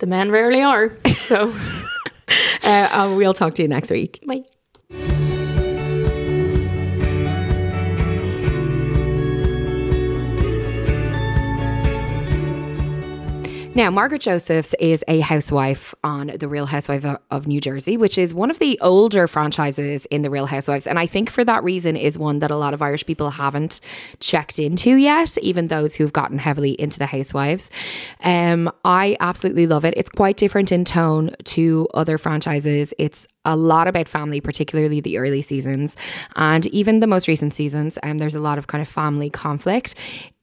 the 0.01 0.07
men 0.07 0.31
rarely 0.33 0.62
are. 0.62 0.90
So, 1.29 1.55
uh, 2.63 2.89
uh, 2.93 3.15
we'll 3.17 3.35
talk 3.35 3.55
to 3.55 3.63
you 3.63 3.69
next 3.69 3.91
week 3.91 4.23
bye. 4.27 4.45
Now, 13.77 13.91
Margaret 13.91 14.21
Josephs 14.21 14.73
is 14.79 15.03
a 15.09 15.19
housewife 15.19 15.97
on 16.05 16.29
The 16.29 16.47
Real 16.47 16.67
Housewife 16.67 17.05
of, 17.29 17.49
New 17.49 17.61
Jersey, 17.61 17.97
which 17.97 18.17
is 18.17 18.33
one 18.33 18.49
of 18.49 18.61
the 18.61 18.79
older 18.81 19.27
franchises 19.27 20.07
in 20.07 20.23
The 20.23 20.31
Real 20.31 20.47
Housewives. 20.47 20.87
And 20.87 20.97
I 20.97 21.07
think 21.07 21.29
for 21.29 21.45
that 21.45 21.65
reason 21.65 21.97
is 21.97 22.17
one 22.17 22.39
that 22.39 22.53
a 22.53 22.57
lot 22.57 22.73
of 22.73 22.83
Irish 22.83 23.05
people 23.05 23.31
haven't 23.31 23.81
checked 24.21 24.61
into 24.61 24.95
yet, 24.95 25.37
even 25.39 25.67
those 25.67 25.97
who've 25.97 26.13
gotten 26.13 26.39
heavily 26.39 26.81
into 26.81 27.01
the 27.01 27.07
housewives. 27.07 27.69
Um, 28.23 28.71
I 28.85 29.17
absolutely 29.19 29.67
love 29.67 29.85
it. 29.85 29.95
It's 29.97 30.09
quite 30.09 30.37
different 30.37 30.71
in 30.71 30.85
tone 30.85 31.33
to 31.43 31.89
other 31.95 32.17
franchises. 32.17 32.95
It's 32.97 33.27
a 33.44 33.57
lot 33.57 33.87
about 33.87 34.09
family, 34.09 34.40
particularly 34.40 35.00
the 35.00 35.18
early 35.18 35.42
seasons 35.42 35.96
and 36.37 36.66
even 36.68 37.00
the 37.00 37.07
most 37.07 37.28
recent 37.28 37.54
seasons. 37.54 37.98
And 37.98 38.18
there's 38.18 38.35
a 38.35 38.40
lot 38.40 38.59
of 38.59 38.66
kind 38.66 38.83
of 38.83 38.88
family 38.88 39.30
conflict. 39.30 39.95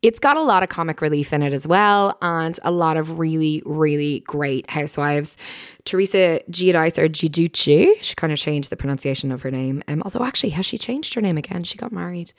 It's 0.01 0.19
got 0.19 0.35
a 0.35 0.41
lot 0.41 0.63
of 0.63 0.69
comic 0.69 0.99
relief 0.99 1.31
in 1.31 1.43
it 1.43 1.53
as 1.53 1.67
well, 1.67 2.17
and 2.23 2.59
a 2.63 2.71
lot 2.71 2.97
of 2.97 3.19
really, 3.19 3.61
really 3.65 4.21
great 4.21 4.67
housewives 4.69 5.37
Teresa 5.85 6.41
Giudice 6.49 6.97
or 6.97 7.07
Giudice. 7.07 7.93
She 8.01 8.15
kind 8.15 8.31
of 8.31 8.39
changed 8.39 8.69
the 8.69 8.77
pronunciation 8.77 9.31
of 9.31 9.41
her 9.41 9.51
name. 9.51 9.83
Um, 9.87 10.01
although, 10.03 10.23
actually, 10.23 10.51
has 10.51 10.65
she 10.65 10.77
changed 10.77 11.13
her 11.13 11.21
name 11.21 11.37
again? 11.37 11.63
She 11.63 11.77
got 11.77 11.91
married. 11.91 12.33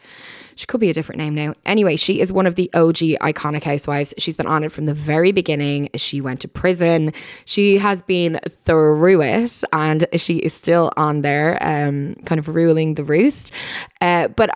She 0.54 0.66
could 0.66 0.80
be 0.80 0.90
a 0.90 0.92
different 0.92 1.18
name 1.18 1.34
now. 1.34 1.54
Anyway, 1.64 1.96
she 1.96 2.20
is 2.20 2.32
one 2.32 2.46
of 2.46 2.54
the 2.54 2.70
OG 2.74 2.96
iconic 3.20 3.64
housewives. 3.64 4.14
She's 4.18 4.36
been 4.36 4.46
on 4.46 4.64
it 4.64 4.72
from 4.72 4.86
the 4.86 4.94
very 4.94 5.32
beginning. 5.32 5.88
She 5.96 6.20
went 6.20 6.40
to 6.40 6.48
prison. 6.48 7.12
She 7.44 7.78
has 7.78 8.02
been 8.02 8.38
through 8.48 9.22
it 9.22 9.64
and 9.72 10.06
she 10.16 10.36
is 10.38 10.52
still 10.52 10.92
on 10.96 11.22
there, 11.22 11.58
um, 11.60 12.14
kind 12.24 12.38
of 12.38 12.48
ruling 12.48 12.94
the 12.94 13.04
roost. 13.04 13.52
Uh, 14.00 14.28
but 14.28 14.50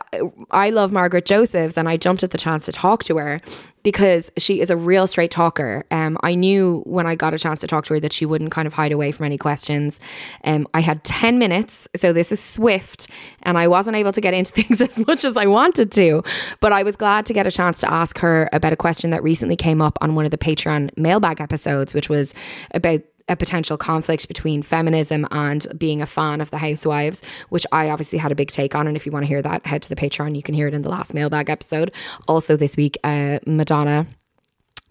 I 0.51 0.71
love 0.71 0.93
Margaret 0.93 1.25
Josephs 1.25 1.77
and 1.77 1.89
I 1.89 1.97
jumped 1.97 2.23
at 2.23 2.31
the 2.31 2.39
chance 2.39 2.67
to 2.67 2.73
talk 2.73 3.05
to 3.05 3.17
her 3.17 3.41
because 3.83 4.33
she 4.37 4.61
is 4.61 4.69
a 4.69 4.77
real 4.77 5.07
straight 5.07 5.31
talker. 5.31 5.85
Um, 5.93 6.19
I 6.23 6.35
knew 6.35 6.83
when 6.87 7.07
I 7.07 7.15
got 7.15 7.35
a 7.35 7.39
chance 7.39 7.61
to 7.61 7.69
talk 7.69 7.85
to 7.85 7.95
her 7.95 8.01
that 8.01 8.13
she 8.13 8.27
wouldn't 8.27 8.51
kind 8.51 8.67
of 8.67 8.75
hide 8.77 8.93
away 8.93 9.11
from 9.11 9.25
any 9.25 9.39
questions. 9.39 9.99
Um, 10.45 10.69
I 10.75 10.81
had 10.81 11.03
10 11.05 11.39
minutes, 11.39 11.89
so 11.97 12.13
this 12.13 12.31
is 12.31 12.41
swift, 12.41 13.09
and 13.43 13.59
I 13.59 13.67
wasn't 13.67 13.97
able 13.97 14.13
to 14.13 14.21
get 14.21 14.35
into 14.35 14.53
things 14.61 14.81
as 14.81 14.99
much 15.07 15.25
as 15.25 15.37
I 15.37 15.47
wanted 15.47 15.91
to. 15.93 16.23
But 16.61 16.73
I 16.73 16.83
was 16.83 16.95
glad 16.95 17.27
to 17.27 17.33
get 17.33 17.47
a 17.47 17.51
chance 17.51 17.81
to 17.81 17.91
ask 17.91 18.19
her 18.19 18.49
about 18.53 18.73
a 18.73 18.77
question 18.77 19.11
that 19.11 19.23
recently 19.23 19.57
came 19.57 19.81
up 19.81 19.99
on 20.01 20.15
one 20.15 20.25
of 20.25 20.31
the 20.31 20.39
Patreon 20.39 20.97
mailbag 20.97 21.41
episodes, 21.41 21.95
which 21.95 22.09
was 22.09 22.35
about 22.73 23.01
a 23.29 23.37
potential 23.37 23.77
conflict 23.77 24.29
between 24.29 24.63
feminism 24.63 25.27
and 25.31 25.67
being 25.77 26.01
a 26.01 26.07
fan 26.07 26.41
of 26.41 26.51
the 26.51 26.59
housewives, 26.59 27.23
which 27.49 27.67
I 27.73 27.91
obviously 27.91 28.19
had 28.19 28.31
a 28.31 28.37
big 28.37 28.51
take 28.51 28.75
on. 28.75 28.87
And 28.87 28.97
if 28.97 29.05
you 29.05 29.13
want 29.13 29.25
to 29.25 29.29
hear 29.29 29.43
that, 29.43 29.67
head 29.67 29.83
to 29.83 29.89
the 29.89 29.97
Patreon. 29.97 30.37
You 30.37 30.43
can 30.43 30.55
hear 30.55 30.69
it 30.69 30.75
in 30.75 30.83
the 30.83 30.89
last 30.89 31.13
mailbag 31.13 31.51
episode. 31.51 31.93
Also, 32.29 32.57
this 32.57 32.77
week, 32.77 32.97
uh, 33.03 33.41
Madonna 33.47 34.07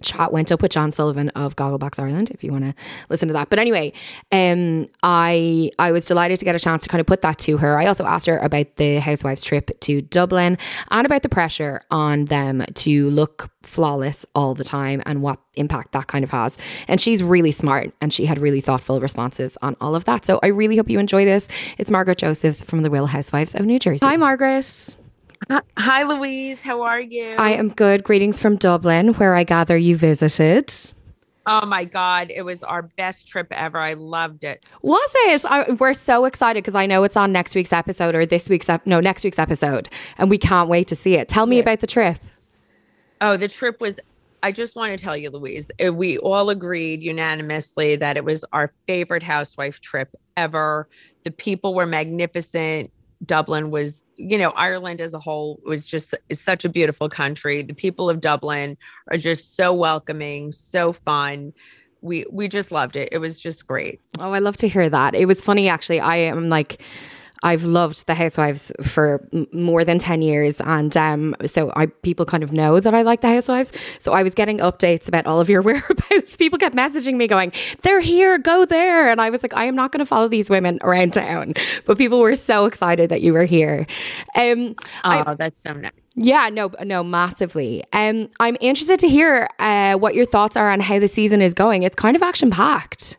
chat 0.02 0.32
went 0.32 0.52
up 0.52 0.62
with 0.62 0.72
John 0.72 0.92
Sullivan 0.92 1.30
of 1.30 1.56
Gogglebox 1.56 2.00
Ireland 2.00 2.32
if 2.32 2.44
you 2.44 2.52
want 2.52 2.66
to 2.66 2.74
listen 3.10 3.28
to 3.30 3.34
that. 3.34 3.50
But 3.50 3.60
anyway, 3.60 3.94
um 4.32 4.88
I 5.04 5.72
I 5.80 5.92
was 5.92 6.06
delighted 6.06 6.40
to 6.40 6.46
get 6.46 6.56
a 6.56 6.60
chance 6.60 6.84
to 6.84 6.90
kind 6.90 7.00
of 7.00 7.08
put 7.08 7.22
that 7.22 7.40
to 7.40 7.58
her. 7.58 7.78
I 7.78 7.86
also 7.86 8.06
asked 8.06 8.26
her 8.28 8.38
about 8.40 8.76
the 8.76 8.98
housewives 8.98 9.44
trip 9.44 9.72
to 9.82 10.02
Dublin 10.02 10.58
and 10.92 11.06
about 11.06 11.22
the 11.24 11.30
pressure 11.30 11.82
on 11.92 12.26
them 12.26 12.64
to 12.76 13.10
look 13.10 13.50
flawless 13.64 14.26
all 14.36 14.54
the 14.54 14.64
time 14.64 15.02
and 15.06 15.22
what 15.22 15.40
impact 15.56 15.94
that 15.94 16.08
kind 16.08 16.24
of 16.24 16.30
has. 16.32 16.58
And 16.88 17.00
she's 17.02 17.24
really 17.24 17.52
smart 17.52 17.94
and 18.02 18.14
she 18.14 18.26
had 18.26 18.38
really 18.38 18.62
thoughtful 18.62 19.00
responses 19.00 19.58
on 19.62 19.76
all 19.82 19.96
of 19.96 20.06
that. 20.06 20.26
So 20.26 20.40
I 20.44 20.48
really 20.48 20.78
hope 20.78 20.90
you 20.90 21.00
enjoy 21.00 21.26
this. 21.26 21.48
It's 21.78 21.90
Margaret 21.90 22.18
Josephs 22.18 22.64
from 22.64 22.82
the 22.84 22.90
Real 22.90 23.08
Housewives 23.08 23.56
of 23.56 23.66
New 23.66 23.80
Jersey. 23.80 24.06
Hi 24.06 24.18
Margaret. 24.18 24.98
Hi, 25.78 26.04
Louise. 26.04 26.62
How 26.62 26.82
are 26.82 27.02
you? 27.02 27.36
I 27.38 27.52
am 27.52 27.70
good. 27.70 28.04
Greetings 28.04 28.40
from 28.40 28.56
Dublin, 28.56 29.14
where 29.16 29.36
I 29.36 29.44
gather 29.44 29.78
you 29.78 29.96
visited. 29.96 30.74
Oh 31.48 31.66
my 31.68 31.84
God, 31.84 32.32
it 32.34 32.42
was 32.42 32.64
our 32.64 32.82
best 32.82 33.28
trip 33.28 33.48
ever. 33.52 33.78
I 33.78 33.94
loved 33.94 34.44
it. 34.44 34.66
Was 34.82 35.12
it? 35.26 35.46
I, 35.48 35.72
we're 35.74 35.94
so 35.94 36.26
excited 36.26 36.64
because 36.64 36.74
I 36.74 36.88
know 36.88 37.04
it's 37.04 37.16
on 37.16 37.32
next 37.32 37.54
week's 37.54 37.72
episode 37.72 38.16
or 38.16 38.26
this 38.26 38.50
week's 38.50 38.68
ep- 38.68 38.88
no 38.88 39.00
next 39.00 39.24
week's 39.24 39.38
episode, 39.38 39.88
and 40.18 40.30
we 40.30 40.40
can't 40.40 40.70
wait 40.70 40.88
to 40.88 40.96
see 40.96 41.16
it. 41.16 41.28
Tell 41.28 41.46
me 41.46 41.58
yes. 41.58 41.64
about 41.64 41.82
the 41.82 41.88
trip. 41.88 42.18
Oh, 43.22 43.38
the 43.38 43.48
trip 43.48 43.80
was. 43.80 44.00
I 44.42 44.52
just 44.52 44.76
want 44.76 44.92
to 44.92 45.04
tell 45.04 45.16
you, 45.16 45.30
Louise, 45.30 45.72
uh, 45.86 45.94
we 45.94 46.18
all 46.20 46.50
agreed 46.50 47.02
unanimously 47.02 47.96
that 47.96 48.18
it 48.18 48.24
was 48.24 48.44
our 48.52 48.74
favorite 48.88 49.24
housewife 49.24 49.80
trip 49.82 50.16
ever. 50.38 50.88
The 51.24 51.32
people 51.32 51.74
were 51.74 51.86
magnificent. 51.86 52.92
Dublin 53.26 53.72
was, 53.72 54.04
you 54.16 54.38
know, 54.38 54.50
Ireland 54.52 55.02
as 55.02 55.14
a 55.14 55.20
whole 55.20 55.60
was 55.66 55.86
just 55.86 56.16
such 56.32 56.66
a 56.66 56.70
beautiful 56.70 57.10
country. 57.10 57.62
The 57.62 57.74
people 57.74 58.10
of 58.10 58.22
Dublin 58.22 58.78
are 59.12 59.18
just 59.18 59.56
so 59.56 59.74
welcoming, 59.74 60.52
so 60.52 60.92
fun. 60.92 61.54
We 62.02 62.26
we 62.32 62.48
just 62.48 62.72
loved 62.72 62.96
it. 62.96 63.10
It 63.12 63.20
was 63.20 63.40
just 63.40 63.66
great. 63.68 64.00
Oh, 64.20 64.32
I 64.32 64.40
love 64.40 64.58
to 64.58 64.68
hear 64.68 64.90
that. 64.90 65.16
It 65.16 65.26
was 65.26 65.42
funny 65.42 65.70
actually. 65.70 66.00
I 66.00 66.18
am 66.18 66.50
like 66.50 66.82
I've 67.44 67.64
loved 67.64 68.08
The 68.08 68.16
Housewives 68.16 68.72
for 68.84 69.28
m- 69.34 69.48
more 69.52 69.84
than 69.84 70.00
10 70.00 70.22
years. 70.22 70.62
And 70.62 70.96
um, 70.98 71.36
so 71.46 71.72
I 71.76 71.88
people 71.88 72.26
kind 72.26 72.44
of 72.44 72.54
know 72.54 72.80
that 72.80 72.94
I 72.94 73.02
like 73.02 73.22
The 73.22 73.30
Housewives. 73.30 73.72
So 74.00 74.14
I 74.14 74.24
was 74.24 74.34
getting 74.34 74.60
updates 74.60 75.08
about 75.08 75.26
all 75.26 75.40
of 75.40 75.50
your 75.50 75.62
whereabouts. 75.64 76.36
People 76.38 76.60
kept 76.60 76.76
messaging 76.76 77.16
me 77.16 77.28
going, 77.28 77.52
they're 77.82 78.02
here, 78.02 78.38
go 78.38 78.66
there. 78.66 79.10
And 79.10 79.22
I 79.22 79.30
was 79.30 79.44
like, 79.44 79.56
I 79.56 79.66
am 79.66 79.76
not 79.76 79.92
going 79.92 80.00
to 80.00 80.06
follow 80.06 80.28
these 80.28 80.50
women 80.50 80.80
around 80.82 81.14
town. 81.14 81.54
But 81.86 81.98
people 81.98 82.20
were 82.20 82.36
so 82.36 82.66
excited 82.66 83.10
that 83.10 83.22
you 83.22 83.34
were 83.34 83.46
here. 83.46 83.86
Um, 84.36 84.76
oh, 85.04 85.24
I, 85.26 85.36
that's 85.36 85.62
so 85.62 85.74
nice. 85.74 85.92
Yeah, 86.16 86.50
no, 86.50 86.72
no, 86.82 87.04
massively. 87.04 87.84
Um, 87.92 88.30
I'm 88.40 88.56
interested 88.62 89.00
to 89.00 89.10
hear 89.10 89.50
uh, 89.60 89.96
what 89.96 90.16
your 90.16 90.26
thoughts 90.26 90.56
are 90.56 90.72
on 90.72 90.80
how 90.80 90.98
the 90.98 91.10
season 91.10 91.42
is 91.42 91.54
going. 91.54 91.84
It's 91.84 91.96
kind 91.96 92.16
of 92.16 92.24
action 92.24 92.50
packed. 92.50 93.18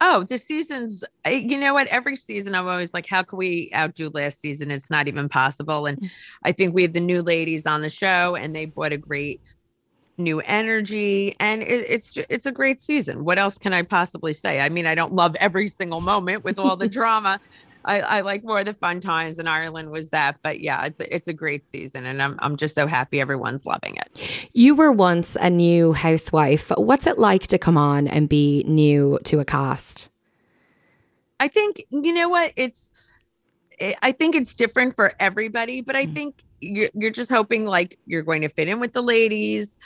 Oh, 0.00 0.24
the 0.24 0.36
seasons, 0.36 1.04
you 1.26 1.58
know 1.58 1.72
what? 1.72 1.88
Every 1.88 2.16
season, 2.16 2.54
I'm 2.54 2.68
always 2.68 2.92
like, 2.92 3.06
how 3.06 3.22
can 3.22 3.38
we 3.38 3.70
outdo 3.74 4.10
last 4.12 4.40
season? 4.40 4.70
It's 4.70 4.90
not 4.90 5.08
even 5.08 5.28
possible. 5.28 5.86
And 5.86 5.98
mm. 5.98 6.10
I 6.44 6.52
think 6.52 6.74
we 6.74 6.82
have 6.82 6.92
the 6.92 7.00
new 7.00 7.22
ladies 7.22 7.66
on 7.66 7.80
the 7.80 7.88
show, 7.88 8.36
and 8.36 8.54
they 8.54 8.66
brought 8.66 8.92
a 8.92 8.98
great 8.98 9.40
new 10.18 10.40
energy 10.40 11.36
and 11.40 11.62
it, 11.62 11.84
it's 11.88 12.16
it's 12.30 12.46
a 12.46 12.52
great 12.52 12.80
season 12.80 13.22
what 13.22 13.38
else 13.38 13.58
can 13.58 13.74
i 13.74 13.82
possibly 13.82 14.32
say 14.32 14.60
i 14.60 14.68
mean 14.68 14.86
i 14.86 14.94
don't 14.94 15.12
love 15.12 15.36
every 15.40 15.68
single 15.68 16.00
moment 16.00 16.42
with 16.42 16.58
all 16.58 16.74
the 16.74 16.88
drama 16.98 17.38
I, 17.86 18.00
I 18.00 18.20
like 18.20 18.44
more 18.44 18.60
of 18.60 18.66
the 18.66 18.74
fun 18.74 19.00
times 19.00 19.38
in 19.38 19.46
Ireland 19.46 19.90
was 19.90 20.08
that. 20.08 20.38
But 20.42 20.60
yeah, 20.60 20.84
it's 20.84 21.00
a, 21.00 21.14
it's 21.14 21.28
a 21.28 21.32
great 21.32 21.64
season, 21.64 22.04
and 22.04 22.20
I'm 22.20 22.36
I'm 22.40 22.56
just 22.56 22.74
so 22.74 22.86
happy 22.86 23.20
everyone's 23.20 23.64
loving 23.64 23.96
it. 23.96 24.48
You 24.52 24.74
were 24.74 24.92
once 24.92 25.36
a 25.40 25.48
new 25.48 25.92
housewife. 25.92 26.70
What's 26.76 27.06
it 27.06 27.18
like 27.18 27.46
to 27.48 27.58
come 27.58 27.76
on 27.76 28.08
and 28.08 28.28
be 28.28 28.64
new 28.66 29.18
to 29.24 29.40
a 29.40 29.44
cast? 29.44 30.10
I 31.38 31.48
think 31.48 31.82
you 31.90 32.12
know 32.12 32.28
what 32.28 32.52
it's. 32.56 32.90
I 34.02 34.12
think 34.12 34.34
it's 34.34 34.54
different 34.54 34.96
for 34.96 35.12
everybody, 35.20 35.82
but 35.82 35.96
I 35.96 36.06
mm. 36.06 36.14
think 36.14 36.42
you're, 36.62 36.88
you're 36.94 37.10
just 37.10 37.30
hoping 37.30 37.66
like 37.66 37.98
you're 38.06 38.22
going 38.22 38.40
to 38.40 38.48
fit 38.48 38.68
in 38.68 38.80
with 38.80 38.94
the 38.94 39.02
ladies 39.02 39.76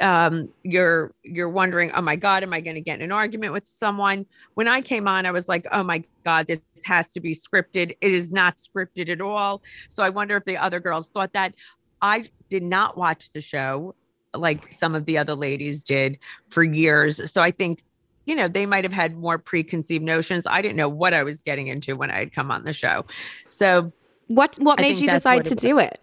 um, 0.00 0.48
you're 0.62 1.12
you're 1.22 1.48
wondering, 1.48 1.90
oh 1.94 2.02
my 2.02 2.16
God, 2.16 2.42
am 2.42 2.52
I 2.52 2.60
going 2.60 2.74
to 2.76 2.80
get 2.80 2.98
in 2.98 3.04
an 3.04 3.12
argument 3.12 3.52
with 3.52 3.66
someone? 3.66 4.26
When 4.54 4.68
I 4.68 4.80
came 4.80 5.08
on, 5.08 5.26
I 5.26 5.30
was 5.30 5.48
like, 5.48 5.66
oh 5.72 5.82
my 5.82 6.02
God, 6.24 6.46
this 6.46 6.60
has 6.84 7.12
to 7.12 7.20
be 7.20 7.34
scripted. 7.34 7.96
It 8.00 8.12
is 8.12 8.32
not 8.32 8.56
scripted 8.56 9.08
at 9.08 9.20
all. 9.20 9.62
So 9.88 10.02
I 10.02 10.10
wonder 10.10 10.36
if 10.36 10.44
the 10.44 10.56
other 10.56 10.80
girls 10.80 11.10
thought 11.10 11.32
that. 11.32 11.54
I 12.00 12.26
did 12.48 12.62
not 12.62 12.96
watch 12.96 13.32
the 13.32 13.40
show 13.40 13.94
like 14.32 14.72
some 14.72 14.94
of 14.94 15.04
the 15.06 15.18
other 15.18 15.34
ladies 15.34 15.82
did 15.82 16.18
for 16.48 16.62
years. 16.62 17.32
So 17.32 17.42
I 17.42 17.50
think 17.50 17.82
you 18.28 18.34
know, 18.34 18.46
they 18.46 18.66
might 18.66 18.84
have 18.84 18.92
had 18.92 19.16
more 19.16 19.38
preconceived 19.38 20.04
notions. 20.04 20.46
I 20.46 20.60
didn't 20.60 20.76
know 20.76 20.88
what 20.88 21.14
I 21.14 21.22
was 21.22 21.40
getting 21.40 21.68
into 21.68 21.96
when 21.96 22.10
I 22.10 22.18
had 22.18 22.32
come 22.32 22.50
on 22.50 22.66
the 22.66 22.74
show. 22.74 23.06
So 23.48 23.90
what 24.26 24.56
what 24.60 24.78
made 24.78 24.98
you 24.98 25.08
decide 25.08 25.46
to 25.46 25.54
do 25.54 25.78
it? 25.78 25.98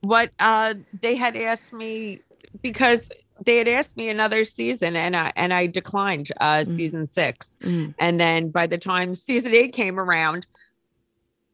What 0.00 0.30
uh 0.38 0.74
they 1.00 1.16
had 1.16 1.36
asked 1.36 1.72
me 1.72 2.20
because 2.62 3.10
they 3.44 3.58
had 3.58 3.68
asked 3.68 3.96
me 3.96 4.08
another 4.08 4.44
season 4.44 4.96
and 4.96 5.16
I 5.16 5.32
and 5.36 5.52
I 5.52 5.66
declined 5.66 6.30
uh 6.40 6.64
mm. 6.66 6.76
season 6.76 7.06
6. 7.06 7.56
Mm. 7.60 7.94
And 7.98 8.20
then 8.20 8.50
by 8.50 8.66
the 8.66 8.78
time 8.78 9.14
season 9.14 9.54
8 9.54 9.72
came 9.72 9.98
around 9.98 10.46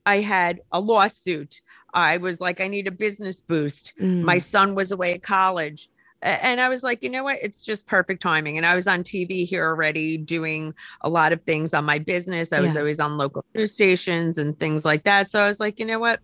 I 0.06 0.16
had 0.16 0.60
a 0.72 0.80
lawsuit. 0.80 1.60
I 1.92 2.18
was 2.18 2.40
like 2.40 2.60
I 2.60 2.68
need 2.68 2.86
a 2.86 2.92
business 2.92 3.40
boost. 3.40 3.92
Mm. 4.00 4.22
My 4.22 4.38
son 4.38 4.74
was 4.74 4.92
away 4.92 5.14
at 5.14 5.22
college. 5.22 5.88
And 6.22 6.58
I 6.58 6.70
was 6.70 6.82
like, 6.82 7.02
you 7.02 7.10
know 7.10 7.22
what? 7.22 7.36
It's 7.42 7.60
just 7.60 7.86
perfect 7.86 8.22
timing. 8.22 8.56
And 8.56 8.64
I 8.64 8.74
was 8.74 8.86
on 8.86 9.04
TV 9.04 9.46
here 9.46 9.66
already 9.66 10.16
doing 10.16 10.72
a 11.02 11.10
lot 11.10 11.34
of 11.34 11.42
things 11.42 11.74
on 11.74 11.84
my 11.84 11.98
business. 11.98 12.50
I 12.50 12.60
was 12.60 12.74
always 12.78 12.98
on 12.98 13.18
local 13.18 13.44
news 13.54 13.72
stations 13.72 14.38
and 14.38 14.58
things 14.58 14.86
like 14.86 15.04
that. 15.04 15.30
So 15.30 15.44
I 15.44 15.46
was 15.46 15.60
like, 15.60 15.78
you 15.78 15.84
know 15.84 15.98
what? 15.98 16.20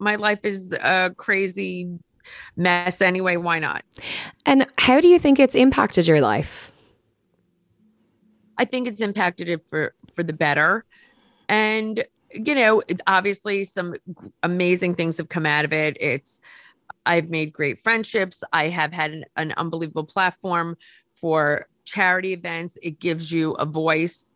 My 0.00 0.16
life 0.16 0.40
is 0.42 0.72
a 0.72 1.14
crazy 1.16 1.88
mess 2.56 3.00
anyway. 3.00 3.36
Why 3.36 3.58
not? 3.58 3.84
And 4.46 4.66
how 4.78 5.00
do 5.00 5.08
you 5.08 5.18
think 5.18 5.38
it's 5.38 5.54
impacted 5.54 6.06
your 6.06 6.20
life? 6.20 6.72
I 8.58 8.64
think 8.64 8.86
it's 8.86 9.00
impacted 9.00 9.48
it 9.48 9.68
for 9.68 9.94
for 10.12 10.22
the 10.22 10.32
better. 10.32 10.84
And 11.48 12.04
you 12.32 12.54
know, 12.54 12.82
obviously 13.06 13.64
some 13.64 13.94
amazing 14.42 14.94
things 14.94 15.16
have 15.18 15.28
come 15.28 15.46
out 15.46 15.64
of 15.64 15.72
it. 15.72 15.96
It's 16.00 16.40
I've 17.06 17.30
made 17.30 17.52
great 17.52 17.78
friendships. 17.78 18.42
I 18.52 18.68
have 18.68 18.92
had 18.92 19.12
an, 19.12 19.24
an 19.36 19.52
unbelievable 19.56 20.04
platform 20.04 20.76
for 21.12 21.66
charity 21.84 22.32
events. 22.32 22.78
It 22.82 22.98
gives 22.98 23.30
you 23.30 23.52
a 23.52 23.66
voice 23.66 24.34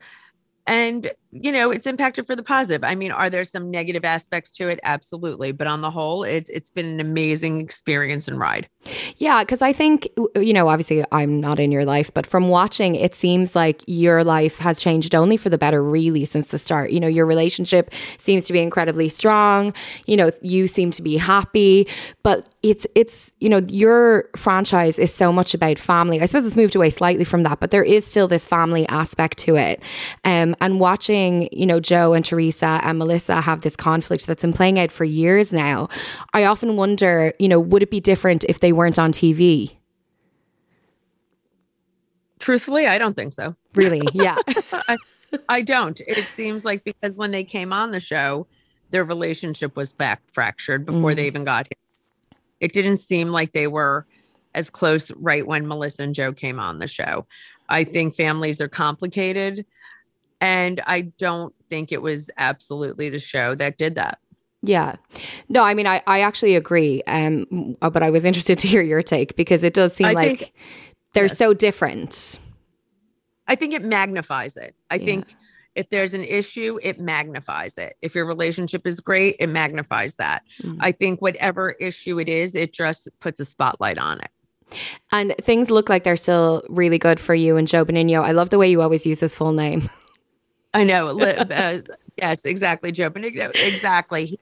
and 0.68 1.10
you 1.32 1.50
know 1.50 1.70
it's 1.70 1.86
impacted 1.86 2.26
for 2.26 2.36
the 2.36 2.42
positive. 2.42 2.84
I 2.84 2.94
mean 2.94 3.10
are 3.10 3.28
there 3.28 3.44
some 3.44 3.70
negative 3.70 4.04
aspects 4.04 4.52
to 4.52 4.68
it? 4.68 4.78
Absolutely. 4.84 5.50
But 5.52 5.66
on 5.66 5.80
the 5.80 5.90
whole 5.90 6.22
it's 6.22 6.48
it's 6.50 6.70
been 6.70 6.86
an 6.86 7.00
amazing 7.00 7.60
experience 7.60 8.28
and 8.28 8.38
ride. 8.38 8.68
Yeah 9.16 9.42
because 9.42 9.62
i 9.62 9.72
think 9.72 10.08
you 10.36 10.52
know 10.52 10.68
obviously 10.68 11.04
i'm 11.10 11.40
not 11.40 11.58
in 11.58 11.72
your 11.72 11.84
life 11.84 12.12
but 12.14 12.26
from 12.26 12.48
watching 12.48 12.94
it 12.94 13.14
seems 13.14 13.56
like 13.56 13.82
your 13.86 14.22
life 14.24 14.58
has 14.58 14.78
changed 14.78 15.14
only 15.14 15.36
for 15.36 15.48
the 15.48 15.58
better 15.58 15.82
really 15.82 16.24
since 16.24 16.48
the 16.48 16.58
start. 16.58 16.90
You 16.90 17.00
know 17.00 17.08
your 17.08 17.26
relationship 17.26 17.90
seems 18.18 18.46
to 18.46 18.52
be 18.52 18.60
incredibly 18.60 19.08
strong. 19.08 19.72
You 20.06 20.16
know 20.16 20.30
you 20.42 20.66
seem 20.66 20.90
to 20.92 21.02
be 21.02 21.16
happy. 21.16 21.88
But 22.22 22.46
it's 22.62 22.86
it's 22.94 23.32
you 23.38 23.48
know 23.48 23.60
your 23.68 24.28
franchise 24.36 24.98
is 24.98 25.14
so 25.14 25.32
much 25.32 25.54
about 25.54 25.78
family. 25.78 26.20
I 26.20 26.26
suppose 26.26 26.46
it's 26.46 26.56
moved 26.56 26.76
away 26.76 26.90
slightly 26.90 27.24
from 27.24 27.42
that 27.44 27.60
but 27.60 27.70
there 27.70 27.84
is 27.84 28.06
still 28.06 28.28
this 28.28 28.46
family 28.46 28.86
aspect 28.88 29.38
to 29.38 29.56
it. 29.56 29.82
Um, 30.24 30.54
and 30.60 30.80
watching, 30.80 31.48
you 31.52 31.66
know, 31.66 31.80
Joe 31.80 32.12
and 32.12 32.24
Teresa 32.24 32.80
and 32.82 32.98
Melissa 32.98 33.40
have 33.40 33.62
this 33.62 33.76
conflict 33.76 34.26
that's 34.26 34.42
been 34.42 34.52
playing 34.52 34.78
out 34.78 34.90
for 34.90 35.04
years 35.04 35.52
now, 35.52 35.88
I 36.34 36.44
often 36.44 36.76
wonder, 36.76 37.32
you 37.38 37.48
know, 37.48 37.60
would 37.60 37.82
it 37.82 37.90
be 37.90 38.00
different 38.00 38.44
if 38.44 38.60
they 38.60 38.72
weren't 38.72 38.98
on 38.98 39.12
TV? 39.12 39.76
Truthfully, 42.38 42.86
I 42.86 42.98
don't 42.98 43.14
think 43.14 43.32
so. 43.32 43.54
Really? 43.74 44.02
Yeah. 44.12 44.36
I, 44.72 44.96
I, 45.48 45.62
don't. 45.62 46.00
It 46.06 46.24
seems 46.24 46.64
like 46.64 46.84
because 46.84 47.16
when 47.16 47.30
they 47.30 47.44
came 47.44 47.72
on 47.72 47.90
the 47.90 48.00
show, 48.00 48.46
their 48.90 49.04
relationship 49.04 49.76
was 49.76 49.92
fact 49.92 50.32
fractured 50.32 50.86
before 50.86 51.12
mm. 51.12 51.16
they 51.16 51.26
even 51.26 51.44
got 51.44 51.66
here. 51.66 52.38
It 52.60 52.72
didn't 52.72 52.98
seem 52.98 53.30
like 53.30 53.52
they 53.52 53.66
were 53.66 54.06
as 54.54 54.70
close 54.70 55.10
right 55.12 55.46
when 55.46 55.66
Melissa 55.66 56.02
and 56.02 56.14
Joe 56.14 56.32
came 56.32 56.58
on 56.58 56.78
the 56.78 56.88
show. 56.88 57.26
I 57.68 57.84
think 57.84 58.14
families 58.14 58.60
are 58.60 58.68
complicated. 58.68 59.64
And 60.40 60.80
I 60.86 61.02
don't 61.02 61.54
think 61.68 61.92
it 61.92 62.02
was 62.02 62.30
absolutely 62.36 63.08
the 63.08 63.18
show 63.18 63.54
that 63.56 63.78
did 63.78 63.96
that. 63.96 64.18
Yeah. 64.62 64.96
No, 65.48 65.62
I 65.62 65.74
mean, 65.74 65.86
I, 65.86 66.02
I 66.06 66.20
actually 66.20 66.56
agree. 66.56 67.02
Um, 67.06 67.76
but 67.80 68.02
I 68.02 68.10
was 68.10 68.24
interested 68.24 68.58
to 68.60 68.68
hear 68.68 68.82
your 68.82 69.02
take 69.02 69.36
because 69.36 69.62
it 69.62 69.74
does 69.74 69.94
seem 69.94 70.06
I 70.06 70.12
like 70.12 70.38
think, 70.38 70.52
they're 71.14 71.24
yes. 71.24 71.38
so 71.38 71.54
different. 71.54 72.38
I 73.46 73.54
think 73.54 73.72
it 73.72 73.84
magnifies 73.84 74.56
it. 74.56 74.74
I 74.90 74.96
yeah. 74.96 75.04
think 75.04 75.34
if 75.74 75.88
there's 75.90 76.12
an 76.12 76.24
issue, 76.24 76.78
it 76.82 76.98
magnifies 76.98 77.78
it. 77.78 77.94
If 78.02 78.14
your 78.14 78.26
relationship 78.26 78.86
is 78.86 78.98
great, 78.98 79.36
it 79.38 79.48
magnifies 79.48 80.16
that. 80.16 80.42
Mm. 80.62 80.78
I 80.80 80.90
think 80.92 81.22
whatever 81.22 81.70
issue 81.80 82.18
it 82.18 82.28
is, 82.28 82.54
it 82.56 82.72
just 82.72 83.08
puts 83.20 83.38
a 83.38 83.44
spotlight 83.44 83.96
on 83.96 84.20
it. 84.20 84.30
And 85.12 85.34
things 85.40 85.70
look 85.70 85.88
like 85.88 86.02
they're 86.02 86.16
still 86.16 86.62
really 86.68 86.98
good 86.98 87.20
for 87.20 87.34
you 87.34 87.56
and 87.56 87.66
Joe 87.66 87.84
Benigno. 87.84 88.22
I 88.22 88.32
love 88.32 88.50
the 88.50 88.58
way 88.58 88.68
you 88.68 88.82
always 88.82 89.06
use 89.06 89.20
his 89.20 89.34
full 89.34 89.52
name. 89.52 89.88
I 90.74 90.84
know. 90.84 91.18
uh, 91.20 91.78
yes, 92.16 92.44
exactly, 92.44 92.92
Joe 92.92 93.10
Benigno. 93.10 93.50
Exactly. 93.54 94.38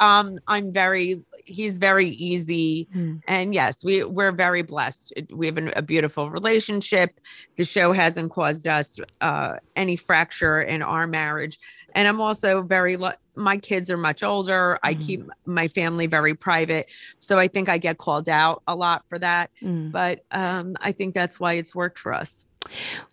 Um, 0.00 0.38
I'm 0.46 0.72
very. 0.72 1.22
He's 1.46 1.76
very 1.76 2.08
easy, 2.08 2.88
mm. 2.94 3.22
and 3.28 3.54
yes, 3.54 3.84
we 3.84 4.02
we're 4.02 4.32
very 4.32 4.62
blessed. 4.62 5.12
We 5.30 5.46
have 5.46 5.56
an, 5.56 5.72
a 5.76 5.82
beautiful 5.82 6.28
relationship. 6.28 7.20
The 7.54 7.64
show 7.64 7.92
hasn't 7.92 8.32
caused 8.32 8.66
us 8.66 8.98
uh, 9.20 9.54
any 9.76 9.94
fracture 9.94 10.60
in 10.60 10.82
our 10.82 11.06
marriage, 11.06 11.58
and 11.94 12.08
I'm 12.08 12.20
also 12.20 12.62
very. 12.62 12.96
Lo- 12.96 13.12
my 13.36 13.56
kids 13.56 13.90
are 13.90 13.96
much 13.96 14.22
older. 14.22 14.78
I 14.82 14.94
hmm. 14.94 15.02
keep 15.02 15.30
my 15.46 15.68
family 15.68 16.06
very 16.06 16.34
private, 16.34 16.90
so 17.20 17.38
I 17.38 17.48
think 17.48 17.68
I 17.68 17.78
get 17.78 17.98
called 17.98 18.28
out 18.28 18.62
a 18.66 18.74
lot 18.74 19.04
for 19.08 19.18
that. 19.20 19.50
Mm. 19.62 19.92
But 19.92 20.24
um, 20.32 20.74
I 20.80 20.92
think 20.92 21.14
that's 21.14 21.38
why 21.38 21.54
it's 21.54 21.74
worked 21.74 21.98
for 21.98 22.12
us. 22.12 22.44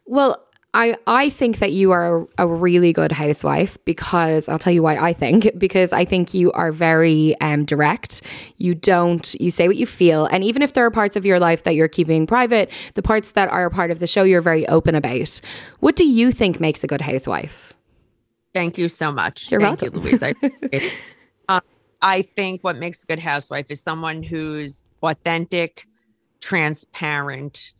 Well, 0.05 0.43
I, 0.75 0.97
I 1.05 1.29
think 1.29 1.59
that 1.59 1.71
you 1.71 1.91
are 1.91 2.27
a 2.39 2.47
really 2.47 2.93
good 2.93 3.11
housewife 3.11 3.77
because 3.85 4.49
I'll 4.49 4.57
tell 4.57 4.73
you 4.73 4.81
why 4.81 4.97
I 4.97 5.13
think 5.13 5.51
because 5.57 5.93
I 5.93 6.03
think 6.03 6.33
you 6.33 6.51
are 6.53 6.71
very 6.71 7.39
um, 7.41 7.65
direct. 7.65 8.21
You 8.57 8.73
don't 8.73 9.35
you 9.39 9.51
say 9.51 9.67
what 9.67 9.77
you 9.77 9.85
feel, 9.85 10.25
and 10.25 10.43
even 10.43 10.61
if 10.61 10.73
there 10.73 10.85
are 10.85 10.91
parts 10.91 11.15
of 11.15 11.25
your 11.25 11.39
life 11.39 11.63
that 11.63 11.75
you're 11.75 11.87
keeping 11.87 12.25
private, 12.25 12.71
the 12.95 13.03
parts 13.03 13.31
that 13.33 13.49
are 13.49 13.65
a 13.65 13.71
part 13.71 13.91
of 13.91 13.99
the 13.99 14.07
show 14.07 14.23
you're 14.23 14.41
very 14.41 14.67
open 14.67 14.95
about. 14.95 15.41
What 15.79 15.95
do 15.95 16.05
you 16.05 16.31
think 16.31 16.59
makes 16.59 16.83
a 16.83 16.87
good 16.87 17.01
housewife? 17.01 17.73
Thank 18.53 18.77
you 18.77 18.89
so 18.89 19.11
much. 19.11 19.51
You're 19.51 19.59
Thank 19.59 19.81
welcome. 19.81 20.01
you, 20.01 20.09
Louise. 20.09 20.23
I, 20.23 20.33
um, 21.49 21.61
I 22.01 22.21
think 22.21 22.63
what 22.63 22.77
makes 22.77 23.03
a 23.03 23.07
good 23.07 23.19
housewife 23.19 23.69
is 23.69 23.81
someone 23.81 24.21
who's 24.21 24.83
authentic, 25.01 25.87
transparent. 26.39 27.73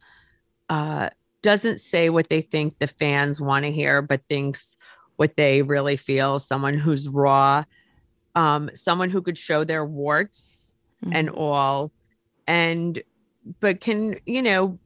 Uh, 0.69 1.09
doesn't 1.43 1.79
say 1.79 2.09
what 2.09 2.29
they 2.29 2.41
think 2.41 2.79
the 2.79 2.87
fans 2.87 3.39
want 3.39 3.65
to 3.65 3.71
hear, 3.71 4.01
but 4.01 4.21
thinks 4.27 4.75
what 5.17 5.35
they 5.35 5.61
really 5.61 5.97
feel. 5.97 6.39
Someone 6.39 6.73
who's 6.73 7.07
raw, 7.07 7.63
um, 8.33 8.69
someone 8.73 9.11
who 9.11 9.21
could 9.21 9.37
show 9.37 9.63
their 9.63 9.85
warts 9.85 10.75
mm-hmm. 11.05 11.15
and 11.15 11.29
all, 11.29 11.91
and 12.47 13.03
but 13.59 13.81
can 13.81 14.15
you 14.25 14.41
know 14.41 14.79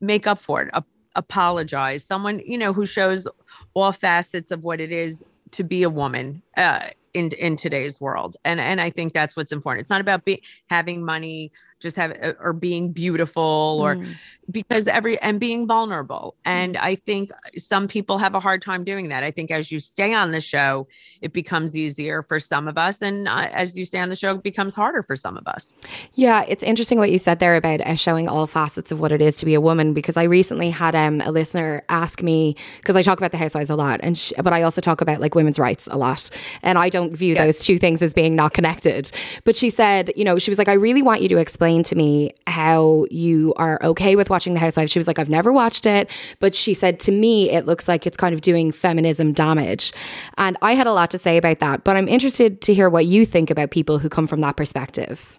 make 0.00 0.26
up 0.26 0.38
for 0.38 0.62
it, 0.62 0.70
a- 0.72 0.82
apologize. 1.14 2.04
Someone 2.04 2.40
you 2.44 2.58
know 2.58 2.72
who 2.72 2.86
shows 2.86 3.28
all 3.74 3.92
facets 3.92 4.50
of 4.50 4.64
what 4.64 4.80
it 4.80 4.90
is 4.90 5.24
to 5.52 5.62
be 5.62 5.84
a 5.84 5.90
woman. 5.90 6.42
Uh, 6.56 6.80
in 7.14 7.30
in 7.38 7.56
today's 7.56 7.98
world 8.02 8.36
and 8.44 8.60
and 8.60 8.82
i 8.82 8.90
think 8.90 9.14
that's 9.14 9.34
what's 9.34 9.50
important 9.50 9.80
it's 9.80 9.88
not 9.88 10.00
about 10.00 10.26
be, 10.26 10.42
having 10.68 11.02
money 11.02 11.50
just 11.80 11.96
have 11.96 12.16
uh, 12.22 12.32
or 12.40 12.52
being 12.52 12.92
beautiful 12.92 13.78
or 13.80 13.96
mm. 13.96 14.14
because 14.50 14.88
every 14.88 15.18
and 15.20 15.38
being 15.38 15.66
vulnerable. 15.66 16.34
And 16.44 16.74
mm. 16.74 16.80
i 16.82 16.94
think 16.94 17.30
some 17.56 17.86
people 17.86 18.18
have 18.18 18.34
a 18.34 18.40
hard 18.40 18.62
time 18.62 18.84
doing 18.84 19.08
that. 19.08 19.22
I 19.22 19.30
think 19.30 19.50
as 19.50 19.70
you 19.70 19.80
stay 19.80 20.14
on 20.14 20.32
the 20.32 20.40
show 20.40 20.88
it 21.20 21.32
becomes 21.32 21.76
easier 21.76 22.22
for 22.22 22.40
some 22.40 22.68
of 22.68 22.76
us. 22.78 23.02
And 23.02 23.28
uh, 23.28 23.46
as 23.52 23.76
you 23.78 23.84
stay 23.84 24.00
on 24.00 24.08
the 24.08 24.16
show 24.16 24.34
it 24.34 24.42
becomes 24.42 24.74
harder 24.74 25.02
for 25.02 25.16
some 25.16 25.36
of 25.36 25.46
us. 25.46 25.76
Yeah 26.14 26.44
it's 26.48 26.62
interesting 26.62 26.98
what 26.98 27.10
you 27.10 27.18
said 27.18 27.38
there 27.38 27.56
about 27.56 27.80
uh, 27.80 27.94
showing 27.94 28.28
all 28.28 28.46
facets 28.46 28.90
of 28.90 29.00
what 29.00 29.12
it 29.12 29.20
is 29.20 29.36
to 29.38 29.46
be 29.46 29.54
a 29.54 29.60
woman 29.60 29.94
because 29.94 30.16
i 30.16 30.24
recently 30.24 30.70
had 30.70 30.94
um, 30.94 31.20
a 31.20 31.30
listener 31.30 31.82
ask 31.88 32.22
me 32.22 32.56
because 32.78 32.96
i 32.96 33.02
talk 33.02 33.18
about 33.18 33.30
the 33.30 33.36
housewives 33.36 33.70
a 33.70 33.76
lot 33.76 34.00
and 34.02 34.18
she, 34.18 34.34
but 34.42 34.52
i 34.52 34.62
also 34.62 34.80
talk 34.80 35.00
about 35.00 35.20
like 35.20 35.34
women's 35.34 35.58
rights 35.58 35.88
a 35.90 35.96
lot. 35.96 36.30
And 36.62 36.78
i 36.78 36.88
don't 36.88 37.12
view 37.14 37.34
those 37.34 37.64
two 37.64 37.78
things 37.78 38.02
as 38.02 38.12
being 38.12 38.34
not 38.34 38.52
connected. 38.52 39.10
But 39.44 39.54
she 39.54 39.70
said 39.70 40.10
you 40.16 40.24
know 40.24 40.38
she 40.38 40.50
was 40.50 40.58
like 40.58 40.68
i 40.68 40.72
really 40.72 41.02
want 41.02 41.22
you 41.22 41.28
to 41.28 41.36
explain 41.36 41.67
explain 41.68 41.82
to 41.82 41.94
me 41.96 42.32
how 42.46 43.04
you 43.10 43.52
are 43.56 43.78
okay 43.82 44.16
with 44.16 44.30
watching 44.30 44.54
The 44.54 44.58
Housewives. 44.58 44.90
She 44.90 44.98
was 44.98 45.06
like, 45.06 45.18
I've 45.18 45.28
never 45.28 45.52
watched 45.52 45.84
it, 45.84 46.10
but 46.40 46.54
she 46.54 46.72
said 46.72 46.98
to 47.00 47.12
me, 47.12 47.50
it 47.50 47.66
looks 47.66 47.86
like 47.86 48.06
it's 48.06 48.16
kind 48.16 48.34
of 48.34 48.40
doing 48.40 48.72
feminism 48.72 49.34
damage. 49.34 49.92
And 50.38 50.56
I 50.62 50.74
had 50.74 50.86
a 50.86 50.92
lot 50.92 51.10
to 51.10 51.18
say 51.18 51.36
about 51.36 51.58
that, 51.58 51.84
but 51.84 51.94
I'm 51.94 52.08
interested 52.08 52.62
to 52.62 52.72
hear 52.72 52.88
what 52.88 53.04
you 53.04 53.26
think 53.26 53.50
about 53.50 53.70
people 53.70 53.98
who 53.98 54.08
come 54.08 54.26
from 54.26 54.40
that 54.40 54.56
perspective. 54.56 55.38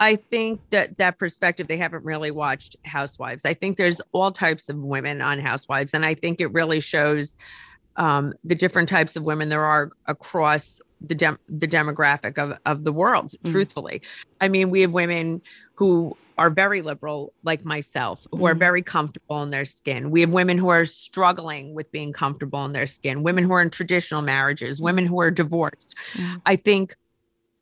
I 0.00 0.16
think 0.16 0.60
that 0.70 0.96
that 0.96 1.18
perspective, 1.18 1.68
they 1.68 1.76
haven't 1.76 2.04
really 2.04 2.30
watched 2.30 2.76
Housewives. 2.86 3.44
I 3.44 3.52
think 3.52 3.76
there's 3.76 4.00
all 4.12 4.32
types 4.32 4.70
of 4.70 4.78
women 4.78 5.20
on 5.20 5.38
Housewives, 5.38 5.92
and 5.92 6.06
I 6.06 6.14
think 6.14 6.40
it 6.40 6.50
really 6.54 6.80
shows 6.80 7.36
um, 7.96 8.32
the 8.42 8.54
different 8.54 8.88
types 8.88 9.16
of 9.16 9.24
women 9.24 9.50
there 9.50 9.64
are 9.64 9.90
across 10.06 10.80
the 11.08 11.14
dem- 11.14 11.38
the 11.48 11.68
demographic 11.68 12.38
of 12.38 12.58
of 12.66 12.84
the 12.84 12.92
world 12.92 13.30
mm. 13.30 13.52
truthfully 13.52 14.00
i 14.40 14.48
mean 14.48 14.70
we 14.70 14.80
have 14.80 14.92
women 14.92 15.40
who 15.74 16.16
are 16.38 16.50
very 16.50 16.82
liberal 16.82 17.32
like 17.44 17.64
myself 17.64 18.26
who 18.32 18.38
mm. 18.38 18.50
are 18.50 18.54
very 18.54 18.82
comfortable 18.82 19.42
in 19.42 19.50
their 19.50 19.64
skin 19.64 20.10
we 20.10 20.20
have 20.20 20.30
women 20.30 20.58
who 20.58 20.68
are 20.68 20.84
struggling 20.84 21.74
with 21.74 21.90
being 21.92 22.12
comfortable 22.12 22.64
in 22.64 22.72
their 22.72 22.86
skin 22.86 23.22
women 23.22 23.44
who 23.44 23.52
are 23.52 23.62
in 23.62 23.70
traditional 23.70 24.22
marriages 24.22 24.80
women 24.80 25.06
who 25.06 25.20
are 25.20 25.30
divorced 25.30 25.94
mm. 26.14 26.40
i 26.46 26.56
think 26.56 26.94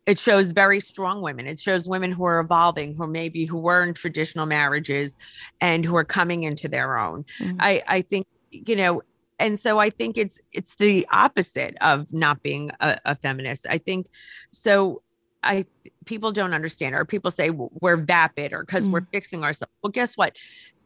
it 0.07 0.19
shows 0.19 0.53
very 0.53 0.81
strong 0.81 1.23
women 1.23 1.47
it 1.47 1.59
shows 1.59 1.89
women 1.89 2.13
who 2.13 2.25
are 2.25 2.41
evolving 2.41 2.95
who 2.95 3.07
maybe 3.07 3.45
who 3.45 3.59
were 3.59 3.83
in 3.83 3.95
traditional 3.95 4.47
marriages 4.47 5.17
and 5.61 5.85
who 5.85 5.97
are 5.97 6.05
coming 6.05 6.43
into 6.43 6.69
their 6.69 6.99
own 6.99 7.25
mm. 7.41 7.57
i 7.61 7.83
i 7.89 8.03
think 8.03 8.27
you 8.51 8.77
know 8.77 9.01
and 9.39 9.59
so 9.59 9.79
i 9.79 9.91
think 9.91 10.17
it's 10.17 10.39
it's 10.53 10.77
the 10.77 11.07
opposite 11.13 11.77
of 11.81 12.13
not 12.13 12.43
being 12.43 12.71
a, 12.81 12.99
a 13.05 13.15
feminist 13.15 13.67
i 13.69 13.79
think 13.79 14.09
so 14.51 15.03
i 15.43 15.65
people 16.05 16.33
don't 16.33 16.55
understand 16.55 16.95
or 16.95 17.05
people 17.05 17.31
say 17.31 17.51
we're 17.51 17.97
vapid 17.97 18.53
or 18.53 18.65
because 18.65 18.89
mm. 18.89 18.93
we're 18.93 19.07
fixing 19.13 19.43
ourselves 19.45 19.73
well 19.83 19.91
guess 19.91 20.17
what 20.17 20.35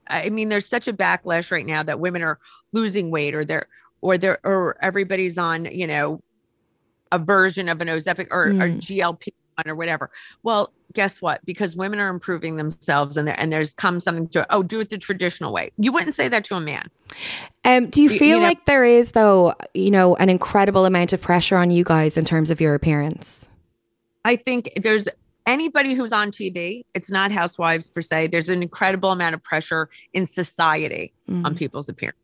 i 0.09 0.29
mean 0.31 0.49
there's 0.49 0.69
such 0.69 0.89
a 0.89 0.93
backlash 0.93 1.51
right 1.51 1.67
now 1.67 1.83
that 1.83 2.01
women 2.01 2.23
are 2.23 2.39
losing 2.73 3.11
weight 3.11 3.35
or 3.35 3.45
they're 3.45 3.67
or 4.01 4.17
they're 4.17 4.39
or 4.45 4.77
everybody's 4.83 5.39
on 5.39 5.65
you 5.67 5.87
know 5.87 6.23
a 7.13 7.19
version 7.19 7.69
of 7.69 7.81
an 7.81 7.89
ozempic 7.89 8.29
or, 8.31 8.49
mm. 8.49 8.63
or 8.63 8.69
glp 8.69 9.29
one 9.57 9.71
or 9.71 9.75
whatever 9.75 10.11
well 10.43 10.73
guess 10.95 11.21
what? 11.21 11.45
Because 11.45 11.77
women 11.77 11.99
are 12.01 12.09
improving 12.09 12.57
themselves 12.57 13.17
and 13.17 13.29
there 13.29 13.39
and 13.39 13.53
there's 13.53 13.75
come 13.75 14.01
something 14.01 14.29
to 14.29 14.47
oh, 14.51 14.63
do 14.63 14.81
it 14.81 14.91
the 14.91 14.99
traditional 14.99 15.53
way. 15.53 15.71
You 15.79 15.93
wouldn't 15.93 16.15
say 16.15 16.29
that 16.29 16.45
to 16.45 16.57
a 16.57 16.61
man. 16.61 16.89
Um, 17.65 17.91
do 17.91 18.03
you 18.03 18.09
feel 18.09 18.21
you, 18.21 18.27
you 18.27 18.41
know, 18.41 18.47
like 18.47 18.65
there 18.65 18.85
is 18.85 19.13
though, 19.13 19.55
you 19.75 19.91
know, 19.91 20.17
an 20.17 20.29
incredible 20.29 20.85
amount 20.85 21.13
of 21.13 21.21
pressure 21.21 21.57
on 21.57 21.71
you 21.71 21.85
guys 21.85 22.17
in 22.17 22.25
terms 22.25 22.51
of 22.51 22.61
your 22.61 22.75
appearance? 22.75 23.49
I 24.25 24.37
think 24.37 24.71
there's 24.77 25.09
anybody 25.47 25.95
who's 25.95 26.13
on 26.13 26.31
TV, 26.31 26.85
it's 26.95 27.11
not 27.11 27.33
housewives 27.33 27.89
per 27.89 28.03
se. 28.03 28.29
There's 28.29 28.49
an 28.49 28.63
incredible 28.63 29.11
amount 29.11 29.35
of 29.35 29.43
pressure 29.43 29.89
in 30.13 30.27
society 30.27 31.13
Mm. 31.29 31.45
on 31.45 31.55
people's 31.55 31.89
appearance. 31.89 32.17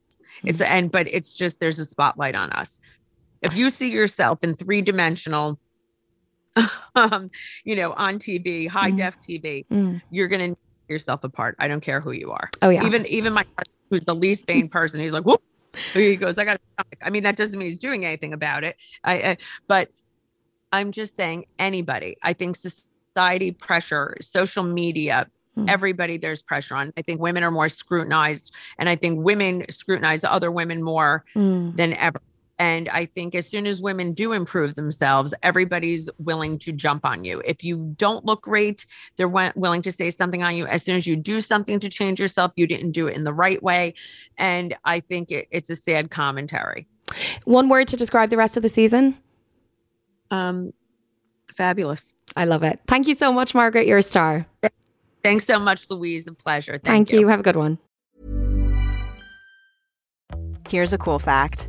It's 0.45 0.61
and 0.61 0.91
but 0.91 1.07
it's 1.09 1.33
just 1.33 1.61
there's 1.61 1.79
a 1.79 1.85
spotlight 1.85 2.35
on 2.35 2.51
us. 2.53 2.81
If 3.43 3.55
you 3.55 3.69
see 3.71 3.91
yourself 3.91 4.43
in 4.43 4.55
three 4.55 4.81
dimensional, 4.81 5.59
um, 6.95 7.31
you 7.65 7.77
know, 7.77 7.93
on 7.97 8.19
TV, 8.19 8.69
high 8.69 8.93
Mhm. 8.93 8.97
def 8.97 9.17
TV, 9.21 9.67
Mm. 9.73 10.01
you're 10.11 10.29
gonna 10.29 10.49
tear 10.49 10.57
yourself 10.89 11.25
apart. 11.25 11.57
I 11.59 11.69
don't 11.69 11.81
care 11.81 12.01
who 12.01 12.13
you 12.13 12.31
are. 12.31 12.51
Oh 12.63 12.71
yeah. 12.71 12.85
Even 12.87 13.07
even 13.07 13.33
my 13.33 13.45
who's 13.91 14.05
the 14.05 14.15
least 14.15 14.47
vain 14.47 14.69
person, 14.69 15.01
he's 15.01 15.13
like, 15.13 15.25
whoop. 15.25 15.41
He 15.93 16.17
goes, 16.17 16.39
I 16.39 16.45
got. 16.45 16.61
I 17.03 17.11
mean, 17.11 17.25
that 17.25 17.37
doesn't 17.37 17.59
mean 17.59 17.67
he's 17.67 17.77
doing 17.79 18.05
anything 18.05 18.33
about 18.33 18.63
it. 18.65 18.77
I, 19.03 19.15
I 19.15 19.37
but 19.67 19.91
I'm 20.73 20.93
just 20.93 21.17
saying, 21.17 21.47
anybody. 21.59 22.17
I 22.23 22.33
think 22.33 22.57
society 22.57 23.53
pressure, 23.53 24.17
social 24.21 24.65
media, 24.65 25.29
Mm. 25.57 25.71
everybody 25.71 26.17
there's 26.17 26.43
pressure 26.43 26.75
on. 26.75 26.93
I 26.97 27.03
think 27.03 27.21
women 27.21 27.45
are 27.45 27.51
more 27.53 27.69
scrutinized, 27.69 28.53
and 28.77 28.89
I 28.89 28.97
think 28.97 29.25
women 29.25 29.65
scrutinize 29.71 30.25
other 30.25 30.51
women 30.51 30.83
more 30.83 31.25
Mm. 31.37 31.77
than 31.77 31.93
ever. 31.95 32.21
And 32.59 32.89
I 32.91 33.07
think 33.07 33.35
as 33.35 33.49
soon 33.49 33.67
as 33.67 33.81
women 33.81 34.13
do 34.13 34.33
improve 34.33 34.77
themselves, 34.77 35.35
everybody's 35.43 36.09
willing 36.19 36.59
to 36.61 36.73
jump 36.73 37.05
on 37.05 37.25
you. 37.25 37.43
If 37.45 37.65
you 37.65 37.95
don't 37.97 38.25
look 38.25 38.43
great, 38.43 38.87
they're 39.17 39.27
wi- 39.27 39.53
willing 39.57 39.83
to 39.83 39.93
say 39.93 40.11
something 40.11 40.43
on 40.43 40.57
you. 40.57 40.67
As 40.67 40.83
soon 40.83 40.97
as 40.97 41.07
you 41.07 41.17
do 41.17 41.41
something 41.41 41.81
to 41.81 41.89
change 41.89 42.21
yourself, 42.21 42.53
you 42.57 42.67
didn't 42.67 42.93
do 42.93 43.09
it 43.09 43.17
in 43.17 43.25
the 43.25 43.33
right 43.33 43.63
way. 43.63 43.95
And 44.39 44.77
I 44.85 45.01
think 45.01 45.33
it, 45.33 45.49
it's 45.51 45.69
a 45.69 45.77
sad 45.77 46.11
commentary. 46.11 46.87
One 47.45 47.69
word 47.69 47.89
to 47.89 47.97
describe 47.97 48.31
the 48.31 48.37
rest 48.37 48.57
of 48.57 48.63
the 48.63 48.69
season. 48.69 49.19
Um, 50.31 50.73
fabulous. 51.53 52.13
I 52.37 52.45
love 52.45 52.63
it. 52.63 52.81
Thank 52.87 53.09
you 53.09 53.15
so 53.15 53.33
much, 53.33 53.55
Margaret. 53.55 53.87
You're 53.87 53.99
a 53.99 54.03
star. 54.03 54.47
Thanks 55.23 55.45
so 55.45 55.59
much, 55.59 55.89
Louise. 55.91 56.27
A 56.29 56.35
pleasure. 56.35 56.73
Thank, 56.73 57.09
Thank, 57.09 57.13
you. 57.13 57.29
Have 57.29 57.41
a 57.41 57.43
good 57.43 57.57
one. 57.57 57.79
Here's 60.69 60.93
a 60.93 60.99
cool 60.99 61.19
fact 61.19 61.69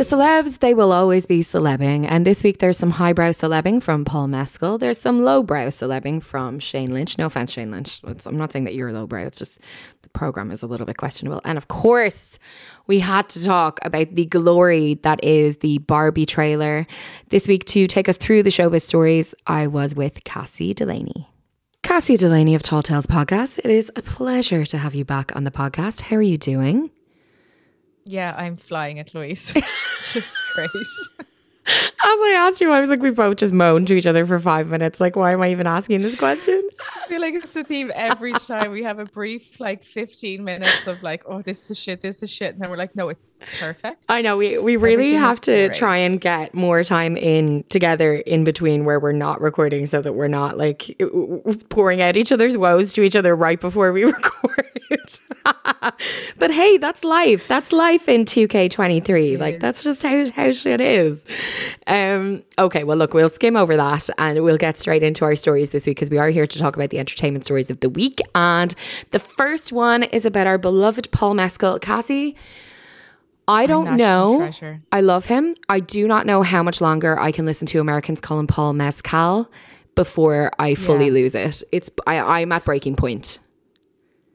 The 0.00 0.16
celebs, 0.16 0.60
they 0.60 0.72
will 0.72 0.92
always 0.92 1.26
be 1.26 1.42
celebbing. 1.42 2.06
And 2.08 2.24
this 2.24 2.42
week 2.42 2.58
there's 2.58 2.78
some 2.78 2.88
highbrow 2.88 3.32
celebbing 3.32 3.82
from 3.82 4.06
Paul 4.06 4.28
Mescal. 4.28 4.78
There's 4.78 4.98
some 4.98 5.24
lowbrow 5.24 5.66
celebbing 5.66 6.22
from 6.22 6.58
Shane 6.58 6.94
Lynch. 6.94 7.18
No 7.18 7.26
offense, 7.26 7.52
Shane 7.52 7.70
Lynch. 7.70 8.00
It's, 8.04 8.24
I'm 8.24 8.38
not 8.38 8.50
saying 8.50 8.64
that 8.64 8.74
you're 8.74 8.94
lowbrow. 8.94 9.24
It's 9.24 9.38
just 9.38 9.60
the 10.00 10.08
program 10.08 10.52
is 10.52 10.62
a 10.62 10.66
little 10.66 10.86
bit 10.86 10.96
questionable. 10.96 11.42
And 11.44 11.58
of 11.58 11.68
course, 11.68 12.38
we 12.86 13.00
had 13.00 13.28
to 13.28 13.44
talk 13.44 13.78
about 13.82 14.14
the 14.14 14.24
glory 14.24 14.94
that 15.02 15.22
is 15.22 15.58
the 15.58 15.76
Barbie 15.76 16.24
trailer. 16.24 16.86
This 17.28 17.46
week 17.46 17.66
to 17.66 17.86
take 17.86 18.08
us 18.08 18.16
through 18.16 18.42
the 18.42 18.48
showbiz 18.48 18.80
stories, 18.80 19.34
I 19.46 19.66
was 19.66 19.94
with 19.94 20.24
Cassie 20.24 20.72
Delaney. 20.72 21.28
Cassie 21.82 22.16
Delaney 22.16 22.54
of 22.54 22.62
Tall 22.62 22.82
Tales 22.82 23.06
Podcast. 23.06 23.58
It 23.58 23.66
is 23.66 23.92
a 23.94 24.00
pleasure 24.00 24.64
to 24.64 24.78
have 24.78 24.94
you 24.94 25.04
back 25.04 25.36
on 25.36 25.44
the 25.44 25.50
podcast. 25.50 26.00
How 26.00 26.16
are 26.16 26.22
you 26.22 26.38
doing? 26.38 26.90
Yeah, 28.10 28.34
I'm 28.36 28.56
flying 28.56 28.98
at 28.98 29.14
Louise. 29.14 29.52
just 30.12 30.36
great. 30.54 30.70
As 31.66 32.20
I 32.22 32.34
asked 32.36 32.60
you, 32.60 32.72
I 32.72 32.80
was 32.80 32.90
like, 32.90 33.00
we 33.00 33.10
both 33.10 33.36
just 33.36 33.52
moaned 33.52 33.86
to 33.88 33.94
each 33.94 34.06
other 34.06 34.26
for 34.26 34.40
five 34.40 34.68
minutes. 34.68 35.00
Like, 35.00 35.14
why 35.14 35.32
am 35.32 35.42
I 35.42 35.50
even 35.50 35.68
asking 35.68 36.02
this 36.02 36.16
question? 36.16 36.68
I 36.80 37.06
feel 37.06 37.20
like 37.20 37.34
it's 37.34 37.52
the 37.52 37.62
theme 37.62 37.92
every 37.94 38.32
time 38.32 38.72
we 38.72 38.82
have 38.82 38.98
a 38.98 39.04
brief, 39.04 39.60
like 39.60 39.84
15 39.84 40.42
minutes 40.42 40.88
of 40.88 41.00
like, 41.04 41.22
oh, 41.26 41.42
this 41.42 41.70
is 41.70 41.78
shit, 41.78 42.00
this 42.00 42.24
is 42.24 42.30
shit. 42.30 42.54
And 42.54 42.60
then 42.60 42.70
we're 42.70 42.78
like, 42.78 42.96
no, 42.96 43.12
it's 43.40 43.48
perfect. 43.58 44.04
I 44.08 44.22
know 44.22 44.36
we 44.36 44.58
we 44.58 44.76
really 44.76 45.12
have 45.14 45.40
to 45.42 45.68
great. 45.68 45.74
try 45.74 45.96
and 45.98 46.20
get 46.20 46.54
more 46.54 46.84
time 46.84 47.16
in 47.16 47.64
together 47.68 48.14
in 48.14 48.44
between 48.44 48.84
where 48.84 49.00
we're 49.00 49.12
not 49.12 49.40
recording, 49.40 49.86
so 49.86 50.02
that 50.02 50.12
we're 50.12 50.28
not 50.28 50.58
like 50.58 51.00
pouring 51.68 52.02
out 52.02 52.16
each 52.16 52.32
other's 52.32 52.56
woes 52.56 52.92
to 52.94 53.02
each 53.02 53.16
other 53.16 53.34
right 53.34 53.60
before 53.60 53.92
we 53.92 54.04
record. 54.12 54.66
but 56.38 56.50
hey, 56.50 56.76
that's 56.76 57.04
life. 57.04 57.46
That's 57.48 57.72
life 57.72 58.08
in 58.08 58.24
two 58.24 58.48
K 58.48 58.68
twenty 58.68 59.00
three. 59.00 59.36
Like 59.36 59.54
is. 59.54 59.60
that's 59.60 59.82
just 59.82 60.02
how 60.02 60.30
how 60.30 60.52
shit 60.52 60.80
is. 60.80 61.26
Um. 61.86 62.44
Okay. 62.58 62.84
Well, 62.84 62.96
look, 62.96 63.14
we'll 63.14 63.28
skim 63.28 63.56
over 63.56 63.76
that 63.76 64.10
and 64.18 64.42
we'll 64.44 64.58
get 64.58 64.78
straight 64.78 65.02
into 65.02 65.24
our 65.24 65.36
stories 65.36 65.70
this 65.70 65.86
week 65.86 65.96
because 65.96 66.10
we 66.10 66.18
are 66.18 66.28
here 66.28 66.46
to 66.46 66.58
talk 66.58 66.76
about 66.76 66.90
the 66.90 66.98
entertainment 66.98 67.44
stories 67.44 67.70
of 67.70 67.80
the 67.80 67.88
week. 67.88 68.20
And 68.34 68.74
the 69.12 69.18
first 69.18 69.72
one 69.72 70.02
is 70.02 70.24
about 70.26 70.46
our 70.46 70.58
beloved 70.58 71.10
Paul 71.10 71.34
Mescal, 71.34 71.78
Cassie. 71.78 72.36
I 73.50 73.66
don't 73.66 73.96
know. 73.96 74.50
I 74.92 75.00
love 75.00 75.24
him. 75.26 75.54
I 75.68 75.80
do 75.80 76.06
not 76.06 76.24
know 76.24 76.42
how 76.42 76.62
much 76.62 76.80
longer 76.80 77.18
I 77.18 77.32
can 77.32 77.44
listen 77.46 77.66
to 77.68 77.80
Americans 77.80 78.20
call 78.20 78.38
him 78.38 78.46
Paul 78.46 78.72
Mescal 78.74 79.50
before 79.96 80.50
I 80.58 80.74
fully 80.76 81.06
Yeah. 81.06 81.12
lose 81.12 81.34
it. 81.34 81.62
It's 81.72 81.90
I, 82.06 82.18
I'm 82.40 82.52
at 82.52 82.64
breaking 82.64 82.96
point. 82.96 83.40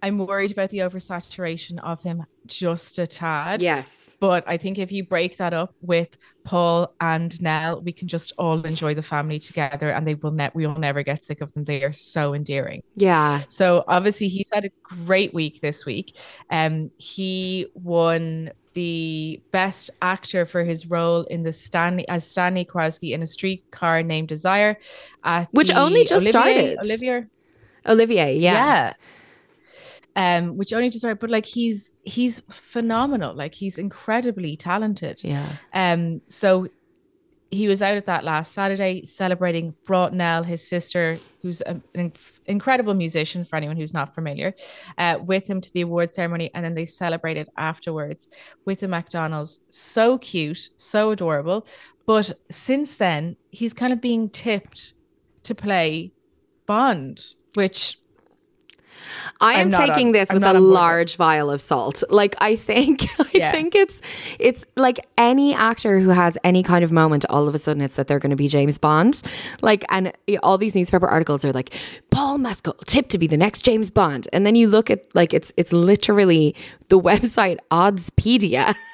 I'm 0.04 0.20
worried 0.20 0.52
about 0.52 0.70
the 0.70 0.80
oversaturation 0.80 1.80
of 1.80 2.04
him 2.04 2.26
just 2.46 3.00
a 3.00 3.08
tad. 3.08 3.62
Yes. 3.62 4.16
But 4.20 4.44
I 4.46 4.58
think 4.58 4.78
if 4.78 4.92
you 4.92 5.04
break 5.04 5.38
that 5.38 5.52
up 5.54 5.74
with 5.82 6.16
Paul 6.44 6.94
and 7.02 7.42
Nell, 7.42 7.82
we 7.82 7.92
can 7.92 8.08
just 8.08 8.32
all 8.38 8.62
enjoy 8.66 8.94
the 8.94 9.02
family 9.02 9.40
together 9.40 9.90
and 9.90 10.06
they 10.06 10.14
will 10.14 10.30
net 10.32 10.54
we 10.54 10.68
will 10.68 10.78
never 10.78 11.02
get 11.02 11.24
sick 11.24 11.42
of 11.42 11.54
them. 11.54 11.64
They 11.64 11.82
are 11.84 11.94
so 11.94 12.36
endearing. 12.36 12.84
Yeah. 12.96 13.42
So 13.48 13.84
obviously 13.88 14.28
he's 14.28 14.50
had 14.54 14.66
a 14.66 14.70
great 14.84 15.34
week 15.34 15.62
this 15.62 15.86
week. 15.88 16.16
Um 16.52 16.92
he 16.98 17.68
won 17.74 18.52
the 18.76 19.42
best 19.52 19.90
actor 20.02 20.46
for 20.46 20.64
his 20.64 20.86
role 20.86 21.24
in 21.24 21.44
the 21.44 21.52
Stanley 21.52 22.08
as 22.08 22.28
Stanley 22.28 22.64
Kowalski 22.66 23.14
in 23.14 23.24
a 23.24 23.26
streetcar 23.26 24.04
named 24.04 24.28
Desire 24.28 24.78
at 25.24 25.50
Which 25.52 25.72
only 25.72 26.04
just 26.04 26.24
Olivier- 26.26 26.32
started. 26.32 26.78
Olivier 26.86 27.28
Olivier, 27.88 28.38
yeah. 28.38 28.94
yeah. 30.16 30.38
Um, 30.38 30.56
which 30.58 30.72
only 30.72 30.90
just 30.90 31.02
started, 31.02 31.20
but 31.20 31.30
like 31.30 31.46
he's 31.46 31.96
he's 32.04 32.42
phenomenal. 32.50 33.36
Like 33.36 33.54
he's 33.54 33.78
incredibly 33.78 34.56
talented. 34.56 35.22
Yeah. 35.24 35.46
Um, 35.74 36.22
so 36.30 36.68
he 37.56 37.68
was 37.68 37.82
out 37.82 37.98
at 37.98 38.06
that 38.06 38.24
last 38.24 38.54
Saturday 38.54 39.04
celebrating, 39.06 39.76
brought 39.86 40.14
Nell, 40.14 40.44
his 40.44 40.68
sister, 40.68 41.18
who's 41.42 41.62
an 41.62 42.12
incredible 42.46 42.94
musician 42.94 43.46
for 43.46 43.56
anyone 43.56 43.78
who's 43.78 43.94
not 43.94 44.14
familiar, 44.14 44.54
uh, 44.98 45.18
with 45.22 45.48
him 45.48 45.62
to 45.62 45.72
the 45.72 45.82
award 45.82 46.12
ceremony. 46.12 46.52
And 46.54 46.66
then 46.66 46.76
they 46.76 46.86
celebrated 46.86 47.50
afterwards 47.58 48.28
with 48.66 48.80
the 48.80 48.88
McDonald's. 48.88 49.60
So 49.70 50.18
cute, 50.18 50.70
so 50.78 51.12
adorable. 51.12 51.66
But 52.06 52.38
since 52.52 52.98
then, 52.98 53.36
he's 53.50 53.74
kind 53.74 53.94
of 53.94 54.02
being 54.02 54.30
tipped 54.30 54.94
to 55.44 55.56
play 55.56 56.12
Bond, 56.66 57.36
which 57.54 58.00
I 59.42 59.54
am 59.60 59.72
taking 59.72 60.08
on- 60.08 60.12
this 60.14 60.30
I'm 60.30 60.36
with 60.36 60.44
a 60.44 60.48
on 60.48 60.54
board 60.56 60.64
with. 60.64 60.72
large 60.74 61.16
vial 61.18 61.50
of 61.50 61.60
salt. 61.62 62.04
Like 62.10 62.36
I 62.40 62.56
think 62.56 63.08
I 63.20 63.26
Yeah. 63.34 63.52
think 63.52 63.76
it's 63.76 64.02
it's 64.40 64.66
like 64.78 65.00
any 65.18 65.54
actor 65.54 66.00
who 66.00 66.10
has 66.10 66.38
any 66.44 66.64
kind 66.64 66.84
of 66.84 66.92
moment 66.92 67.26
all 67.30 67.48
of 67.48 67.56
a 67.56 67.60
sudden 67.60 67.82
it's 67.82 67.96
that 67.96 68.08
they're 68.08 68.20
going 68.20 68.30
to 68.30 68.36
be 68.36 68.48
James 68.48 68.78
Bond. 68.78 69.22
Like 69.62 69.84
and 69.90 70.14
all 70.44 70.58
these 70.58 70.76
newspaper 70.76 71.08
articles 71.08 71.44
are 71.44 71.52
like 71.52 71.74
Paul 72.12 72.38
Mescal 72.38 72.74
tipped 72.86 73.10
to 73.12 73.18
be 73.18 73.28
the 73.28 73.38
next 73.38 73.64
James 73.64 73.90
Bond. 73.92 74.28
And 74.32 74.46
then 74.46 74.56
you 74.56 74.68
look 74.68 74.90
at 74.90 75.06
like 75.16 75.34
it's 75.34 75.52
it's 75.58 75.74
literally 75.74 76.56
the 76.90 77.00
website 77.10 77.58
Oddspedia 77.72 78.76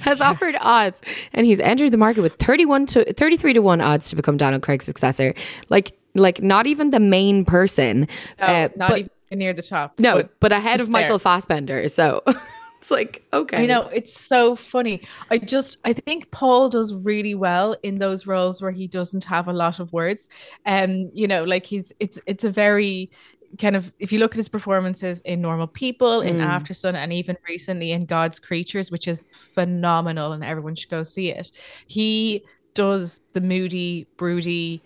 has 0.00 0.20
offered 0.20 0.56
odds 0.60 1.00
and 1.32 1.46
he's 1.46 1.58
entered 1.60 1.90
the 1.90 1.96
market 1.96 2.20
with 2.22 2.34
31 2.38 2.86
to 2.86 3.12
33 3.14 3.54
to 3.54 3.60
1 3.60 3.80
odds 3.80 4.10
to 4.10 4.16
become 4.16 4.36
Donald 4.36 4.62
Craig's 4.62 4.84
successor. 4.84 5.34
Like 5.70 5.92
like 6.14 6.42
not 6.42 6.66
even 6.66 6.90
the 6.90 7.00
main 7.00 7.44
person. 7.44 8.08
no, 8.38 8.46
uh, 8.46 8.68
not 8.76 8.90
but- 8.90 8.98
even 9.00 9.10
near 9.32 9.52
the 9.52 9.62
top. 9.62 9.98
no, 9.98 10.28
but, 10.40 10.52
ahead 10.52 10.78
just 10.78 10.88
of 10.88 10.92
Michael 10.92 11.18
there. 11.18 11.18
Fassbender. 11.20 11.88
So 11.88 12.22
it's 12.80 12.90
like, 12.90 13.22
okay. 13.32 13.62
I 13.62 13.66
know 13.66 13.82
it's 13.92 14.18
so 14.18 14.56
funny. 14.56 15.02
I 15.30 15.38
just 15.38 15.78
I 15.84 15.92
think 15.92 16.30
Paul 16.32 16.68
does 16.68 16.92
really 17.04 17.34
well 17.36 17.76
in 17.82 17.98
those 17.98 18.26
roles 18.26 18.60
where 18.60 18.72
he 18.72 18.88
doesn't 18.88 19.24
have 19.24 19.46
a 19.48 19.52
lot 19.52 19.78
of 19.78 19.92
words. 19.92 20.28
Um, 20.66 21.10
you 21.14 21.28
know, 21.28 21.44
like 21.44 21.64
he's 21.66 21.92
it's 22.00 22.18
it's 22.26 22.44
a 22.44 22.50
very 22.50 23.10
kind 23.58 23.74
of 23.76 23.92
if 23.98 24.12
you 24.12 24.18
look 24.20 24.32
at 24.32 24.36
his 24.36 24.48
performances 24.48 25.20
in 25.22 25.40
Normal 25.40 25.66
People, 25.68 26.20
in 26.22 26.36
Mm. 26.38 26.46
Aftersun, 26.48 26.94
and 26.94 27.12
even 27.12 27.36
recently 27.48 27.92
in 27.92 28.06
God's 28.06 28.40
Creatures, 28.40 28.90
which 28.90 29.06
is 29.06 29.26
phenomenal, 29.32 30.32
and 30.32 30.42
everyone 30.44 30.74
should 30.74 30.90
go 30.90 31.02
see 31.02 31.30
it. 31.30 31.52
He 31.86 32.44
does 32.74 33.20
the 33.32 33.40
moody, 33.40 34.06
broody 34.16 34.82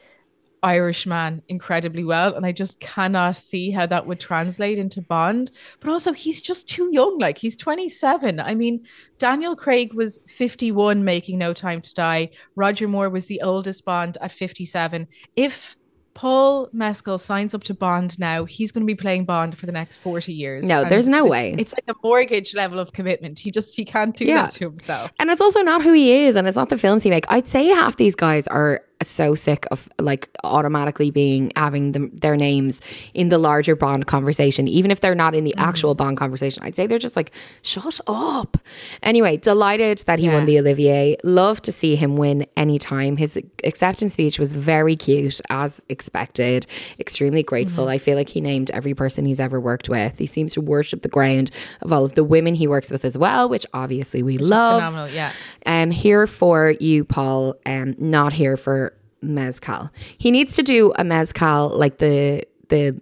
Irishman 0.65 1.43
incredibly 1.49 2.03
well, 2.05 2.35
and 2.35 2.45
I 2.47 2.53
just 2.53 2.81
cannot 2.81 3.37
see 3.37 3.71
how 3.71 3.87
that 3.87 4.07
would 4.07 4.19
translate 4.19 4.79
into 4.79 5.03
Bond. 5.03 5.51
But 5.81 5.91
also, 5.91 6.12
he's 6.12 6.41
just 6.41 6.69
too 6.69 6.89
young. 6.91 7.19
Like 7.19 7.39
he's 7.39 7.57
27. 7.57 8.41
I 8.41 8.55
mean, 8.55 8.85
Daniel 9.19 9.55
Craig 9.55 9.93
was 9.95 10.19
51, 10.29 11.05
making 11.05 11.39
No 11.39 11.53
Time 11.53 11.81
to 11.83 11.95
Die. 11.95 12.31
Roger 12.57 12.89
Moore 12.89 13.11
was 13.11 13.27
the 13.27 13.41
oldest 13.43 13.85
Bond 13.85 14.17
at 14.21 14.33
57. 14.33 15.07
If 15.37 15.77
Paul 16.15 16.69
Mescal 16.73 17.19
signs 17.19 17.55
up 17.57 17.65
to 17.65 17.75
Bond 17.75 18.17
now, 18.21 18.45
he's 18.45 18.71
going 18.71 18.83
to 18.83 18.87
be 18.87 18.95
playing 18.95 19.25
Bond 19.25 19.59
for 19.59 19.67
the 19.67 19.73
next 19.73 19.97
40 19.97 20.33
years. 20.33 20.65
No, 20.65 20.85
there's 20.85 21.09
no 21.09 21.27
it's- 21.27 21.31
way. 21.31 21.55
It's 21.59 21.73
like 21.75 21.85
a 21.89 21.95
mortgage 22.05 22.55
level 22.55 22.79
of 22.79 22.93
commitment. 22.93 23.41
He 23.41 23.51
just 23.51 23.75
he 23.77 23.85
can't 23.85 24.17
do 24.17 24.25
Yeah. 24.25 24.43
that 24.43 24.53
to 24.53 24.65
himself. 24.71 25.11
And 25.19 25.29
it's 25.29 25.41
also 25.41 25.61
not 25.62 25.83
who 25.83 25.93
he 25.93 26.12
is, 26.25 26.37
and 26.37 26.47
it's 26.47 26.57
not 26.57 26.69
the 26.69 26.79
films 26.79 27.03
he 27.03 27.11
make. 27.11 27.25
I'd 27.29 27.49
say 27.49 27.67
half 27.67 27.97
these 27.97 28.15
guys 28.15 28.47
are 28.47 28.81
so 29.09 29.35
sick 29.35 29.67
of 29.71 29.89
like 30.01 30.29
automatically 30.43 31.11
being 31.11 31.53
having 31.57 31.93
them 31.93 32.11
their 32.15 32.37
names 32.37 32.81
in 33.15 33.29
the 33.29 33.39
larger 33.39 33.77
Bond 33.77 34.07
conversation, 34.07 34.69
even 34.69 34.91
if 34.91 35.01
they're 35.01 35.15
not 35.15 35.35
in 35.35 35.45
the 35.45 35.55
Mm. 35.57 35.63
actual 35.63 35.95
Bond 35.95 36.17
conversation. 36.17 36.63
I'd 36.63 36.75
say 36.77 36.87
they're 36.87 36.99
just 36.99 37.17
like, 37.17 37.31
shut 37.63 38.01
up. 38.07 38.57
Anyway, 39.03 39.37
delighted 39.37 39.99
that 40.07 40.19
he 40.19 40.29
won 40.29 40.47
the 40.47 40.59
Olivier. 40.59 41.17
Love 41.25 41.61
to 41.63 41.73
see 41.73 41.97
him 41.97 42.17
win 42.17 42.47
anytime. 42.57 43.17
His 43.17 43.39
acceptance 43.63 44.15
speech 44.15 44.39
was 44.39 44.55
very 44.55 44.97
cute, 44.97 45.41
as 45.51 45.81
expected. 45.89 46.67
Extremely 46.99 47.43
grateful. 47.43 47.85
Mm-hmm. 47.85 47.91
I 47.93 47.99
feel 47.99 48.17
like 48.17 48.29
he 48.31 48.41
named 48.41 48.71
every 48.73 48.95
person 48.95 49.27
he's 49.27 49.41
ever 49.41 49.61
worked 49.61 49.89
with. 49.89 50.19
He 50.19 50.27
seems 50.27 50.55
to 50.55 50.61
worship 50.61 51.03
the 51.03 51.09
ground 51.09 51.51
of 51.83 51.93
all 51.93 52.05
of 52.05 52.15
the 52.15 52.25
women 52.25 52.55
he 52.55 52.67
works 52.67 52.91
with 52.91 53.05
as 53.05 53.17
well, 53.19 53.49
which 53.49 53.67
obviously 53.75 54.23
we 54.23 54.39
Just 54.39 54.49
love. 54.51 54.81
phenomenal. 54.83 55.09
Yeah. 55.09 55.31
Um, 55.67 55.91
here 55.91 56.27
for 56.27 56.75
you, 56.81 57.05
Paul. 57.05 57.55
Um, 57.67 57.95
not 57.99 58.33
here 58.33 58.57
for 58.57 58.93
mezcal. 59.25 59.91
He 60.18 60.31
needs 60.31 60.57
to 60.57 60.62
do 60.62 60.93
a 60.97 61.05
mezcal 61.05 61.70
like 61.77 61.99
the 61.99 62.45
the 62.68 63.01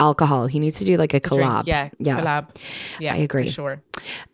alcohol. 0.00 0.46
He 0.46 0.58
needs 0.58 0.78
to 0.78 0.84
do 0.84 0.96
like 0.96 1.14
a 1.14 1.20
collab. 1.20 1.64
Yeah. 1.66 1.88
yeah. 1.98 2.20
Collab. 2.20 2.56
Yeah. 2.98 3.14
I 3.14 3.18
agree. 3.18 3.46
For 3.46 3.52
sure. 3.52 3.82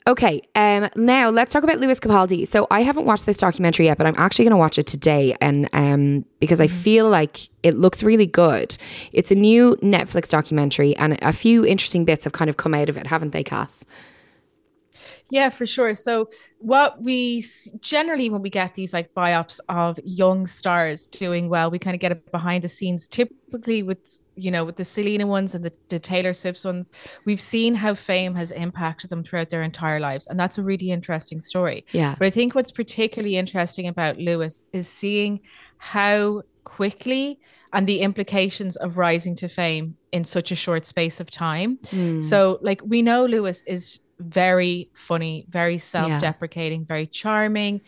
Okay. 0.07 0.41
Um. 0.55 0.89
Now 0.97 1.29
let's 1.29 1.53
talk 1.53 1.63
about 1.63 1.79
Lewis 1.79 2.01
Capaldi. 2.01 2.47
So 2.47 2.67
I 2.71 2.83
haven't 2.83 3.05
watched 3.05 3.27
this 3.27 3.37
documentary 3.37 3.87
yet, 3.87 3.99
but 3.99 4.07
I'm 4.07 4.15
actually 4.17 4.47
going 4.47 4.53
to 4.53 4.59
watch 4.59 4.79
it 4.79 4.87
today, 4.87 5.37
and 5.41 5.69
um 5.73 6.25
because 6.41 6.61
I 6.61 6.69
feel 6.69 7.09
like 7.09 7.49
it 7.63 7.77
looks 7.77 8.03
really 8.03 8.27
good. 8.27 8.77
It's 9.13 9.31
a 9.31 9.35
new 9.35 9.77
Netflix 9.83 10.31
documentary, 10.31 10.97
and 10.97 11.19
a 11.23 11.33
few 11.33 11.67
interesting 11.67 12.05
bits 12.05 12.25
have 12.25 12.33
kind 12.33 12.49
of 12.49 12.57
come 12.57 12.75
out 12.75 12.89
of 12.89 12.97
it, 12.97 13.07
haven't 13.07 13.33
they, 13.33 13.45
Cass? 13.45 13.85
Yeah, 15.31 15.51
for 15.51 15.67
sure. 15.67 15.95
So, 15.95 16.29
what 16.59 17.03
we 17.03 17.45
generally, 17.81 18.31
when 18.31 18.41
we 18.41 18.51
get 18.51 18.75
these 18.75 18.95
like 18.95 19.13
biops 19.15 19.61
of 19.69 19.99
young 20.03 20.47
stars 20.47 21.07
doing 21.07 21.49
well, 21.49 21.71
we 21.71 21.79
kind 21.79 21.95
of 21.95 22.01
get 22.01 22.13
it 22.13 22.31
behind 22.33 22.65
the 22.65 22.69
scenes. 22.69 23.07
Typically, 23.07 23.83
with 23.83 24.25
you 24.37 24.51
know, 24.51 24.65
with 24.65 24.77
the 24.77 24.85
Selena 24.85 25.27
ones 25.27 25.55
and 25.55 25.63
the, 25.63 25.73
the 25.89 25.99
Taylor 25.99 26.33
Swift 26.33 26.65
ones, 26.65 26.93
we've 27.27 27.41
seen 27.41 27.75
how 27.75 27.95
fame 27.95 28.35
has 28.35 28.51
impacted 28.53 29.11
them 29.11 29.23
throughout 29.23 29.51
their 29.51 29.63
entire 29.63 30.01
lives, 30.01 30.27
and 30.29 30.41
that's 30.41 30.57
a 30.57 30.63
really 30.63 30.91
interesting 30.91 31.41
story. 31.41 31.85
Yeah. 31.93 32.15
But 32.19 32.27
I 32.27 32.31
think 32.31 32.55
what's 32.55 32.73
particularly 32.73 33.37
interesting 33.37 33.87
about 33.87 34.19
Lewis 34.19 34.65
is 34.73 34.89
seeing 34.89 35.41
how 35.77 36.43
quickly 36.65 37.39
and 37.73 37.87
the 37.87 38.01
implications 38.01 38.77
of 38.77 38.97
rising 38.97 39.35
to 39.37 39.49
fame 39.49 39.97
in 40.13 40.25
such 40.25 40.51
a 40.51 40.55
short 40.55 40.87
space 40.87 41.21
of 41.21 41.31
time. 41.31 41.79
Hmm. 41.91 42.21
So, 42.21 42.59
like, 42.63 42.81
we 42.85 43.03
know 43.03 43.27
Lewis 43.27 43.63
is 43.67 44.01
very 44.21 44.91
funny, 44.95 45.47
very 45.49 45.79
self 45.79 46.21
deprecating, 46.21 46.85
very 46.85 47.07
charming, 47.07 47.81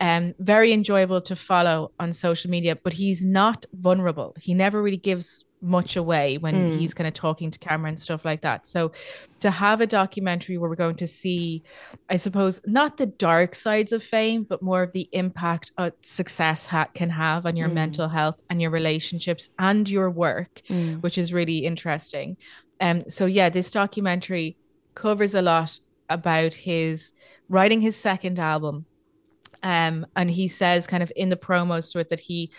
um, 0.00 0.34
very 0.38 0.72
enjoyable 0.72 1.20
to 1.22 1.36
follow 1.36 1.92
on 2.00 2.12
social 2.12 2.50
media, 2.50 2.76
but 2.76 2.92
he's 2.92 3.24
not 3.24 3.64
vulnerable. 3.72 4.34
He 4.40 4.54
never 4.54 4.82
really 4.82 4.96
gives 4.96 5.44
much 5.62 5.96
away 5.96 6.36
when 6.36 6.54
Mm. 6.54 6.78
he's 6.78 6.92
kind 6.92 7.08
of 7.08 7.14
talking 7.14 7.50
to 7.50 7.58
camera 7.58 7.88
and 7.88 7.98
stuff 7.98 8.22
like 8.22 8.42
that. 8.42 8.66
So, 8.66 8.92
to 9.40 9.50
have 9.50 9.80
a 9.80 9.86
documentary 9.86 10.58
where 10.58 10.68
we're 10.68 10.76
going 10.76 10.96
to 10.96 11.06
see, 11.06 11.62
I 12.10 12.16
suppose, 12.16 12.60
not 12.66 12.98
the 12.98 13.06
dark 13.06 13.54
sides 13.54 13.90
of 13.92 14.02
fame, 14.04 14.42
but 14.46 14.60
more 14.60 14.82
of 14.82 14.92
the 14.92 15.08
impact 15.12 15.72
a 15.78 15.90
success 16.02 16.66
ha- 16.66 16.88
can 16.92 17.08
have 17.08 17.46
on 17.46 17.56
your 17.56 17.68
Mm. 17.70 17.74
mental 17.74 18.08
health 18.08 18.42
and 18.50 18.60
your 18.60 18.70
relationships 18.72 19.48
and 19.58 19.88
your 19.88 20.10
work, 20.10 20.60
Mm. 20.68 21.02
which 21.02 21.16
is 21.16 21.32
really 21.32 21.58
interesting. 21.64 22.36
Um, 22.78 23.04
so 23.08 23.24
yeah, 23.24 23.48
this 23.48 23.70
documentary 23.70 24.58
covers 24.94 25.34
a 25.34 25.42
lot 25.42 25.78
about 26.08 26.54
his 26.54 27.12
writing 27.48 27.80
his 27.80 27.96
second 27.96 28.38
album. 28.38 28.86
Um, 29.62 30.06
and 30.14 30.30
he 30.30 30.46
says 30.48 30.86
kind 30.86 31.02
of 31.02 31.10
in 31.16 31.30
the 31.30 31.36
promos 31.36 31.92
to 31.92 31.98
it 32.00 32.10
that 32.10 32.20
he 32.20 32.50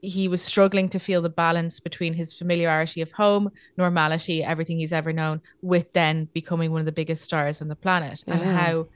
he 0.00 0.28
was 0.28 0.40
struggling 0.40 0.88
to 0.88 0.98
feel 1.00 1.20
the 1.22 1.28
balance 1.28 1.80
between 1.80 2.14
his 2.14 2.32
familiarity 2.32 3.00
of 3.00 3.10
home, 3.10 3.50
normality, 3.76 4.44
everything 4.44 4.78
he's 4.78 4.92
ever 4.92 5.12
known, 5.12 5.40
with 5.60 5.92
then 5.92 6.28
becoming 6.32 6.70
one 6.70 6.80
of 6.80 6.86
the 6.86 6.92
biggest 6.92 7.22
stars 7.22 7.60
on 7.60 7.68
the 7.68 7.74
planet, 7.74 8.22
and 8.28 8.40
how 8.40 8.86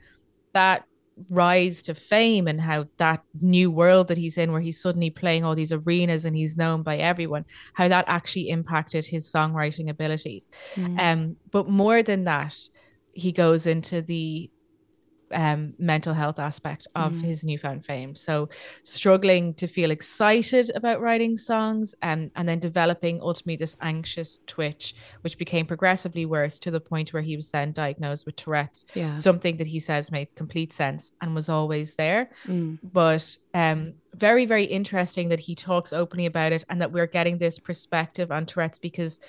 that 0.53 0.85
rise 1.29 1.81
to 1.83 1.93
fame 1.93 2.47
and 2.47 2.59
how 2.59 2.87
that 2.97 3.21
new 3.41 3.69
world 3.69 4.07
that 4.07 4.17
he's 4.17 4.37
in, 4.37 4.51
where 4.51 4.61
he's 4.61 4.81
suddenly 4.81 5.09
playing 5.09 5.43
all 5.43 5.55
these 5.55 5.71
arenas 5.71 6.25
and 6.25 6.35
he's 6.35 6.57
known 6.57 6.83
by 6.83 6.97
everyone, 6.97 7.45
how 7.73 7.87
that 7.87 8.05
actually 8.07 8.49
impacted 8.49 9.05
his 9.05 9.29
songwriting 9.29 9.89
abilities. 9.89 10.49
Um, 10.99 11.35
but 11.51 11.67
more 11.69 12.01
than 12.01 12.23
that, 12.23 12.57
he 13.13 13.31
goes 13.31 13.65
into 13.65 14.01
the 14.01 14.49
um, 15.33 15.73
mental 15.77 16.13
health 16.13 16.39
aspect 16.39 16.87
of 16.95 17.19
his 17.19 17.43
newfound 17.43 17.85
fame. 17.85 18.15
So, 18.15 18.49
struggling 18.83 19.53
to 19.55 19.67
feel 19.67 19.91
excited 19.91 20.71
about 20.75 21.01
writing 21.01 21.35
songs 21.37 21.95
and, 22.01 22.31
and 22.35 22.47
then 22.47 22.59
developing 22.59 23.21
ultimately 23.21 23.57
this 23.57 23.75
anxious 23.81 24.39
twitch, 24.47 24.95
which 25.21 25.37
became 25.37 25.65
progressively 25.65 26.25
worse 26.25 26.59
to 26.59 26.71
the 26.71 26.79
point 26.79 27.13
where 27.13 27.23
he 27.23 27.35
was 27.35 27.49
then 27.49 27.71
diagnosed 27.71 28.25
with 28.25 28.35
Tourette's. 28.35 28.85
Yeah. 28.93 29.15
Something 29.15 29.57
that 29.57 29.67
he 29.67 29.79
says 29.79 30.11
made 30.11 30.33
complete 30.35 30.73
sense 30.73 31.11
and 31.21 31.35
was 31.35 31.49
always 31.49 31.95
there. 31.95 32.29
But 32.83 33.37
um, 33.53 33.93
very, 34.13 34.45
very 34.45 34.65
interesting 34.65 35.29
that 35.29 35.39
he 35.39 35.55
talks 35.55 35.93
openly 35.93 36.25
about 36.25 36.51
it 36.51 36.63
and 36.69 36.81
that 36.81 36.91
we're 36.91 37.07
getting 37.07 37.37
this 37.37 37.59
perspective 37.59 38.31
on 38.31 38.45
Tourette's 38.45 38.79
because 38.79 39.19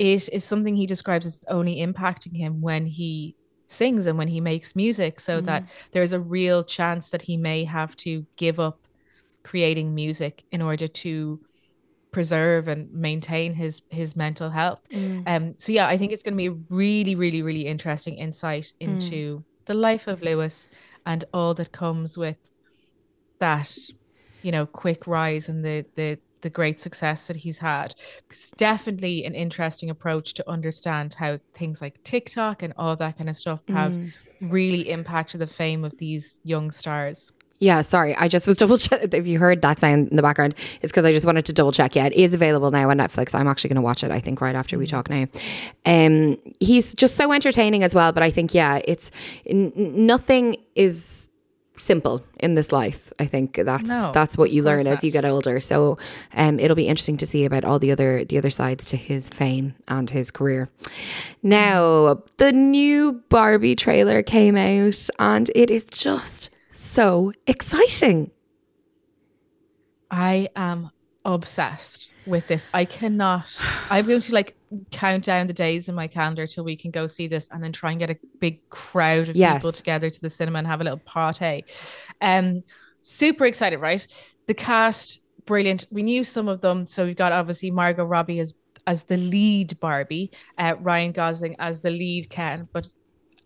it 0.00 0.30
is 0.30 0.44
something 0.44 0.74
he 0.74 0.86
describes 0.86 1.26
as 1.26 1.40
only 1.48 1.76
impacting 1.76 2.34
him 2.34 2.62
when 2.62 2.86
he 2.86 3.36
sings 3.66 4.06
and 4.06 4.16
when 4.16 4.28
he 4.28 4.40
makes 4.40 4.74
music. 4.74 5.20
So 5.20 5.40
mm. 5.40 5.44
that 5.44 5.68
there's 5.92 6.14
a 6.14 6.20
real 6.20 6.64
chance 6.64 7.10
that 7.10 7.20
he 7.20 7.36
may 7.36 7.64
have 7.64 7.94
to 7.96 8.26
give 8.36 8.58
up 8.58 8.80
creating 9.42 9.94
music 9.94 10.44
in 10.50 10.62
order 10.62 10.88
to 10.88 11.40
preserve 12.12 12.66
and 12.66 12.90
maintain 12.92 13.52
his 13.52 13.82
his 13.90 14.16
mental 14.16 14.48
health. 14.48 14.80
Mm. 14.90 15.22
Um 15.26 15.54
so 15.58 15.70
yeah 15.70 15.86
i 15.86 15.96
think 15.96 16.12
it's 16.12 16.24
going 16.24 16.34
to 16.34 16.36
be 16.36 16.46
a 16.46 16.58
really 16.68 17.14
really 17.14 17.42
really 17.42 17.66
interesting 17.66 18.16
insight 18.16 18.72
mm. 18.80 18.88
into 18.88 19.44
the 19.66 19.74
life 19.74 20.08
of 20.08 20.20
lewis 20.20 20.68
and 21.06 21.24
all 21.32 21.54
that 21.54 21.70
comes 21.70 22.18
with 22.18 22.36
that 23.38 23.70
you 24.42 24.50
know 24.50 24.66
quick 24.66 25.06
rise 25.06 25.48
and 25.48 25.64
the 25.64 25.86
the 25.94 26.18
the 26.42 26.50
great 26.50 26.78
success 26.80 27.26
that 27.28 27.36
he's 27.36 27.58
had. 27.58 27.94
It's 28.28 28.50
definitely 28.52 29.24
an 29.24 29.34
interesting 29.34 29.90
approach 29.90 30.34
to 30.34 30.50
understand 30.50 31.14
how 31.14 31.38
things 31.54 31.80
like 31.80 32.02
TikTok 32.02 32.62
and 32.62 32.72
all 32.76 32.96
that 32.96 33.18
kind 33.18 33.30
of 33.30 33.36
stuff 33.36 33.60
have 33.68 33.94
really 34.40 34.90
impacted 34.90 35.40
the 35.40 35.46
fame 35.46 35.84
of 35.84 35.98
these 35.98 36.40
young 36.44 36.70
stars. 36.70 37.30
Yeah, 37.60 37.82
sorry. 37.82 38.16
I 38.16 38.26
just 38.26 38.46
was 38.46 38.56
double 38.58 38.78
check. 38.78 39.12
If 39.14 39.26
you 39.26 39.38
heard 39.38 39.60
that 39.62 39.78
sound 39.78 40.08
in 40.08 40.16
the 40.16 40.22
background, 40.22 40.54
it's 40.80 40.90
because 40.90 41.04
I 41.04 41.12
just 41.12 41.26
wanted 41.26 41.44
to 41.44 41.52
double 41.52 41.72
check. 41.72 41.94
Yeah, 41.94 42.06
it 42.06 42.14
is 42.14 42.32
available 42.32 42.70
now 42.70 42.90
on 42.90 42.96
Netflix. 42.96 43.34
I'm 43.34 43.46
actually 43.46 43.68
going 43.68 43.76
to 43.76 43.82
watch 43.82 44.02
it. 44.02 44.10
I 44.10 44.18
think 44.18 44.40
right 44.40 44.56
after 44.56 44.78
we 44.78 44.86
talk 44.86 45.10
now. 45.10 45.26
Um, 45.84 46.38
he's 46.58 46.94
just 46.94 47.16
so 47.16 47.32
entertaining 47.32 47.82
as 47.82 47.94
well. 47.94 48.12
But 48.12 48.22
I 48.22 48.30
think 48.30 48.54
yeah, 48.54 48.80
it's 48.84 49.10
n- 49.46 49.72
nothing 49.76 50.56
is 50.74 51.19
simple 51.80 52.24
in 52.38 52.54
this 52.54 52.72
life. 52.72 53.12
I 53.18 53.26
think 53.26 53.54
that's 53.54 53.84
No, 53.84 54.10
that's 54.12 54.36
what 54.38 54.50
you 54.50 54.62
learn 54.62 54.86
as 54.86 55.02
you 55.02 55.10
get 55.10 55.24
older. 55.24 55.60
So 55.60 55.98
um, 56.34 56.58
it'll 56.58 56.76
be 56.76 56.88
interesting 56.88 57.16
to 57.18 57.26
see 57.26 57.44
about 57.44 57.64
all 57.64 57.78
the 57.78 57.90
other 57.90 58.24
the 58.24 58.38
other 58.38 58.50
sides 58.50 58.84
to 58.86 58.96
his 58.96 59.28
fame 59.28 59.74
and 59.88 60.08
his 60.10 60.30
career. 60.30 60.68
Now 61.42 62.22
the 62.36 62.52
new 62.52 63.22
Barbie 63.28 63.76
trailer 63.76 64.22
came 64.22 64.56
out, 64.56 65.08
and 65.18 65.50
it 65.54 65.70
is 65.70 65.84
just 65.84 66.50
so 66.72 67.32
exciting. 67.46 68.30
I 70.10 70.48
am 70.56 70.90
obsessed 71.24 72.12
with 72.26 72.48
this. 72.48 72.68
I 72.74 72.84
cannot. 72.84 73.60
I'm 73.90 74.06
going 74.06 74.20
to 74.20 74.34
like 74.34 74.56
count 74.90 75.24
down 75.24 75.46
the 75.46 75.52
days 75.52 75.88
in 75.88 75.94
my 75.94 76.06
calendar 76.06 76.46
till 76.46 76.64
we 76.64 76.76
can 76.76 76.90
go 76.90 77.06
see 77.06 77.26
this, 77.26 77.48
and 77.50 77.62
then 77.62 77.72
try 77.72 77.90
and 77.90 77.98
get 77.98 78.10
a 78.10 78.16
big 78.38 78.68
crowd 78.70 79.28
of 79.28 79.36
Yes. 79.36 79.58
people 79.58 79.72
together 79.72 80.10
to 80.10 80.20
the 80.20 80.30
cinema 80.30 80.58
and 80.58 80.66
have 80.66 80.80
a 80.80 80.84
little 80.84 80.98
party. 81.00 81.64
Um, 82.20 82.62
super 83.00 83.46
excited, 83.46 83.78
right? 83.80 84.06
The 84.46 84.54
cast, 84.54 85.20
brilliant. 85.46 85.86
We 85.90 86.02
knew 86.02 86.22
some 86.24 86.48
of 86.48 86.60
them, 86.60 86.86
so 86.86 87.04
we've 87.04 87.16
got 87.16 87.32
obviously 87.32 87.70
Margot 87.70 88.04
Robbie 88.04 88.40
as 88.40 88.54
as 88.86 89.04
the 89.04 89.16
lead 89.18 89.78
Barbie, 89.78 90.30
uh, 90.58 90.74
Ryan 90.80 91.12
Gosling 91.12 91.54
as 91.58 91.82
the 91.82 91.90
lead 91.90 92.28
Ken, 92.30 92.66
but 92.72 92.88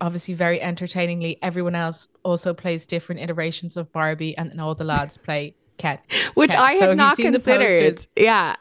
obviously 0.01 0.35
very 0.35 0.61
entertainingly 0.61 1.39
everyone 1.43 1.75
else 1.75 2.09
also 2.25 2.53
plays 2.53 2.85
different 2.85 3.21
iterations 3.21 3.77
of 3.77 3.91
barbie 3.93 4.37
and 4.37 4.51
then 4.51 4.59
all 4.61 4.75
the 4.75 4.85
lads 4.85 5.17
play 5.27 5.55
ken 5.79 5.99
Which 6.35 6.51
Ken. 6.51 6.61
I 6.61 6.73
had 6.73 6.81
have 6.83 6.91
you 6.91 6.95
not 6.97 7.17
considered. 7.17 7.99
Yeah. 8.17 8.57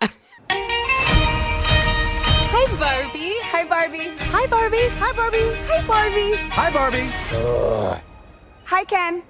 Hi, 2.66 2.78
Barbie. 2.78 3.36
Hi, 3.42 3.66
Barbie. 3.66 4.10
Hi, 4.18 4.48
Barbie. 4.48 4.88
Hi, 4.88 5.12
Barbie. 5.12 5.54
Hi, 5.68 5.82
Barbie. 5.86 6.36
Hi, 6.50 6.72
Barbie. 6.72 8.02
Hi, 8.64 8.84
Ken. 8.86 9.22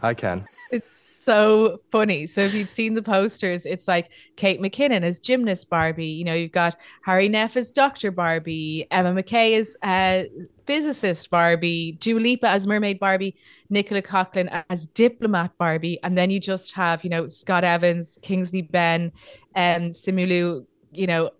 Hi, 0.00 0.14
Ken. 0.14 0.46
it's 0.70 1.20
so 1.24 1.80
funny 1.90 2.24
so 2.26 2.40
if 2.40 2.54
you'd 2.54 2.70
seen 2.70 2.94
the 2.94 3.02
posters 3.02 3.66
it's 3.66 3.88
like 3.88 4.12
kate 4.36 4.60
mckinnon 4.60 5.02
as 5.02 5.18
gymnast 5.18 5.68
barbie 5.68 6.06
you 6.06 6.24
know 6.24 6.32
you've 6.32 6.52
got 6.52 6.78
hari 7.04 7.28
nef 7.28 7.56
as 7.56 7.68
dr 7.68 8.12
barbie 8.12 8.86
emma 8.92 9.12
mackey 9.12 9.54
as 9.54 9.76
uh, 9.82 10.22
physicist 10.66 11.28
barbie 11.28 11.98
Dua 12.00 12.20
Lipa 12.20 12.48
as 12.48 12.64
mermaid 12.64 13.00
barbie 13.00 13.34
nicola 13.70 14.02
Coughlan 14.02 14.64
as 14.70 14.86
diplomat 14.86 15.50
barbie 15.58 15.98
and 16.04 16.16
then 16.16 16.30
you 16.30 16.38
just 16.38 16.74
have 16.74 17.02
you 17.02 17.10
know 17.10 17.26
scott 17.28 17.64
evans 17.64 18.20
kingsley 18.22 18.62
ben 18.62 19.10
and 19.56 19.90
simu 19.90 20.28
liu 20.28 20.66
you 20.92 21.08
know 21.08 21.30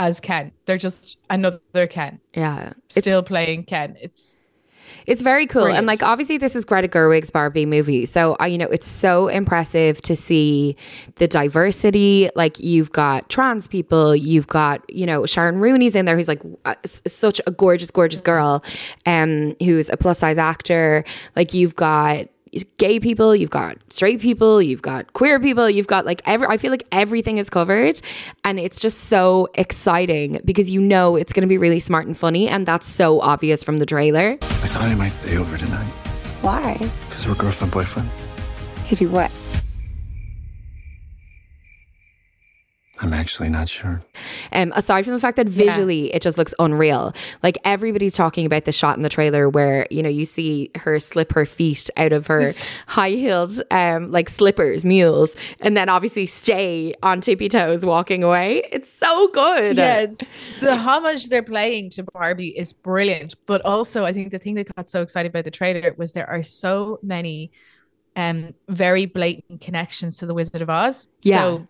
as 0.00 0.18
ken 0.20 0.50
they're 0.64 0.78
just 0.78 1.18
another 1.28 1.86
ken 1.88 2.18
Yeah. 2.34 2.72
Still 2.88 3.22
playing 3.22 3.64
ken 3.64 3.96
it's 4.00 4.38
it's 5.06 5.22
very 5.22 5.46
cool. 5.46 5.66
And 5.66 5.86
like 5.86 6.02
obviously 6.02 6.36
this 6.36 6.56
is 6.56 6.64
Greta 6.64 6.88
Gerwig's 6.88 7.30
Barbie 7.30 7.64
movie. 7.64 8.06
So 8.06 8.36
I 8.40 8.48
you 8.48 8.58
know 8.58 8.66
it's 8.66 8.88
so 8.88 9.28
impressive 9.28 10.02
to 10.02 10.16
see 10.16 10.74
the 11.16 11.28
diversity. 11.28 12.28
Like 12.34 12.58
you've 12.58 12.90
got 12.90 13.28
trans 13.28 13.68
people, 13.68 14.16
you've 14.16 14.48
got, 14.48 14.82
you 14.92 15.06
know, 15.06 15.26
Sharon 15.26 15.60
Rooney's 15.60 15.94
in 15.94 16.06
there 16.06 16.16
who's 16.16 16.28
like 16.28 16.42
uh, 16.64 16.74
s- 16.84 17.02
such 17.06 17.40
a 17.46 17.52
gorgeous 17.52 17.90
gorgeous 17.92 18.20
girl 18.20 18.64
um 19.06 19.54
who's 19.60 19.88
a 19.90 19.96
plus 19.96 20.18
size 20.18 20.38
actor. 20.38 21.04
Like 21.36 21.54
you've 21.54 21.76
got 21.76 22.26
gay 22.76 23.00
people, 23.00 23.34
you've 23.34 23.50
got 23.50 23.76
straight 23.90 24.20
people, 24.20 24.60
you've 24.60 24.82
got 24.82 25.12
queer 25.12 25.38
people, 25.40 25.68
you've 25.68 25.86
got 25.86 26.06
like 26.06 26.22
every 26.26 26.46
I 26.48 26.56
feel 26.56 26.70
like 26.70 26.86
everything 26.92 27.38
is 27.38 27.50
covered 27.50 28.00
and 28.44 28.58
it's 28.58 28.80
just 28.80 29.04
so 29.04 29.48
exciting 29.54 30.40
because 30.44 30.70
you 30.70 30.80
know 30.80 31.16
it's 31.16 31.32
going 31.32 31.42
to 31.42 31.48
be 31.48 31.58
really 31.58 31.80
smart 31.80 32.06
and 32.06 32.16
funny 32.16 32.48
and 32.48 32.66
that's 32.66 32.88
so 32.88 33.20
obvious 33.20 33.62
from 33.62 33.78
the 33.78 33.86
trailer. 33.86 34.38
I 34.42 34.46
thought 34.66 34.82
I 34.82 34.94
might 34.94 35.10
stay 35.10 35.36
over 35.36 35.56
tonight 35.56 35.90
Why? 36.42 36.76
because 37.08 37.26
we're 37.28 37.34
girlfriend 37.34 37.72
boyfriend. 37.72 38.08
To 38.86 38.96
do 38.96 39.08
what? 39.08 39.30
I'm 43.02 43.14
actually 43.14 43.48
not 43.48 43.68
sure. 43.68 44.02
Um, 44.52 44.72
aside 44.76 45.04
from 45.04 45.14
the 45.14 45.20
fact 45.20 45.36
that 45.36 45.48
visually 45.48 46.12
it 46.12 46.20
just 46.20 46.36
looks 46.36 46.54
unreal. 46.58 47.12
Like 47.42 47.56
everybody's 47.64 48.14
talking 48.14 48.44
about 48.44 48.66
the 48.66 48.72
shot 48.72 48.96
in 48.96 49.02
the 49.02 49.08
trailer 49.08 49.48
where 49.48 49.86
you 49.90 50.02
know 50.02 50.08
you 50.10 50.26
see 50.26 50.70
her 50.74 50.98
slip 50.98 51.32
her 51.32 51.46
feet 51.46 51.88
out 51.96 52.12
of 52.12 52.26
her 52.26 52.52
high 52.86 53.10
heeled 53.10 53.62
um 53.70 54.10
like 54.10 54.28
slippers, 54.28 54.84
mules, 54.84 55.34
and 55.60 55.76
then 55.76 55.88
obviously 55.88 56.26
stay 56.26 56.94
on 57.02 57.20
tippy 57.22 57.48
toes 57.48 57.86
walking 57.86 58.22
away. 58.22 58.68
It's 58.70 58.92
so 58.92 59.28
good. 59.28 59.76
yeah 59.76 60.06
the 60.60 60.76
homage 60.76 61.28
they're 61.28 61.42
playing 61.42 61.88
to 61.90 62.02
barbie 62.02 62.48
is 62.48 62.72
brilliant 62.72 63.34
but 63.46 63.60
also 63.64 64.04
i 64.04 64.12
think 64.12 64.30
the 64.30 64.38
thing 64.38 64.54
that 64.54 64.74
got 64.76 64.90
so 64.90 65.00
excited 65.02 65.30
about 65.30 65.44
the 65.44 65.50
trailer 65.50 65.94
was 65.96 66.12
there 66.12 66.28
are 66.28 66.42
so 66.42 66.98
many 67.02 67.50
um 68.16 68.52
very 68.68 69.06
blatant 69.06 69.60
connections 69.60 70.18
to 70.18 70.26
the 70.26 70.34
wizard 70.34 70.60
of 70.62 70.68
oz 70.70 71.08
Yeah. 71.22 71.38
so 71.42 71.68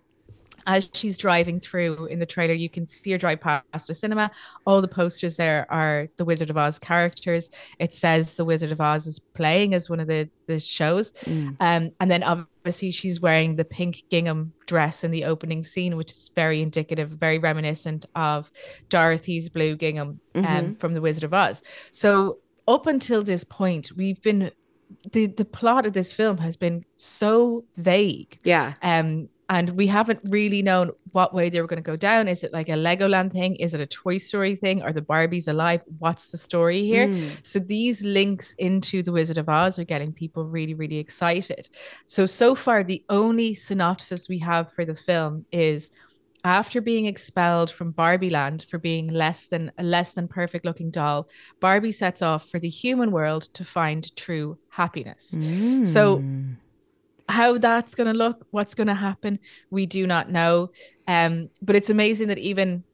as 0.70 0.88
she's 0.94 1.18
driving 1.18 1.58
through 1.58 2.06
in 2.06 2.18
the 2.20 2.26
trailer, 2.26 2.54
you 2.54 2.70
can 2.70 2.86
see 2.86 3.10
her 3.10 3.18
drive 3.18 3.40
past 3.40 3.90
a 3.90 3.94
cinema. 3.94 4.30
All 4.66 4.80
the 4.80 4.88
posters 5.02 5.36
there 5.36 5.66
are 5.70 6.06
the 6.16 6.24
Wizard 6.24 6.48
of 6.50 6.56
Oz 6.56 6.78
characters. 6.78 7.50
It 7.78 7.92
says 7.92 8.34
the 8.34 8.44
Wizard 8.44 8.70
of 8.70 8.80
Oz 8.80 9.06
is 9.06 9.18
playing 9.18 9.74
as 9.74 9.90
one 9.90 10.00
of 10.00 10.06
the 10.06 10.28
the 10.46 10.60
shows, 10.60 11.12
um, 11.26 11.92
and 12.00 12.10
then 12.10 12.22
obviously 12.22 12.90
she's 12.90 13.20
wearing 13.20 13.56
the 13.56 13.64
pink 13.64 14.04
gingham 14.10 14.52
dress 14.66 15.02
in 15.04 15.10
the 15.10 15.24
opening 15.24 15.64
scene, 15.64 15.96
which 15.96 16.12
is 16.12 16.30
very 16.34 16.62
indicative, 16.62 17.10
very 17.10 17.38
reminiscent 17.38 18.06
of 18.14 18.50
Dorothy's 18.88 19.48
blue 19.48 19.76
gingham 19.76 20.20
um, 20.34 20.74
from 20.76 20.94
the 20.94 21.00
Wizard 21.00 21.24
of 21.24 21.34
Oz. 21.34 21.62
So 21.92 22.38
up 22.68 22.86
until 22.86 23.22
this 23.24 23.44
point, 23.44 23.90
we've 23.96 24.22
been 24.22 24.50
the 25.12 25.26
the 25.26 25.44
plot 25.44 25.86
of 25.86 25.92
this 25.92 26.12
film 26.12 26.38
has 26.38 26.56
been 26.56 26.84
so 26.96 27.64
vague 27.76 28.38
Yeah. 28.44 28.74
um 28.82 29.28
and 29.51 29.70
we 29.70 29.88
haven't 29.88 30.20
really 30.24 30.62
known 30.62 30.92
what 31.11 31.34
way 31.34 31.51
they 31.51 31.61
were 31.61 31.66
going 31.66 31.82
to 31.82 31.90
go 31.90 31.96
down. 31.96 32.28
Is 32.28 32.44
it 32.44 32.53
like 32.53 32.68
a 32.68 32.74
legoland 32.74 33.32
thing? 33.32 33.57
Is 33.57 33.74
it 33.74 33.80
a 33.80 33.86
toy 33.86 34.18
story 34.18 34.55
thing? 34.55 34.80
Are 34.80 34.92
the 34.92 35.03
barbies 35.03 35.48
alive? 35.48 35.82
What's 35.98 36.28
the 36.28 36.38
story 36.38 36.84
here? 36.84 37.09
Hmm. 37.09 37.28
So 37.42 37.59
these 37.59 38.03
links 38.05 38.55
into 38.55 39.03
the 39.03 39.11
wizard 39.11 39.38
of 39.38 39.48
oz 39.48 39.76
are 39.80 39.84
getting 39.84 40.12
people 40.12 40.46
really 40.46 40.74
really 40.74 40.98
excited. 40.98 41.68
So 42.07 42.26
so 42.26 42.55
far 42.55 42.84
the 42.84 43.05
only 43.09 43.53
synopsis 43.55 44.28
we 44.28 44.38
have 44.38 44.72
for 44.72 44.84
the 44.84 44.94
film 44.94 45.44
is 45.51 45.90
after 46.44 46.80
being 46.80 47.07
expelled 47.07 47.70
from 47.72 47.90
Barbie 47.90 48.30
Land 48.30 48.64
for 48.70 48.78
being 48.78 49.09
less 49.09 49.48
than 49.48 49.72
a 49.78 49.82
less 49.82 50.12
than 50.12 50.28
perfect 50.28 50.64
looking 50.64 50.92
doll, 50.92 51.28
Barbie 51.59 51.92
sets 51.92 52.22
off 52.22 52.48
for 52.48 52.61
the 52.61 52.68
human 52.68 53.11
world 53.11 53.42
to 53.55 53.64
find 53.64 54.14
true 54.14 54.59
happiness. 54.68 55.34
Hmm. 55.34 55.84
So 55.84 56.22
how 57.31 57.59
that's 57.59 57.95
going 57.95 58.07
to 58.07 58.12
look, 58.12 58.47
what's 58.51 58.74
going 58.74 58.89
to 58.89 58.95
happen, 58.95 59.39
we 59.70 59.87
do 59.87 60.07
not 60.07 60.31
know. 60.31 60.70
Um, 61.07 61.51
but 61.62 61.76
it's 61.76 61.91
amazing 61.91 62.28
that 62.28 62.39
even 62.39 62.85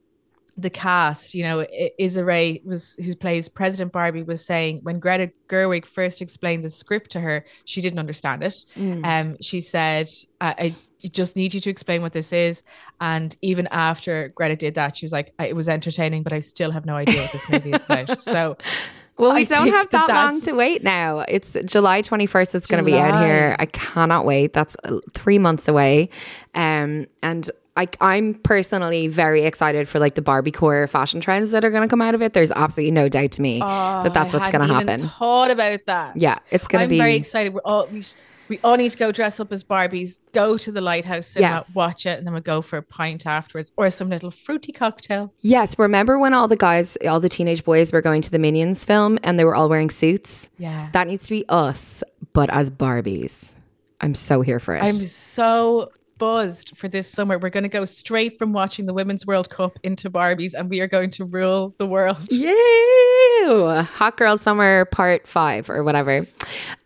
the 0.59 0.71
cast, 0.71 1.35
you 1.35 1.45
know, 1.45 1.67
Issa 1.99 2.25
Rae 2.25 2.63
was 2.65 2.95
who 2.97 3.15
plays 3.15 3.49
President 3.49 3.93
Barbie 3.93 4.23
was 4.23 4.45
saying 4.45 4.81
when 4.83 4.99
Greta 4.99 5.31
Gerwig 5.49 5.85
first 5.85 6.23
explained 6.23 6.65
the 6.65 6.71
script 6.71 7.11
to 7.11 7.21
her, 7.21 7.45
she 7.65 7.83
didn't 7.83 7.99
understand 7.99 8.43
it. 8.43 8.65
Um, 9.05 9.37
she 9.43 9.61
said, 9.61 10.09
I, 10.41 10.75
"I 11.03 11.09
just 11.09 11.37
need 11.37 11.53
you 11.53 11.61
to 11.61 11.69
explain 11.69 12.01
what 12.01 12.15
this 12.15 12.33
is." 12.33 12.63
And 13.03 13.37
even 13.43 13.67
after 13.71 14.31
Greta 14.35 14.57
did 14.57 14.77
that, 14.77 14.97
she 14.97 15.05
was 15.05 15.13
like, 15.13 15.35
"It 15.39 15.55
was 15.55 15.69
entertaining, 15.69 16.23
but 16.23 16.33
I 16.33 16.41
still 16.41 16.71
have 16.71 16.87
no 16.87 16.97
idea 16.97 17.21
what 17.21 17.33
this 17.33 17.51
movie 17.51 17.73
is 17.73 17.85
about." 17.85 18.21
So, 18.27 18.57
Well, 19.19 19.35
we 19.35 19.43
I 19.43 19.45
don't 19.45 19.69
have 19.69 19.89
that, 19.91 20.09
long 20.09 20.41
to 20.43 20.53
wait 20.53 20.85
now. 20.85 21.21
It's 21.21 21.57
July 21.65 22.03
21st. 22.03 22.55
It's 22.55 22.67
going 22.67 22.85
to 22.85 22.91
be 22.91 22.99
out 22.99 23.25
here. 23.25 23.57
I 23.59 23.67
cannot 23.67 24.27
wait. 24.27 24.53
That's 24.53 24.77
uh, 24.85 24.99
three 25.15 25.39
months 25.39 25.69
away. 25.69 26.11
Um, 26.55 27.07
and 27.23 27.51
I, 27.77 27.89
I'm 28.01 28.35
personally 28.35 29.09
very 29.09 29.45
excited 29.45 29.89
for 29.89 29.99
like 29.99 30.15
the 30.15 30.23
Barbie 30.23 30.51
core 30.53 30.87
fashion 30.87 31.21
trends 31.21 31.51
that 31.51 31.65
are 31.65 31.71
going 31.71 31.83
to 31.83 31.89
come 31.89 32.01
out 32.03 32.15
of 32.15 32.23
it. 32.23 32.33
There's 32.33 32.51
absolutely 32.51 32.91
no 32.93 33.09
doubt 33.09 33.33
to 33.33 33.43
me 33.43 33.61
that 33.61 34.13
that's 34.15 34.35
Oh, 34.35 34.39
I 34.39 34.41
what's 34.41 34.53
going 34.53 34.69
to 34.69 34.75
happen. 34.75 35.09
Thought 35.09 35.51
about 35.51 35.81
that. 35.87 36.17
Yeah, 36.17 36.37
it's 36.51 36.67
be. 36.69 36.85
I'm 36.85 36.89
be- 36.91 36.99
very 36.99 37.15
excited. 37.17 37.53
We're 37.55 37.61
all 37.65 37.87
we, 37.87 38.03
sh- 38.03 38.15
we 38.49 38.59
all 38.63 38.77
need 38.77 38.91
to 38.91 38.97
go 38.99 39.13
dress 39.13 39.41
up 39.41 39.53
as 39.53 39.65
Barbies, 39.65 40.21
go 40.33 40.57
to 40.59 40.71
the 40.73 40.81
lighthouse 40.81 41.27
cinema, 41.27 41.57
Yes. 41.57 41.75
watch 41.75 42.07
it, 42.07 42.19
and 42.19 42.27
then 42.27 42.33
we'll 42.33 42.43
go 42.43 42.63
for 42.63 42.77
a 42.79 42.83
pint 42.83 43.27
afterwards 43.27 43.73
or 43.77 43.91
some 43.91 44.09
little 44.09 44.31
fruity 44.31 44.73
cocktail. 44.73 45.33
Yes, 45.41 45.79
remember 45.79 46.19
when 46.19 46.35
all 46.35 46.49
the 46.49 46.57
guys, 46.57 46.97
all 47.09 47.21
the 47.21 47.29
teenage 47.29 47.65
boys 47.65 47.93
were 47.93 48.03
going 48.03 48.23
to 48.23 48.31
the 48.31 48.39
Minions 48.39 48.85
film 48.85 49.19
and 49.23 49.39
they 49.39 49.45
were 49.45 49.55
all 49.55 49.69
wearing 49.69 49.91
suits? 49.91 50.51
Yeah. 50.59 50.89
That 50.93 51.07
needs 51.09 51.27
to 51.27 51.31
be 51.33 51.45
us, 51.49 52.03
but 52.33 52.51
as 52.51 52.71
Barbies. 52.71 53.55
I'm 54.01 54.15
so 54.15 54.43
here 54.43 54.61
for 54.61 54.75
it. 54.77 54.83
I'm 54.83 54.93
so 54.93 55.91
buzzed 56.19 56.77
for 56.77 56.89
this 56.89 57.11
summer. 57.11 57.39
We're 57.39 57.51
going 57.51 57.63
to 57.65 57.69
go 57.69 57.85
straight 57.85 58.39
from 58.39 58.53
watching 58.53 58.87
the 58.87 58.95
Women's 58.95 59.27
World 59.27 59.51
Cup 59.51 59.79
into 59.83 60.11
Barbies, 60.11 60.55
and 60.55 60.69
we 60.71 60.81
are 60.81 60.87
going 60.89 61.11
to 61.11 61.25
rule 61.25 61.75
the 61.79 61.87
world. 61.87 62.27
Yay! 62.31 62.96
Hot 63.47 64.17
Girl 64.17 64.37
Summer 64.39 64.85
Part 64.87 65.29
5 65.29 65.71
or 65.71 65.85
whatever. 65.85 66.27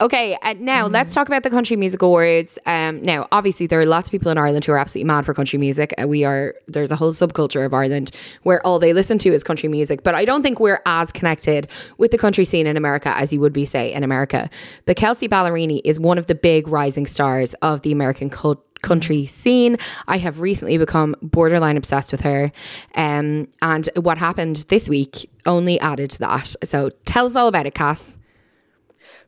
Okay, 0.00 0.36
uh, 0.42 0.54
now 0.58 0.86
let's 0.86 1.14
talk 1.14 1.26
about 1.26 1.42
the 1.42 1.50
Country 1.50 1.76
Music 1.76 2.02
Awards. 2.02 2.58
Um, 2.66 3.02
now, 3.02 3.28
obviously, 3.32 3.66
there 3.66 3.80
are 3.80 3.86
lots 3.86 4.08
of 4.08 4.12
people 4.12 4.30
in 4.30 4.38
Ireland 4.38 4.64
who 4.64 4.72
are 4.72 4.78
absolutely 4.78 5.06
mad 5.06 5.24
for 5.24 5.34
country 5.34 5.58
music. 5.58 5.94
Uh, 6.00 6.06
we 6.06 6.24
are, 6.24 6.54
there's 6.68 6.90
a 6.90 6.96
whole 6.96 7.12
subculture 7.12 7.64
of 7.64 7.72
Ireland 7.72 8.10
where 8.42 8.64
all 8.66 8.78
they 8.78 8.92
listen 8.92 9.18
to 9.18 9.30
is 9.30 9.42
country 9.42 9.68
music, 9.68 10.02
but 10.02 10.14
I 10.14 10.24
don't 10.24 10.42
think 10.42 10.60
we're 10.60 10.82
as 10.86 11.12
connected 11.12 11.68
with 11.98 12.10
the 12.10 12.18
country 12.18 12.44
scene 12.44 12.66
in 12.66 12.76
America 12.76 13.16
as 13.16 13.32
you 13.32 13.40
would 13.40 13.52
be, 13.52 13.64
say, 13.64 13.92
in 13.92 14.02
America. 14.02 14.50
But 14.86 14.96
Kelsea 14.96 15.28
Ballerini 15.28 15.80
is 15.84 15.98
one 15.98 16.18
of 16.18 16.26
the 16.26 16.34
big 16.34 16.68
rising 16.68 17.06
stars 17.06 17.54
of 17.62 17.82
the 17.82 17.92
American 17.92 18.30
culture 18.30 18.62
country 18.82 19.26
scene. 19.26 19.76
I 20.08 20.18
have 20.18 20.40
recently 20.40 20.78
become 20.78 21.14
borderline 21.22 21.76
obsessed 21.76 22.12
with 22.12 22.22
her. 22.22 22.52
Um, 22.94 23.48
and 23.62 23.88
what 23.96 24.18
happened 24.18 24.64
this 24.68 24.88
week 24.88 25.30
only 25.46 25.78
added 25.80 26.10
to 26.10 26.18
that. 26.20 26.54
So 26.64 26.90
tell 27.04 27.26
us 27.26 27.36
all 27.36 27.48
about 27.48 27.66
it, 27.66 27.74
Cass. 27.74 28.18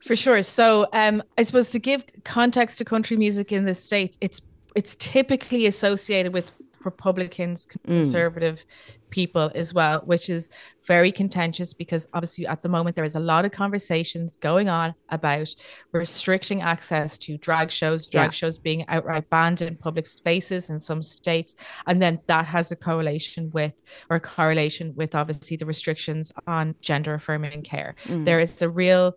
For 0.00 0.16
sure. 0.16 0.42
So, 0.42 0.86
um, 0.92 1.22
I 1.38 1.44
suppose 1.44 1.70
to 1.70 1.78
give 1.78 2.04
context 2.24 2.78
to 2.78 2.84
country 2.84 3.16
music 3.16 3.52
in 3.52 3.64
the 3.64 3.74
states, 3.74 4.18
it's 4.20 4.40
it's 4.74 4.96
typically 4.96 5.66
associated 5.66 6.32
with 6.32 6.50
Republicans, 6.84 7.66
conservative 7.86 8.64
people 9.10 9.50
as 9.54 9.74
well, 9.74 10.00
which 10.06 10.30
is 10.30 10.50
very 10.86 11.12
contentious 11.12 11.74
because 11.74 12.08
obviously 12.14 12.46
at 12.46 12.62
the 12.62 12.68
moment 12.68 12.96
there 12.96 13.04
is 13.04 13.14
a 13.14 13.20
lot 13.20 13.44
of 13.44 13.52
conversations 13.52 14.36
going 14.36 14.68
on 14.68 14.94
about 15.10 15.54
restricting 15.92 16.62
access 16.62 17.18
to 17.18 17.36
drag 17.38 17.70
shows, 17.70 18.06
drag 18.08 18.26
Yeah. 18.28 18.30
shows 18.30 18.58
being 18.58 18.84
outright 18.88 19.28
banned 19.30 19.60
in 19.62 19.76
public 19.76 20.06
spaces 20.06 20.70
in 20.70 20.78
some 20.78 21.02
states, 21.02 21.54
and 21.86 22.00
then 22.00 22.20
that 22.26 22.46
has 22.46 22.72
a 22.72 22.76
correlation 22.76 23.50
with 23.52 23.82
or 24.10 24.18
correlation 24.18 24.94
with 24.96 25.14
obviously 25.14 25.56
the 25.56 25.66
restrictions 25.66 26.32
on 26.46 26.74
gender 26.80 27.14
affirming 27.14 27.62
care. 27.62 27.94
There 28.06 28.40
is 28.40 28.60
a 28.62 28.70
real 28.70 29.16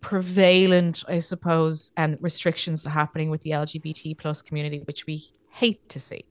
prevalent, 0.00 1.04
I 1.08 1.18
suppose, 1.20 1.92
um, 1.96 2.16
restrictions 2.20 2.84
happening 2.84 3.30
with 3.30 3.40
the 3.42 3.50
LGBT 3.50 4.14
plus 4.18 4.42
community, 4.42 4.80
which 4.84 5.06
we 5.06 5.24
hate 5.56 5.88
to 5.88 5.98
see. 5.98 6.24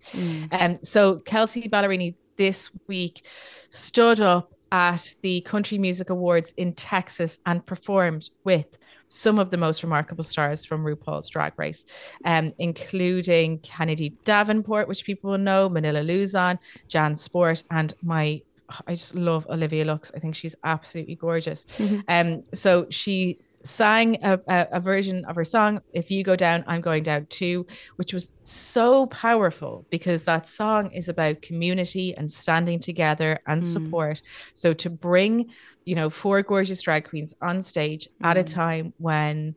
Um, 0.51 0.77
so 0.83 1.19
Kelsea 1.19 1.67
Ballerini 1.67 2.15
this 2.37 2.69
week 2.87 3.25
stood 3.69 4.21
up 4.21 4.53
at 4.71 5.15
the 5.21 5.41
Country 5.41 5.77
Music 5.77 6.09
Awards 6.09 6.53
in 6.57 6.73
Texas 6.73 7.39
and 7.45 7.65
performed 7.65 8.29
with 8.43 8.77
some 9.07 9.39
of 9.39 9.51
the 9.51 9.57
most 9.57 9.83
remarkable 9.83 10.23
stars 10.23 10.65
from 10.65 10.83
RuPaul's 10.83 11.29
Drag 11.29 11.53
Race, 11.57 11.85
um, 12.25 12.53
including 12.57 13.59
Kennedy 13.59 14.09
Davenport, 14.23 14.87
which 14.87 15.05
people 15.05 15.31
will 15.31 15.37
know, 15.37 15.69
Manila 15.69 15.99
Luzon, 15.99 16.59
Jan 16.87 17.15
Sport, 17.15 17.63
and 17.71 17.93
my 18.01 18.41
I 18.87 18.95
just 18.95 19.13
love 19.13 19.45
Olivia 19.47 19.85
Lux. 19.85 20.11
I 20.15 20.19
think 20.19 20.35
she's 20.35 20.55
absolutely 20.63 21.15
gorgeous. 21.15 21.67
Um, 22.07 22.43
so 22.53 22.87
she 22.89 23.37
sang 23.65 24.17
a, 24.23 24.39
a, 24.47 24.67
a 24.73 24.79
version 24.79 25.25
of 25.25 25.35
her 25.35 25.43
song 25.43 25.81
if 25.93 26.11
you 26.11 26.23
go 26.23 26.35
down 26.35 26.63
i'm 26.67 26.81
going 26.81 27.03
down 27.03 27.25
too 27.27 27.65
which 27.95 28.13
was 28.13 28.29
so 28.43 29.07
powerful 29.07 29.85
because 29.89 30.23
that 30.23 30.47
song 30.47 30.91
is 30.91 31.09
about 31.09 31.41
community 31.41 32.15
and 32.15 32.31
standing 32.31 32.79
together 32.79 33.39
and 33.47 33.63
hmm. 33.63 33.69
support. 33.69 34.21
So 34.53 34.73
to 34.73 34.89
bring 34.89 35.49
you 35.83 35.95
know 35.95 36.09
four 36.09 36.41
gorgeous 36.41 36.81
drag 36.81 37.09
queens 37.09 37.33
on 37.41 37.61
stage 37.61 38.07
at 38.23 38.37
a 38.37 38.41
hmm. 38.41 38.45
time 38.45 38.93
when 38.97 39.55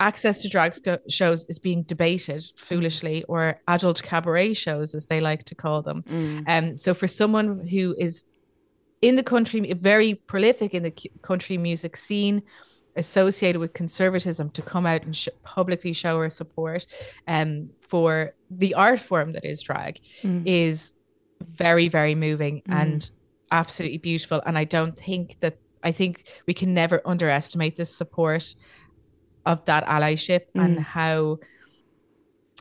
access 0.00 0.42
to 0.42 0.48
drag 0.48 0.74
shows 1.08 1.44
is 1.48 1.58
being 1.58 1.82
debated 1.82 2.42
hmm. 2.42 2.64
foolishly 2.64 3.24
or 3.24 3.60
adult 3.66 4.02
cabaret 4.02 4.54
shows 4.54 4.94
as 4.94 5.06
they 5.06 5.20
like 5.20 5.44
to 5.44 5.54
call 5.54 5.82
them. 5.82 6.02
Um 6.46 6.76
so 6.76 6.94
for 6.94 7.08
someone 7.08 7.66
who 7.66 7.94
is 7.98 8.24
in 9.00 9.14
the 9.16 9.22
country 9.22 9.72
very 9.74 10.14
prolific 10.14 10.74
in 10.74 10.82
the 10.82 10.94
country 11.22 11.56
music 11.56 11.96
scene 11.96 12.42
associated 12.96 13.60
with 13.60 13.72
conservatism 13.72 14.50
to 14.50 14.62
come 14.62 14.86
out 14.86 15.02
and 15.02 15.16
sh- 15.16 15.28
publicly 15.42 15.92
show 15.92 16.18
her 16.18 16.30
support 16.30 16.86
um, 17.26 17.70
for 17.80 18.34
the 18.50 18.74
art 18.74 18.98
form 18.98 19.32
that 19.32 19.44
is 19.44 19.62
drag 19.62 20.00
mm. 20.22 20.42
is 20.46 20.94
very 21.40 21.88
very 21.88 22.14
moving 22.14 22.62
mm. 22.62 22.74
and 22.74 23.10
absolutely 23.50 23.98
beautiful. 23.98 24.42
And 24.44 24.58
i 24.58 24.64
don't 24.64 24.98
think 24.98 25.38
that 25.40 25.56
i 25.82 25.92
think 25.92 26.24
we 26.46 26.54
can 26.54 26.74
never 26.74 27.00
underestimate 27.04 27.76
the 27.76 27.84
support 27.84 28.54
of 29.46 29.64
that 29.64 29.84
allyship 29.86 30.42
and 30.54 30.78
mm. 30.78 30.82
how 30.82 31.38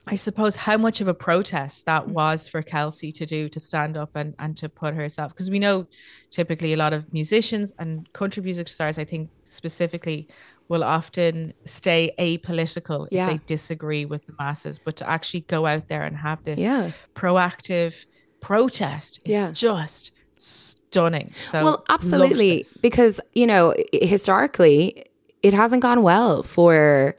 I 0.10 0.16
suppose 0.16 0.56
how 0.56 0.78
much 0.78 1.02
of 1.02 1.08
a 1.08 1.14
protest 1.14 1.86
that 1.86 2.06
mm. 2.06 2.10
was 2.14 2.48
for 2.48 2.62
Kelsea 2.62 3.12
to 3.14 3.26
do 3.26 3.50
to 3.50 3.60
stand 3.60 3.98
up 3.98 4.16
and, 4.16 4.34
and 4.40 4.56
to 4.58 4.70
put 4.70 4.94
herself 4.94 5.34
because 5.34 5.52
we 5.52 5.60
know 5.60 5.88
typically 6.30 6.74
a 6.74 6.78
lot 6.78 6.94
of 6.94 7.12
musicians 7.14 7.74
and 7.78 8.12
country 8.14 8.42
music 8.42 8.68
stars, 8.68 8.98
I 8.98 9.06
think 9.06 9.30
specifically, 9.44 10.28
will 10.70 10.84
often 10.84 11.54
stay 11.66 12.14
apolitical 12.20 13.08
Yeah. 13.12 13.26
if 13.26 13.32
they 13.32 13.46
disagree 13.46 14.06
with 14.06 14.26
the 14.26 14.34
masses, 14.40 14.80
but 14.80 14.96
to 14.98 15.10
actually 15.10 15.42
go 15.42 15.66
out 15.66 15.88
there 15.88 16.04
and 16.04 16.18
have 16.18 16.44
this 16.44 16.60
Yeah. 16.60 16.92
proactive 17.16 18.06
protest 18.42 19.20
is 19.26 19.32
Yeah. 19.32 19.52
just 19.52 20.12
stunning. 20.36 21.34
So 21.50 21.64
well, 21.64 21.86
absolutely. 21.90 22.66
Because, 22.82 23.20
you 23.34 23.48
know, 23.48 23.74
historically, 23.94 25.06
it 25.42 25.54
hasn't 25.54 25.82
gone 25.82 26.02
well 26.02 26.44
for 26.44 27.16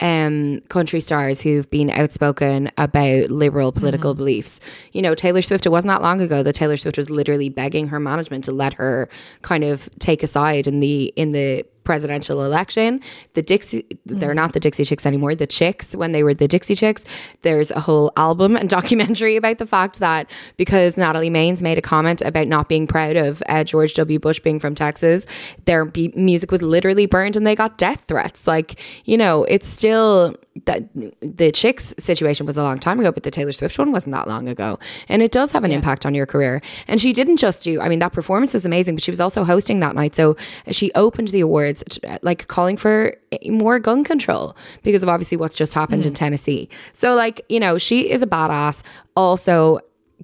um 0.00 0.60
country 0.68 1.00
stars 1.00 1.40
who've 1.40 1.70
been 1.70 1.90
outspoken 1.90 2.70
about 2.76 3.30
liberal 3.30 3.72
political 3.72 4.12
Mm-hmm. 4.12 4.18
beliefs. 4.18 4.60
You 4.92 5.02
know, 5.02 5.14
Taylor 5.14 5.42
Swift, 5.42 5.64
it 5.64 5.70
wasn't 5.70 5.88
that 5.88 6.02
long 6.02 6.20
ago 6.20 6.42
that 6.42 6.54
Taylor 6.54 6.76
Swift 6.76 6.96
was 6.98 7.08
literally 7.08 7.48
begging 7.48 7.88
her 7.88 7.98
management 8.00 8.44
to 8.44 8.52
let 8.52 8.74
her 8.74 9.08
kind 9.42 9.64
of 9.64 9.88
take 9.98 10.22
a 10.22 10.26
side 10.26 10.66
in 10.66 10.80
the 10.80 11.06
in 11.16 11.32
the 11.32 11.64
presidential 11.86 12.44
election. 12.44 13.00
The 13.32 13.42
Dixie 13.42 13.86
they're 14.04 14.34
not 14.34 14.52
the 14.52 14.60
Dixie 14.60 14.84
Chicks 14.84 15.06
anymore. 15.06 15.34
The 15.34 15.46
Chicks 15.46 15.96
when 15.96 16.12
they 16.12 16.22
were 16.22 16.34
the 16.34 16.48
Dixie 16.48 16.74
Chicks, 16.74 17.04
there's 17.42 17.70
a 17.70 17.80
whole 17.80 18.12
album 18.16 18.56
and 18.56 18.68
documentary 18.78 19.36
about 19.36 19.56
the 19.56 19.66
fact 19.66 20.00
that 20.00 20.30
because 20.58 20.98
Natalie 20.98 21.30
Maines 21.30 21.62
made 21.62 21.78
a 21.78 21.82
comment 21.82 22.20
about 22.20 22.48
not 22.48 22.68
being 22.68 22.86
proud 22.86 23.16
of 23.16 23.42
uh, 23.48 23.64
George 23.64 23.94
W. 23.94 24.18
Bush 24.18 24.40
being 24.40 24.58
from 24.58 24.74
Texas, 24.74 25.26
their 25.64 25.86
be- 25.86 26.12
music 26.14 26.50
was 26.50 26.60
literally 26.60 27.06
burned 27.06 27.36
and 27.36 27.46
they 27.46 27.54
got 27.54 27.78
death 27.78 28.04
threats. 28.06 28.46
Like, 28.46 28.80
you 29.04 29.16
know, 29.16 29.44
it's 29.44 29.66
still 29.66 30.36
that 30.64 30.84
the 31.20 31.52
Chicks 31.52 31.94
situation 31.98 32.46
was 32.46 32.56
a 32.56 32.62
long 32.62 32.78
time 32.78 32.98
ago, 32.98 33.12
but 33.12 33.22
the 33.22 33.30
Taylor 33.30 33.52
Swift 33.52 33.78
one 33.78 33.92
wasn't 33.92 34.12
that 34.12 34.26
long 34.26 34.48
ago. 34.48 34.78
And 35.08 35.22
it 35.22 35.32
does 35.32 35.52
have 35.52 35.64
an 35.64 35.70
impact 35.70 36.06
on 36.06 36.14
your 36.14 36.26
career. 36.26 36.60
And 36.88 37.00
she 37.00 37.12
didn't 37.12 37.36
just 37.36 37.64
do, 37.64 37.80
I 37.80 37.88
mean, 37.88 37.98
that 37.98 38.12
performance 38.12 38.54
was 38.54 38.64
amazing, 38.64 38.96
but 38.96 39.02
she 39.02 39.10
was 39.10 39.20
also 39.20 39.44
hosting 39.44 39.80
that 39.80 39.94
night. 39.94 40.14
So 40.14 40.36
she 40.70 40.90
opened 40.94 41.28
the 41.28 41.40
awards, 41.40 41.84
like 42.22 42.48
calling 42.48 42.76
for 42.76 43.14
more 43.46 43.78
gun 43.78 44.04
control 44.04 44.56
because 44.82 45.02
of 45.02 45.08
obviously 45.08 45.36
what's 45.36 45.56
just 45.56 45.74
happened 45.74 46.06
in 46.06 46.14
Tennessee. 46.14 46.68
So, 46.92 47.14
like, 47.14 47.44
you 47.48 47.60
know, 47.60 47.78
she 47.78 48.10
is 48.10 48.22
a 48.22 48.26
badass. 48.26 48.82
Also, 49.14 49.80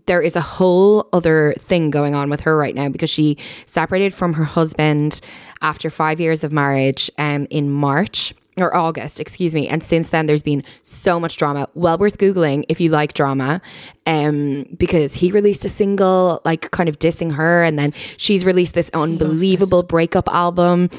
there 0.07 0.23
is 0.23 0.37
a 0.37 0.41
whole 0.41 1.09
other 1.13 1.55
thing 1.59 1.91
going 1.91 2.15
on 2.15 2.31
with 2.31 2.41
her 2.41 2.57
right 2.57 2.75
now 2.75 2.89
because 2.89 3.11
she 3.11 3.37
separated 3.67 4.15
from 4.15 4.33
her 4.33 4.45
husband 4.45 5.21
after 5.61 5.91
five 5.91 6.21
years 6.21 6.43
of 6.43 6.53
marriage 6.53 7.11
um, 7.19 7.47
in 7.51 7.71
March 7.71 8.35
or 8.57 8.75
August, 8.77 9.19
excuse 9.19 9.55
me. 9.55 9.67
And 9.69 9.83
since 9.83 10.11
then, 10.11 10.27
there's 10.27 10.43
been 10.43 10.63
so 10.83 11.19
much 11.19 11.37
drama. 11.37 11.69
Well 11.75 11.97
worth 11.99 12.19
Googling 12.19 12.65
if 12.69 12.81
you 12.81 12.91
like 12.91 13.15
drama, 13.15 13.63
um, 14.07 14.67
because 14.77 15.15
he 15.15 15.33
released 15.33 15.65
a 15.65 15.69
single, 15.69 16.43
like 16.45 16.71
kind 16.71 16.89
of 16.89 16.99
dissing 16.99 17.33
her. 17.33 17.63
And 17.63 17.79
then 17.79 17.93
she's 18.17 18.45
released 18.45 18.75
this 18.75 18.91
unbelievable 18.93 19.83
breakup 19.83 20.29
album. 20.29 20.91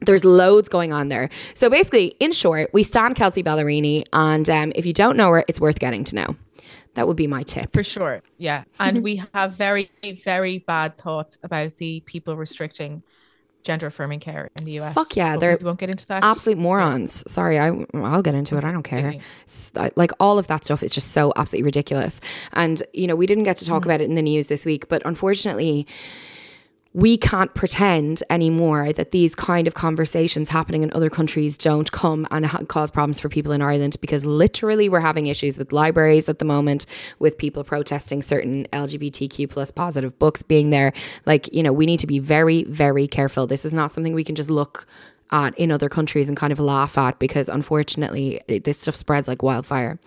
There's 0.00 0.24
loads 0.24 0.68
going 0.68 0.92
on 0.92 1.08
there. 1.08 1.28
So 1.54 1.68
basically, 1.68 2.14
in 2.20 2.32
short, 2.32 2.70
we 2.72 2.82
stand 2.82 3.16
Kelsea 3.16 3.42
Ballerini. 3.42 4.04
And 4.12 4.48
um, 4.48 4.72
if 4.74 4.86
you 4.86 4.92
don't 4.92 5.16
know 5.16 5.30
her, 5.30 5.44
it's 5.48 5.60
worth 5.60 5.78
getting 5.78 6.04
to 6.04 6.14
know. 6.14 6.36
That 6.94 7.06
would 7.06 7.16
be 7.16 7.26
my 7.26 7.42
tip. 7.42 7.72
For 7.72 7.84
sure. 7.84 8.22
Yeah. 8.38 8.64
And 8.80 9.02
we 9.04 9.22
have 9.32 9.52
very, 9.52 9.90
very 10.24 10.58
bad 10.58 10.96
thoughts 10.96 11.38
about 11.42 11.76
the 11.76 12.00
people 12.06 12.36
restricting 12.36 13.02
gender 13.64 13.86
affirming 13.86 14.20
care 14.20 14.50
in 14.58 14.64
the 14.64 14.78
US. 14.80 14.94
Fuck 14.94 15.16
yeah, 15.16 15.34
but 15.34 15.40
they're 15.40 15.56
we 15.58 15.64
won't 15.64 15.78
get 15.78 15.90
into 15.90 16.06
that. 16.06 16.24
Absolute 16.24 16.58
morons. 16.58 17.22
Sorry, 17.30 17.58
I 17.58 17.68
I'll 17.94 18.22
get 18.22 18.34
into 18.34 18.56
it. 18.56 18.64
I 18.64 18.72
don't 18.72 18.82
care. 18.82 19.14
Like 19.96 20.10
all 20.20 20.38
of 20.38 20.46
that 20.46 20.64
stuff 20.64 20.82
is 20.82 20.92
just 20.92 21.12
so 21.12 21.32
absolutely 21.36 21.64
ridiculous. 21.64 22.20
And 22.52 22.82
you 22.92 23.06
know, 23.06 23.16
we 23.16 23.26
didn't 23.26 23.44
get 23.44 23.56
to 23.58 23.64
talk 23.64 23.82
mm-hmm. 23.82 23.90
about 23.90 24.00
it 24.00 24.08
in 24.08 24.14
the 24.14 24.22
news 24.22 24.46
this 24.46 24.64
week, 24.64 24.88
but 24.88 25.02
unfortunately, 25.04 25.86
we 26.98 27.16
can't 27.16 27.54
pretend 27.54 28.24
anymore 28.28 28.92
that 28.92 29.12
these 29.12 29.32
kind 29.36 29.68
of 29.68 29.74
conversations 29.74 30.48
happening 30.48 30.82
in 30.82 30.92
other 30.92 31.08
countries 31.08 31.56
don't 31.56 31.92
come 31.92 32.26
and 32.32 32.44
ha- 32.44 32.64
cause 32.64 32.90
problems 32.90 33.20
for 33.20 33.28
people 33.28 33.52
in 33.52 33.62
Ireland 33.62 33.96
because 34.00 34.24
literally 34.24 34.88
we're 34.88 34.98
having 34.98 35.26
issues 35.26 35.58
with 35.58 35.70
libraries 35.70 36.28
at 36.28 36.40
the 36.40 36.44
moment 36.44 36.86
with 37.20 37.38
people 37.38 37.62
protesting 37.62 38.20
certain 38.20 38.66
LGBTQ 38.72 39.48
plus 39.48 39.70
positive 39.70 40.18
books 40.18 40.42
being 40.42 40.70
there. 40.70 40.92
Like 41.24 41.54
you 41.54 41.62
know 41.62 41.72
we 41.72 41.86
need 41.86 42.00
to 42.00 42.08
be 42.08 42.18
very 42.18 42.64
very 42.64 43.06
careful. 43.06 43.46
This 43.46 43.64
is 43.64 43.72
not 43.72 43.92
something 43.92 44.12
we 44.12 44.24
can 44.24 44.34
just 44.34 44.50
look 44.50 44.84
at 45.30 45.58
in 45.58 45.70
other 45.70 45.88
countries 45.88 46.28
and 46.28 46.36
kind 46.36 46.52
of 46.52 46.58
laugh 46.60 46.96
at 46.98 47.18
because 47.18 47.48
unfortunately 47.48 48.40
it- 48.48 48.64
this 48.64 48.78
stuff 48.80 48.94
spreads 48.94 49.28
like 49.28 49.42
wildfire. 49.42 49.98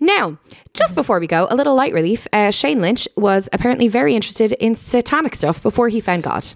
Now, 0.00 0.38
just 0.74 0.94
before 0.94 1.20
we 1.20 1.26
go, 1.26 1.46
a 1.50 1.56
little 1.56 1.74
light 1.74 1.92
relief. 1.92 2.26
Uh, 2.32 2.50
Shane 2.50 2.80
Lynch 2.80 3.06
was 3.16 3.48
apparently 3.52 3.88
very 3.88 4.14
interested 4.14 4.52
in 4.52 4.74
satanic 4.74 5.34
stuff 5.34 5.62
before 5.62 5.88
he 5.88 6.00
found 6.00 6.22
God. 6.22 6.46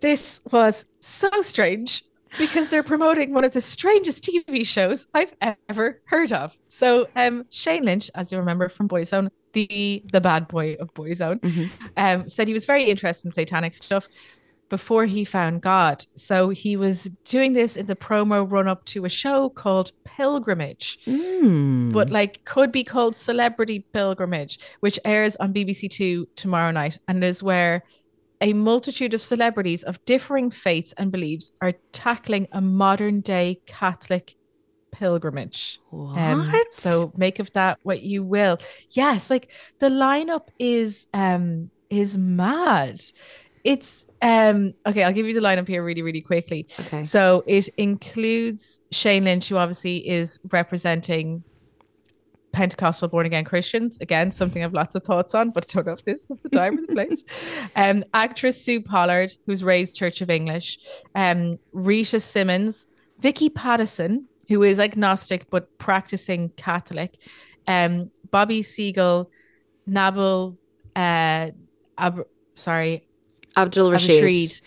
This 0.00 0.40
was 0.50 0.86
so 1.00 1.28
strange 1.42 2.04
because 2.38 2.70
they're 2.70 2.82
promoting 2.82 3.34
one 3.34 3.44
of 3.44 3.52
the 3.52 3.60
strangest 3.60 4.24
TV 4.24 4.66
shows 4.66 5.06
I've 5.12 5.32
ever 5.68 6.00
heard 6.06 6.32
of. 6.32 6.56
So, 6.68 7.08
um, 7.16 7.44
Shane 7.50 7.84
Lynch, 7.84 8.10
as 8.14 8.32
you 8.32 8.38
remember 8.38 8.68
from 8.68 8.88
Boyzone, 8.88 9.30
the 9.52 10.02
the 10.12 10.20
bad 10.20 10.46
boy 10.46 10.74
of 10.78 10.94
Boyzone, 10.94 11.70
um, 11.96 12.28
said 12.28 12.46
he 12.46 12.54
was 12.54 12.64
very 12.66 12.84
interested 12.84 13.26
in 13.26 13.32
satanic 13.32 13.74
stuff 13.74 14.08
before 14.70 15.04
he 15.04 15.24
found 15.24 15.60
God. 15.60 16.06
So 16.14 16.48
he 16.48 16.76
was 16.76 17.10
doing 17.26 17.52
this 17.52 17.76
in 17.76 17.84
the 17.86 17.94
promo 17.96 18.50
run 18.50 18.66
up 18.68 18.84
to 18.86 19.04
a 19.04 19.08
show 19.10 19.50
called 19.50 19.92
Pilgrimage, 20.04 20.98
but 21.92 22.08
like 22.10 22.44
could 22.46 22.72
be 22.72 22.84
called 22.84 23.14
Celebrity 23.14 23.80
Pilgrimage, 23.92 24.58
which 24.80 24.98
airs 25.04 25.36
on 25.36 25.52
BBC 25.52 25.90
Two 25.90 26.26
tomorrow 26.36 26.70
night, 26.70 26.98
and 27.08 27.22
is 27.22 27.42
where 27.42 27.82
a 28.40 28.54
multitude 28.54 29.12
of 29.12 29.22
celebrities 29.22 29.82
of 29.82 30.02
differing 30.06 30.50
faiths 30.50 30.94
and 30.96 31.12
beliefs 31.12 31.52
are 31.60 31.74
tackling 31.92 32.48
a 32.52 32.60
modern 32.62 33.20
day 33.20 33.60
Catholic 33.66 34.34
pilgrimage. 34.92 35.78
Um, 35.92 36.50
What? 36.50 36.72
so 36.72 37.12
make 37.16 37.38
of 37.38 37.52
that 37.52 37.78
what 37.82 38.02
you 38.02 38.22
will. 38.22 38.58
Yes, 38.90 39.30
like 39.30 39.50
the 39.78 39.88
lineup 39.88 40.48
is 40.58 41.06
um 41.12 41.70
is 41.90 42.16
mad. 42.16 43.00
It's 43.64 44.06
um 44.22 44.74
okay, 44.86 45.02
I'll 45.02 45.12
give 45.12 45.26
you 45.26 45.34
the 45.34 45.40
lineup 45.40 45.68
here 45.68 45.84
really, 45.84 46.02
really 46.02 46.20
quickly. 46.20 46.66
Okay. 46.78 47.02
So 47.02 47.44
it 47.46 47.68
includes 47.76 48.80
Shane 48.90 49.24
Lynch, 49.24 49.48
who 49.48 49.56
obviously 49.56 50.08
is 50.08 50.38
representing 50.50 51.44
Pentecostal 52.52 53.08
born 53.08 53.26
again 53.26 53.44
Christians. 53.44 53.98
Again, 54.00 54.32
something 54.32 54.64
I've 54.64 54.72
lots 54.72 54.94
of 54.94 55.04
thoughts 55.04 55.34
on, 55.34 55.50
but 55.50 55.66
I 55.68 55.72
don't 55.74 55.86
know 55.86 55.92
if 55.92 56.04
this 56.04 56.30
is 56.30 56.38
the 56.38 56.48
time 56.48 56.78
or 56.78 56.86
the 56.86 56.92
place. 56.92 57.24
Um, 57.76 58.04
actress 58.12 58.62
Sue 58.62 58.82
Pollard, 58.82 59.32
who's 59.46 59.62
raised 59.62 59.96
Church 59.96 60.20
of 60.20 60.28
English, 60.28 60.78
um, 61.14 61.58
Rita 61.72 62.18
Simons, 62.18 62.88
Vicky 63.20 63.48
Pattison, 63.48 64.26
who 64.48 64.64
is 64.64 64.80
agnostic 64.80 65.48
but 65.50 65.78
practicing 65.78 66.48
Catholic, 66.50 67.16
um, 67.68 68.10
Bobby 68.30 68.62
Seagull, 68.62 69.30
Nabil, 69.88 70.56
uh, 70.96 71.50
Ab- 71.96 72.26
sorry, 72.54 73.06
Abdul 73.56 73.90
Rashid. 73.92 74.22
Rashid. 74.22 74.60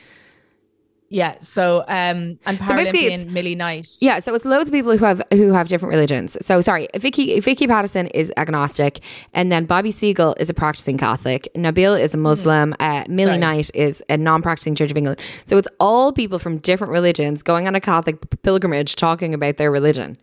Yeah, 1.10 1.36
so 1.42 1.82
um, 1.88 2.40
and 2.44 2.58
So 2.66 2.76
basically 2.76 3.02
Paralympian 3.12 3.30
Millie 3.30 3.54
Knight. 3.54 3.88
Yeah, 4.02 4.18
so 4.18 4.34
it's 4.34 4.46
loads 4.46 4.70
of 4.70 4.74
people 4.74 4.98
who 4.98 5.06
have 5.06 5.22
who 5.32 5.52
have 5.52 5.68
different 5.68 5.92
religions. 5.94 6.36
So 6.44 6.60
sorry, 6.62 6.88
Vicky 6.98 7.40
Vicky 7.40 7.68
Pattison 7.68 8.08
is 8.08 8.34
agnostic, 8.36 9.00
and 9.32 9.52
then 9.52 9.66
Bobby 9.66 9.92
Seagull 9.92 10.34
is 10.40 10.50
a 10.50 10.56
practicing 10.56 10.98
Catholic. 10.98 11.48
Nabil 11.56 12.02
is 12.02 12.16
a 12.16 12.18
Muslim. 12.18 12.74
Uh, 12.80 13.04
Millie 13.08 13.30
Sorry. 13.34 13.38
Knight 13.38 13.70
is 13.76 14.04
a 14.10 14.18
non-practicing 14.18 14.74
Church 14.74 14.90
of 14.90 14.98
England. 14.98 15.20
So 15.46 15.56
it's 15.58 15.68
all 15.80 16.14
people 16.14 16.40
from 16.40 16.58
different 16.58 16.92
religions 16.92 17.44
going 17.44 17.68
on 17.68 17.76
a 17.76 17.82
Catholic 17.82 18.18
pilgrimage, 18.42 18.96
talking 18.96 19.36
about 19.36 19.58
their 19.58 19.70
religion 19.70 20.18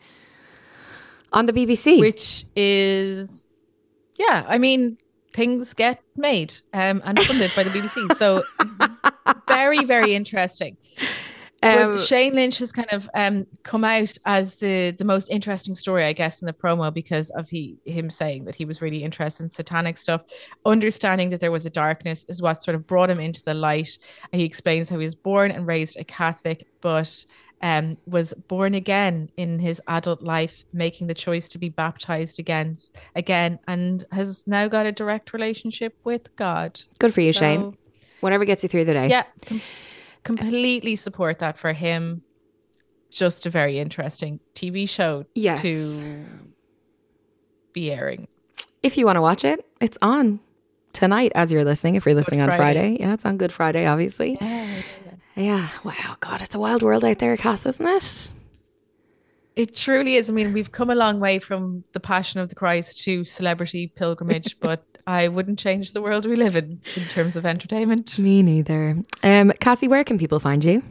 on 1.32 1.46
the 1.46 1.52
BBC. 1.52 2.00
which 2.00 2.44
is 2.56 3.52
yeah 4.18 4.44
i 4.48 4.58
mean 4.58 4.98
things 5.32 5.74
get 5.74 6.02
made 6.16 6.54
um, 6.72 7.02
and 7.04 7.18
funded 7.20 7.50
by 7.54 7.62
the 7.62 7.70
bbc 7.70 8.14
so 8.16 8.42
very 9.48 9.84
very 9.84 10.14
interesting. 10.14 10.76
Um, 11.62 11.98
Shane 11.98 12.34
Lynch 12.34 12.58
has 12.58 12.72
kind 12.72 12.88
of 12.90 13.10
um, 13.14 13.46
come 13.64 13.84
out 13.84 14.16
as 14.24 14.56
the 14.56 14.92
the 14.92 15.04
most 15.04 15.28
interesting 15.28 15.74
story, 15.74 16.04
I 16.04 16.14
guess, 16.14 16.40
in 16.40 16.46
the 16.46 16.54
promo 16.54 16.92
because 16.92 17.28
of 17.30 17.50
he 17.50 17.76
him 17.84 18.08
saying 18.08 18.46
that 18.46 18.54
he 18.54 18.64
was 18.64 18.80
really 18.80 19.04
interested 19.04 19.42
in 19.42 19.50
satanic 19.50 19.98
stuff, 19.98 20.22
understanding 20.64 21.28
that 21.30 21.40
there 21.40 21.52
was 21.52 21.66
a 21.66 21.70
darkness 21.70 22.24
is 22.28 22.40
what 22.40 22.62
sort 22.62 22.74
of 22.74 22.86
brought 22.86 23.10
him 23.10 23.20
into 23.20 23.42
the 23.42 23.52
light. 23.52 23.98
He 24.32 24.44
explains 24.44 24.88
how 24.88 24.98
he 24.98 25.04
was 25.04 25.14
born 25.14 25.50
and 25.50 25.66
raised 25.66 25.98
a 25.98 26.04
Catholic, 26.04 26.66
but 26.80 27.26
um, 27.62 27.96
was 28.06 28.32
born 28.48 28.74
again 28.74 29.30
in 29.36 29.58
his 29.58 29.80
adult 29.86 30.22
life, 30.22 30.64
making 30.72 31.06
the 31.08 31.14
choice 31.14 31.48
to 31.48 31.58
be 31.58 31.68
baptized 31.68 32.38
again, 32.38 32.76
again, 33.14 33.58
and 33.68 34.04
has 34.12 34.46
now 34.46 34.66
got 34.68 34.86
a 34.86 34.92
direct 34.92 35.32
relationship 35.32 35.94
with 36.04 36.34
God. 36.36 36.80
Good 36.98 37.12
for 37.14 37.20
you, 37.20 37.32
So- 37.32 37.40
Shane. 37.40 37.76
Whatever 38.20 38.44
gets 38.44 38.62
you 38.62 38.68
through 38.68 38.84
the 38.84 38.92
day. 38.92 39.08
Yeah, 39.08 39.24
com- 39.46 39.62
completely 40.24 40.94
support 40.96 41.38
that 41.38 41.58
for 41.58 41.72
him. 41.72 42.22
Just 43.10 43.46
a 43.46 43.50
very 43.50 43.78
interesting 43.78 44.40
TV 44.54 44.86
show 44.88 45.24
Yes. 45.34 45.62
to 45.62 46.24
be 47.72 47.90
airing. 47.90 48.28
If 48.82 48.96
you 48.96 49.06
want 49.06 49.16
to 49.16 49.22
watch 49.22 49.44
it, 49.44 49.64
it's 49.80 49.98
on 50.02 50.40
tonight 50.92 51.32
as 51.34 51.50
you're 51.52 51.64
listening. 51.64 51.94
If 51.94 52.04
you're 52.06 52.14
listening 52.14 52.40
on 52.40 52.48
Friday. 52.48 52.58
Friday, 52.58 52.96
yeah, 53.00 53.14
it's 53.14 53.24
on 53.24 53.36
Good 53.36 53.52
Friday, 53.52 53.86
obviously. 53.86 54.36
Yeah. 54.40 54.66
Wow. 55.36 56.16
God, 56.20 56.42
it's 56.42 56.54
a 56.54 56.58
wild 56.58 56.82
world 56.82 57.04
out 57.04 57.18
there, 57.18 57.36
Cass, 57.36 57.66
isn't 57.66 57.86
it? 57.86 58.32
It 59.56 59.74
truly 59.74 60.16
is. 60.16 60.30
I 60.30 60.32
mean, 60.32 60.52
we've 60.52 60.72
come 60.72 60.90
a 60.90 60.94
long 60.94 61.20
way 61.20 61.38
from 61.38 61.84
the 61.92 62.00
Passion 62.00 62.40
of 62.40 62.48
the 62.48 62.54
Christ 62.54 63.00
to 63.04 63.24
celebrity 63.24 63.88
pilgrimage, 63.88 64.58
but 64.60 64.84
I 65.06 65.28
wouldn't 65.28 65.58
change 65.58 65.92
the 65.92 66.02
world 66.02 66.26
we 66.26 66.36
live 66.36 66.56
in 66.56 66.80
in 66.96 67.04
terms 67.04 67.36
of 67.36 67.44
entertainment. 67.44 68.18
Me 68.18 68.42
neither. 68.42 69.02
Um, 69.22 69.52
Cassie, 69.60 69.88
where 69.88 70.04
can 70.04 70.18
people 70.18 70.40
find 70.40 70.64
you? 70.64 70.82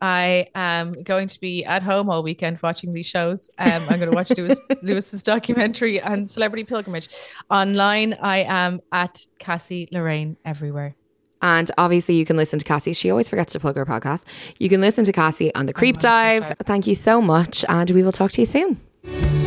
I 0.00 0.46
am 0.54 1.02
going 1.02 1.26
to 1.26 1.40
be 1.40 1.64
at 1.64 1.82
home 1.82 2.08
all 2.08 2.22
weekend 2.22 2.60
watching 2.62 2.92
these 2.92 3.06
shows. 3.06 3.50
Um, 3.58 3.82
I'm 3.88 3.98
going 3.98 4.10
to 4.10 4.14
watch 4.14 4.30
Lewis 4.30 4.60
Lewis's 4.82 5.22
documentary 5.22 6.00
and 6.00 6.30
Celebrity 6.30 6.62
Pilgrimage. 6.64 7.08
Online, 7.50 8.14
I 8.14 8.44
am 8.44 8.80
at 8.92 9.26
Cassie 9.40 9.88
Lorraine 9.90 10.36
everywhere. 10.44 10.94
And 11.42 11.70
obviously, 11.78 12.16
you 12.16 12.24
can 12.24 12.36
listen 12.36 12.58
to 12.58 12.64
Cassie. 12.64 12.92
She 12.92 13.10
always 13.10 13.28
forgets 13.28 13.52
to 13.52 13.60
plug 13.60 13.76
her 13.76 13.86
podcast. 13.86 14.24
You 14.58 14.68
can 14.68 14.80
listen 14.80 15.04
to 15.04 15.12
Cassie 15.12 15.54
on 15.54 15.66
the 15.66 15.72
Creep 15.72 15.96
oh 15.98 16.00
Dive. 16.00 16.54
Thank 16.64 16.86
you 16.86 16.94
so 16.94 17.20
much, 17.20 17.64
and 17.68 17.90
we 17.90 18.02
will 18.02 18.12
talk 18.12 18.32
to 18.32 18.40
you 18.42 18.46
soon. 18.46 19.37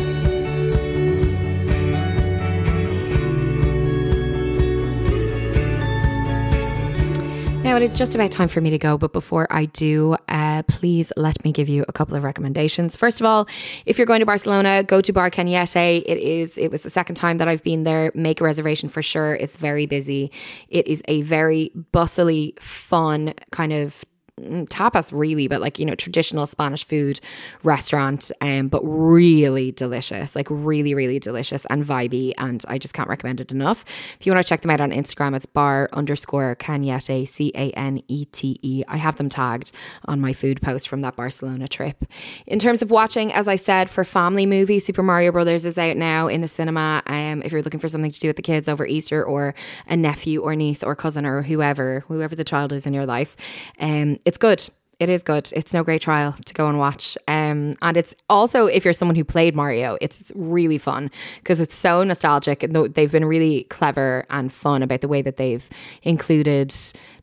Now 7.72 7.76
it 7.76 7.84
is 7.84 7.96
just 7.96 8.14
about 8.14 8.30
time 8.30 8.48
for 8.48 8.60
me 8.60 8.68
to 8.68 8.76
go, 8.76 8.98
but 8.98 9.14
before 9.14 9.46
I 9.48 9.64
do, 9.64 10.14
uh, 10.28 10.62
please 10.64 11.10
let 11.16 11.42
me 11.42 11.52
give 11.52 11.70
you 11.70 11.86
a 11.88 11.92
couple 11.94 12.14
of 12.14 12.22
recommendations. 12.22 12.96
First 12.96 13.18
of 13.18 13.24
all, 13.24 13.48
if 13.86 13.96
you're 13.96 14.06
going 14.06 14.20
to 14.20 14.26
Barcelona, 14.26 14.84
go 14.84 15.00
to 15.00 15.10
Bar 15.10 15.30
Cañete. 15.30 16.02
It 16.04 16.18
is 16.18 16.58
it 16.58 16.70
was 16.70 16.82
the 16.82 16.90
second 16.90 17.14
time 17.14 17.38
that 17.38 17.48
I've 17.48 17.62
been 17.62 17.84
there. 17.84 18.12
Make 18.14 18.42
a 18.42 18.44
reservation 18.44 18.90
for 18.90 19.00
sure. 19.00 19.34
It's 19.36 19.56
very 19.56 19.86
busy. 19.86 20.30
It 20.68 20.86
is 20.86 21.00
a 21.08 21.22
very 21.22 21.72
bustly, 21.92 22.60
fun 22.60 23.32
kind 23.52 23.72
of 23.72 24.04
tapas 24.40 25.12
really, 25.12 25.46
but 25.46 25.60
like, 25.60 25.78
you 25.78 25.84
know, 25.84 25.94
traditional 25.94 26.46
Spanish 26.46 26.84
food 26.84 27.20
restaurant, 27.64 28.30
um, 28.40 28.68
but 28.68 28.80
really 28.82 29.72
delicious, 29.72 30.34
like 30.34 30.46
really, 30.48 30.94
really 30.94 31.18
delicious 31.18 31.66
and 31.68 31.84
vibey. 31.84 32.32
And 32.38 32.64
I 32.66 32.78
just 32.78 32.94
can't 32.94 33.10
recommend 33.10 33.40
it 33.40 33.50
enough. 33.50 33.84
If 34.18 34.26
you 34.26 34.32
want 34.32 34.42
to 34.44 34.48
check 34.48 34.62
them 34.62 34.70
out 34.70 34.80
on 34.80 34.90
Instagram, 34.90 35.36
it's 35.36 35.44
bar 35.44 35.90
underscore 35.92 36.56
Canete, 36.56 37.28
C 37.28 37.52
A 37.54 37.70
N 37.72 38.02
E 38.08 38.24
T 38.24 38.58
E. 38.62 38.82
I 38.88 38.96
have 38.96 39.16
them 39.16 39.28
tagged 39.28 39.70
on 40.06 40.18
my 40.20 40.32
food 40.32 40.62
post 40.62 40.88
from 40.88 41.02
that 41.02 41.14
Barcelona 41.14 41.68
trip. 41.68 42.04
In 42.46 42.58
terms 42.58 42.80
of 42.80 42.90
watching, 42.90 43.32
as 43.34 43.48
I 43.48 43.56
said, 43.56 43.90
for 43.90 44.02
family 44.02 44.46
movies, 44.46 44.86
Super 44.86 45.02
Mario 45.02 45.30
Brothers 45.30 45.66
is 45.66 45.76
out 45.76 45.98
now 45.98 46.28
in 46.28 46.40
the 46.40 46.48
cinema. 46.48 47.02
Um, 47.06 47.42
if 47.42 47.52
you're 47.52 47.62
looking 47.62 47.80
for 47.80 47.88
something 47.88 48.10
to 48.10 48.20
do 48.20 48.28
with 48.28 48.36
the 48.36 48.42
kids 48.42 48.66
over 48.66 48.86
Easter 48.86 49.22
or 49.22 49.54
a 49.86 49.96
nephew 49.96 50.40
or 50.40 50.56
niece 50.56 50.82
or 50.82 50.96
cousin 50.96 51.26
or 51.26 51.42
whoever, 51.42 52.00
whoever 52.08 52.34
the 52.34 52.44
child 52.44 52.72
is 52.72 52.86
in 52.86 52.94
your 52.94 53.04
life, 53.04 53.36
um, 53.78 54.16
it's 54.24 54.38
good. 54.38 54.68
It 54.98 55.08
is 55.08 55.22
good. 55.22 55.50
It's 55.52 55.74
no 55.74 55.82
great 55.82 56.00
trial 56.00 56.36
to 56.44 56.54
go 56.54 56.68
and 56.68 56.78
watch. 56.78 57.18
Um, 57.26 57.74
and 57.82 57.96
it's 57.96 58.14
also, 58.28 58.66
if 58.66 58.84
you're 58.84 58.92
someone 58.92 59.16
who 59.16 59.24
played 59.24 59.56
Mario, 59.56 59.98
it's 60.00 60.30
really 60.36 60.78
fun 60.78 61.10
because 61.38 61.58
it's 61.58 61.74
so 61.74 62.04
nostalgic. 62.04 62.60
They've 62.60 63.10
been 63.10 63.24
really 63.24 63.64
clever 63.64 64.24
and 64.30 64.52
fun 64.52 64.80
about 64.80 65.00
the 65.00 65.08
way 65.08 65.20
that 65.22 65.38
they've 65.38 65.68
included 66.04 66.72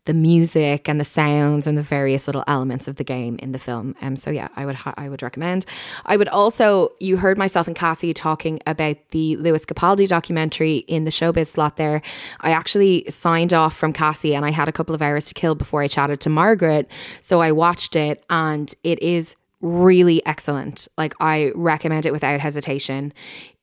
the 0.05 0.13
music 0.13 0.87
and 0.87 0.99
the 0.99 1.05
sounds 1.05 1.67
and 1.67 1.77
the 1.77 1.83
various 1.83 2.27
little 2.27 2.43
elements 2.47 2.87
of 2.87 2.95
the 2.95 3.03
game 3.03 3.37
in 3.39 3.51
the 3.51 3.59
film. 3.59 3.95
Um, 4.01 4.15
so 4.15 4.29
yeah, 4.31 4.47
I 4.55 4.65
would 4.65 4.77
I 4.97 5.09
would 5.09 5.21
recommend. 5.21 5.65
I 6.05 6.17
would 6.17 6.27
also 6.29 6.89
you 6.99 7.17
heard 7.17 7.37
myself 7.37 7.67
and 7.67 7.75
Cassie 7.75 8.13
talking 8.13 8.59
about 8.65 8.97
the 9.09 9.35
Lewis 9.37 9.65
Capaldi 9.65 10.07
documentary 10.07 10.77
in 10.77 11.03
the 11.03 11.11
showbiz 11.11 11.47
slot 11.47 11.77
there. 11.77 12.01
I 12.41 12.51
actually 12.51 13.05
signed 13.09 13.53
off 13.53 13.75
from 13.75 13.93
Cassie 13.93 14.35
and 14.35 14.45
I 14.45 14.51
had 14.51 14.67
a 14.67 14.71
couple 14.71 14.95
of 14.95 15.01
hours 15.01 15.25
to 15.25 15.33
kill 15.33 15.55
before 15.55 15.81
I 15.81 15.87
chatted 15.87 16.19
to 16.21 16.29
Margaret. 16.29 16.89
So 17.21 17.41
I 17.41 17.51
watched 17.51 17.95
it 17.95 18.25
and 18.29 18.73
it 18.83 19.01
is 19.01 19.35
really 19.61 20.25
excellent. 20.25 20.87
Like 20.97 21.13
I 21.19 21.51
recommend 21.55 22.05
it 22.05 22.13
without 22.13 22.39
hesitation. 22.39 23.13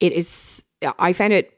It 0.00 0.12
is 0.12 0.64
I 0.98 1.12
found 1.12 1.32
it 1.32 1.55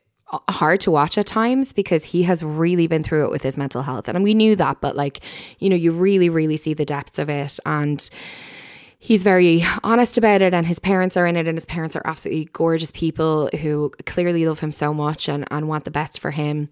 hard 0.49 0.81
to 0.81 0.91
watch 0.91 1.17
at 1.17 1.27
times 1.27 1.73
because 1.73 2.05
he 2.05 2.23
has 2.25 2.43
really 2.43 2.87
been 2.87 3.03
through 3.03 3.25
it 3.25 3.31
with 3.31 3.43
his 3.43 3.57
mental 3.57 3.83
health. 3.83 4.09
And 4.09 4.23
we 4.23 4.35
knew 4.35 4.57
that, 4.57 4.81
but 4.81 4.97
like, 4.97 5.21
you 5.59 5.71
know, 5.71 5.77
you 5.77 5.93
really, 5.93 6.29
really 6.29 6.57
see 6.57 6.75
the 6.75 6.85
depths 6.85 7.19
of 7.19 7.31
it. 7.31 7.59
And 7.65 8.09
he's 9.01 9.23
very 9.23 9.63
honest 9.85 10.19
about 10.19 10.43
it 10.43 10.53
and 10.53 10.67
his 10.67 10.79
parents 10.79 11.17
are 11.17 11.27
in 11.27 11.37
it 11.37 11.47
and 11.47 11.57
his 11.57 11.67
parents 11.67 11.95
are 11.95 12.03
absolutely 12.05 12.47
gorgeous 12.53 12.91
people 12.93 13.49
who 13.61 13.93
clearly 14.07 14.45
love 14.45 14.61
him 14.61 14.73
so 14.73 14.93
much 14.93 15.29
and, 15.29 15.47
and 15.51 15.69
want 15.69 15.85
the 15.85 15.91
best 15.91 16.19
for 16.21 16.33
him 16.33 16.69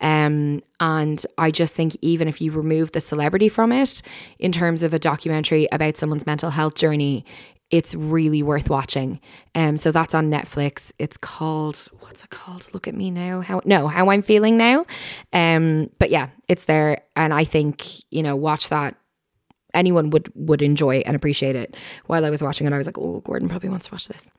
um, 0.00 0.62
and 0.78 1.24
i 1.38 1.50
just 1.50 1.74
think 1.74 1.96
even 2.02 2.28
if 2.28 2.40
you 2.40 2.52
remove 2.52 2.92
the 2.92 3.00
celebrity 3.00 3.48
from 3.48 3.72
it 3.72 4.02
in 4.38 4.52
terms 4.52 4.82
of 4.82 4.92
a 4.92 4.98
documentary 4.98 5.66
about 5.72 5.96
someone's 5.96 6.26
mental 6.26 6.50
health 6.50 6.74
journey 6.74 7.24
it's 7.70 7.94
really 7.94 8.42
worth 8.42 8.68
watching. 8.68 9.20
Um, 9.54 9.76
so 9.76 9.92
that's 9.92 10.14
on 10.14 10.30
Netflix. 10.30 10.92
It's 10.98 11.16
called 11.16 11.88
what's 12.00 12.24
it 12.24 12.30
called? 12.30 12.68
Look 12.74 12.88
at 12.88 12.94
me 12.94 13.10
now. 13.10 13.40
How 13.40 13.60
no, 13.64 13.86
how 13.86 14.10
I'm 14.10 14.22
feeling 14.22 14.56
now. 14.56 14.84
Um, 15.32 15.90
but 15.98 16.10
yeah, 16.10 16.28
it's 16.48 16.64
there, 16.64 17.02
and 17.16 17.32
I 17.32 17.44
think 17.44 17.86
you 18.12 18.22
know, 18.22 18.36
watch 18.36 18.68
that 18.70 18.96
anyone 19.74 20.10
would 20.10 20.30
would 20.34 20.62
enjoy 20.62 20.98
and 21.06 21.16
appreciate 21.16 21.56
it. 21.56 21.76
While 22.06 22.24
I 22.24 22.30
was 22.30 22.42
watching 22.42 22.66
it, 22.66 22.72
I 22.72 22.76
was 22.78 22.86
like, 22.86 22.98
"Oh, 22.98 23.20
Gordon 23.20 23.48
probably 23.48 23.68
wants 23.68 23.88
to 23.88 23.94
watch 23.94 24.08
this." 24.08 24.30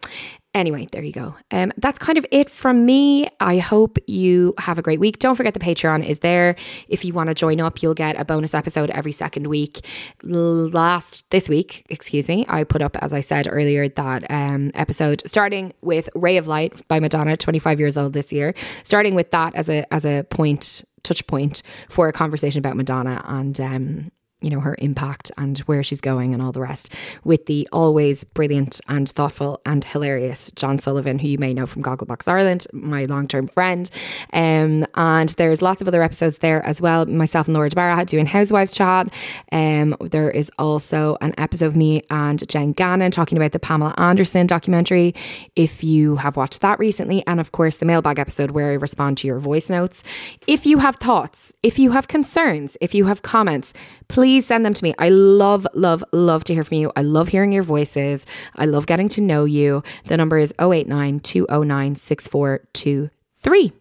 Anyway, 0.54 0.88
there 0.92 1.02
you 1.02 1.14
go. 1.14 1.36
Um, 1.52 1.72
that's 1.78 1.98
kind 1.98 2.18
of 2.18 2.26
it 2.30 2.50
from 2.50 2.86
me. 2.86 3.30
I 3.40 3.58
hope 3.60 3.98
you 4.06 4.54
have 4.58 4.78
a 4.78 4.82
great 4.82 5.00
week. 5.00 5.20
Don't 5.20 5.36
forget 5.36 5.54
the 5.54 5.62
Patreon 5.62 6.06
is 6.06 6.20
there. 6.20 6.56
If 6.90 7.06
you 7.06 7.14
want 7.14 7.30
to 7.30 7.34
join 7.34 7.62
up, 7.62 7.82
you'll 7.82 7.94
get 7.94 8.20
a 8.20 8.26
bonus 8.26 8.54
episode 8.54 8.90
every 8.90 9.14
second 9.14 9.48
week. 9.48 9.86
Last 10.24 11.30
this 11.30 11.48
week, 11.48 11.86
excuse 11.90 12.28
me, 12.28 12.46
I 12.50 12.64
put 12.66 12.82
up 12.82 12.98
as 13.02 13.14
I 13.14 13.22
said 13.22 13.48
earlier 13.50 13.88
that 13.88 14.30
um, 14.30 14.72
episode 14.74 15.22
starting 15.26 15.74
with 15.82 16.10
"Ray 16.16 16.38
of 16.38 16.48
Light" 16.48 16.86
by 16.88 17.00
Madonna, 17.00 17.38
twenty 17.38 17.60
five 17.60 17.80
years 17.80 17.98
old 17.98 18.14
this 18.14 18.32
year. 18.34 18.54
Starting 18.84 19.16
with 19.16 19.32
that 19.32 19.56
as 19.56 19.70
a 19.70 19.92
as 19.94 20.06
a 20.06 20.26
point 20.30 20.84
touch 21.04 21.26
point 21.28 21.64
for 21.90 22.08
a 22.08 22.14
conversation 22.14 22.60
about 22.60 22.76
Madonna 22.76 23.24
and 23.26 23.60
um, 23.60 24.12
you 24.42 24.50
know, 24.50 24.60
her 24.60 24.76
impact 24.80 25.32
and 25.38 25.60
where 25.60 25.84
she's 25.84 26.02
going 26.02 26.34
and 26.34 26.42
all 26.42 26.52
the 26.52 26.62
rest 26.62 26.94
with 27.24 27.46
the 27.46 27.68
always 27.72 28.24
brilliant 28.24 28.82
and 28.88 29.10
thoughtful 29.10 29.62
and 29.66 29.84
hilarious 29.84 30.52
John 30.56 30.80
Sullivan, 30.80 31.20
who 31.20 31.28
you 31.28 31.38
may 31.38 31.54
know 31.54 31.66
from 31.66 31.84
Gogglebox 31.84 32.28
Ireland, 32.28 32.68
my 32.74 33.06
long 33.06 33.28
term 33.28 33.48
friend. 33.48 33.90
Um, 34.34 34.86
and 34.96 35.30
there's 35.30 35.62
lots 35.62 35.82
of 35.82 35.88
other 35.88 36.02
episodes 36.02 36.40
there 36.40 36.66
as 36.66 36.82
well. 36.82 37.06
Myself 37.06 37.48
and 37.48 37.56
Laura 37.56 37.70
DeBarra 37.70 38.06
doing 38.06 38.26
Housewives 38.26 38.74
chat. 38.74 39.14
Um, 39.52 39.96
there 40.02 40.32
is 40.32 40.52
also 40.58 41.18
an 41.22 41.34
episode 41.38 41.62
of 41.68 41.76
me 41.76 42.04
and 42.10 42.48
Jen 42.50 42.72
Gannon 42.72 43.12
talking 43.12 43.38
about 43.38 43.52
the 43.52 43.60
Pamela 43.60 43.94
Anderson 43.98 44.48
documentary, 44.48 45.14
if 45.56 45.84
you 45.84 46.16
have 46.16 46.36
watched 46.36 46.62
that 46.62 46.80
recently. 46.80 47.24
And 47.28 47.40
of 47.40 47.52
course, 47.52 47.78
the 47.78 47.86
mailbag 47.86 48.18
episode 48.18 48.52
where 48.52 48.72
I 48.72 48.74
respond 48.74 49.20
to 49.20 49.28
your 49.28 49.40
voice 49.40 49.70
notes. 49.70 50.04
If 50.48 50.66
you 50.66 50.80
have 50.80 50.96
thoughts, 50.96 51.54
if 51.62 51.78
you 51.78 51.92
have 51.92 52.08
concerns, 52.08 52.76
if 52.82 52.96
you 52.96 53.06
have 53.06 53.22
comments, 53.22 53.74
please 54.08 54.31
send 54.40 54.66
them 54.66 54.74
to 54.74 54.84
me. 54.84 54.94
I 54.98 55.10
love, 55.10 55.68
love, 55.74 56.04
love 56.14 56.46
to 56.46 56.54
hear 56.54 56.64
from 56.64 56.78
you. 56.78 56.92
I 56.96 57.02
love 57.02 57.28
hearing 57.28 57.52
your 57.52 57.64
voices. 57.64 58.26
I 58.56 58.66
love 58.66 58.86
getting 58.86 59.10
to 59.10 59.20
know 59.20 59.44
you. 59.44 59.84
The 60.06 60.16
number 60.16 60.38
is 60.38 60.54
089 60.60 61.20
209 61.20 61.96
6423. 61.96 63.74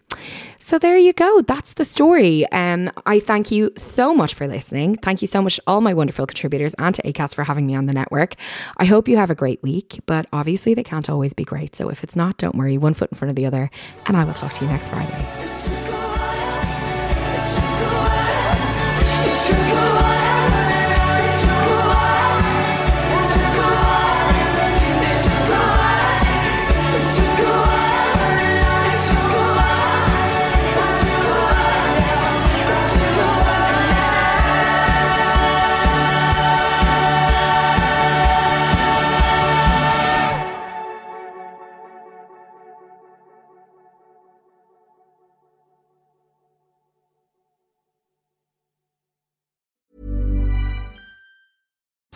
So 0.71 0.79
there 0.79 0.97
you 0.97 1.11
go. 1.11 1.41
That's 1.41 1.73
the 1.73 1.83
story. 1.83 2.49
Um, 2.51 2.91
I 3.05 3.19
thank 3.19 3.51
you 3.51 3.71
so 3.75 4.13
much 4.13 4.33
for 4.33 4.47
listening. 4.47 4.95
Thank 4.95 5.21
you 5.21 5.27
so 5.27 5.41
much, 5.41 5.59
all 5.67 5.81
my 5.81 5.93
wonderful 5.93 6.25
contributors, 6.25 6.73
and 6.75 6.95
to 6.95 7.01
Acast 7.01 7.35
for 7.35 7.43
having 7.43 7.67
me 7.67 7.75
on 7.75 7.87
the 7.87 7.93
network. 7.93 8.35
I 8.77 8.85
hope 8.85 9.09
you 9.09 9.17
have 9.17 9.29
a 9.29 9.35
great 9.35 9.61
week, 9.63 9.99
but 10.05 10.27
obviously 10.31 10.73
they 10.73 10.83
can't 10.83 11.09
always 11.09 11.33
be 11.33 11.43
great. 11.43 11.75
So 11.75 11.89
if 11.89 12.05
it's 12.05 12.15
not, 12.15 12.37
don't 12.37 12.55
worry, 12.55 12.77
one 12.77 12.93
foot 12.93 13.11
in 13.11 13.17
front 13.17 13.31
of 13.31 13.35
the 13.35 13.45
other. 13.45 13.69
And 14.05 14.15
I 14.15 14.23
will 14.23 14.33
talk 14.33 14.53
to 14.53 14.63
you 14.63 14.71
next 14.71 14.87
Friday. 14.87 15.27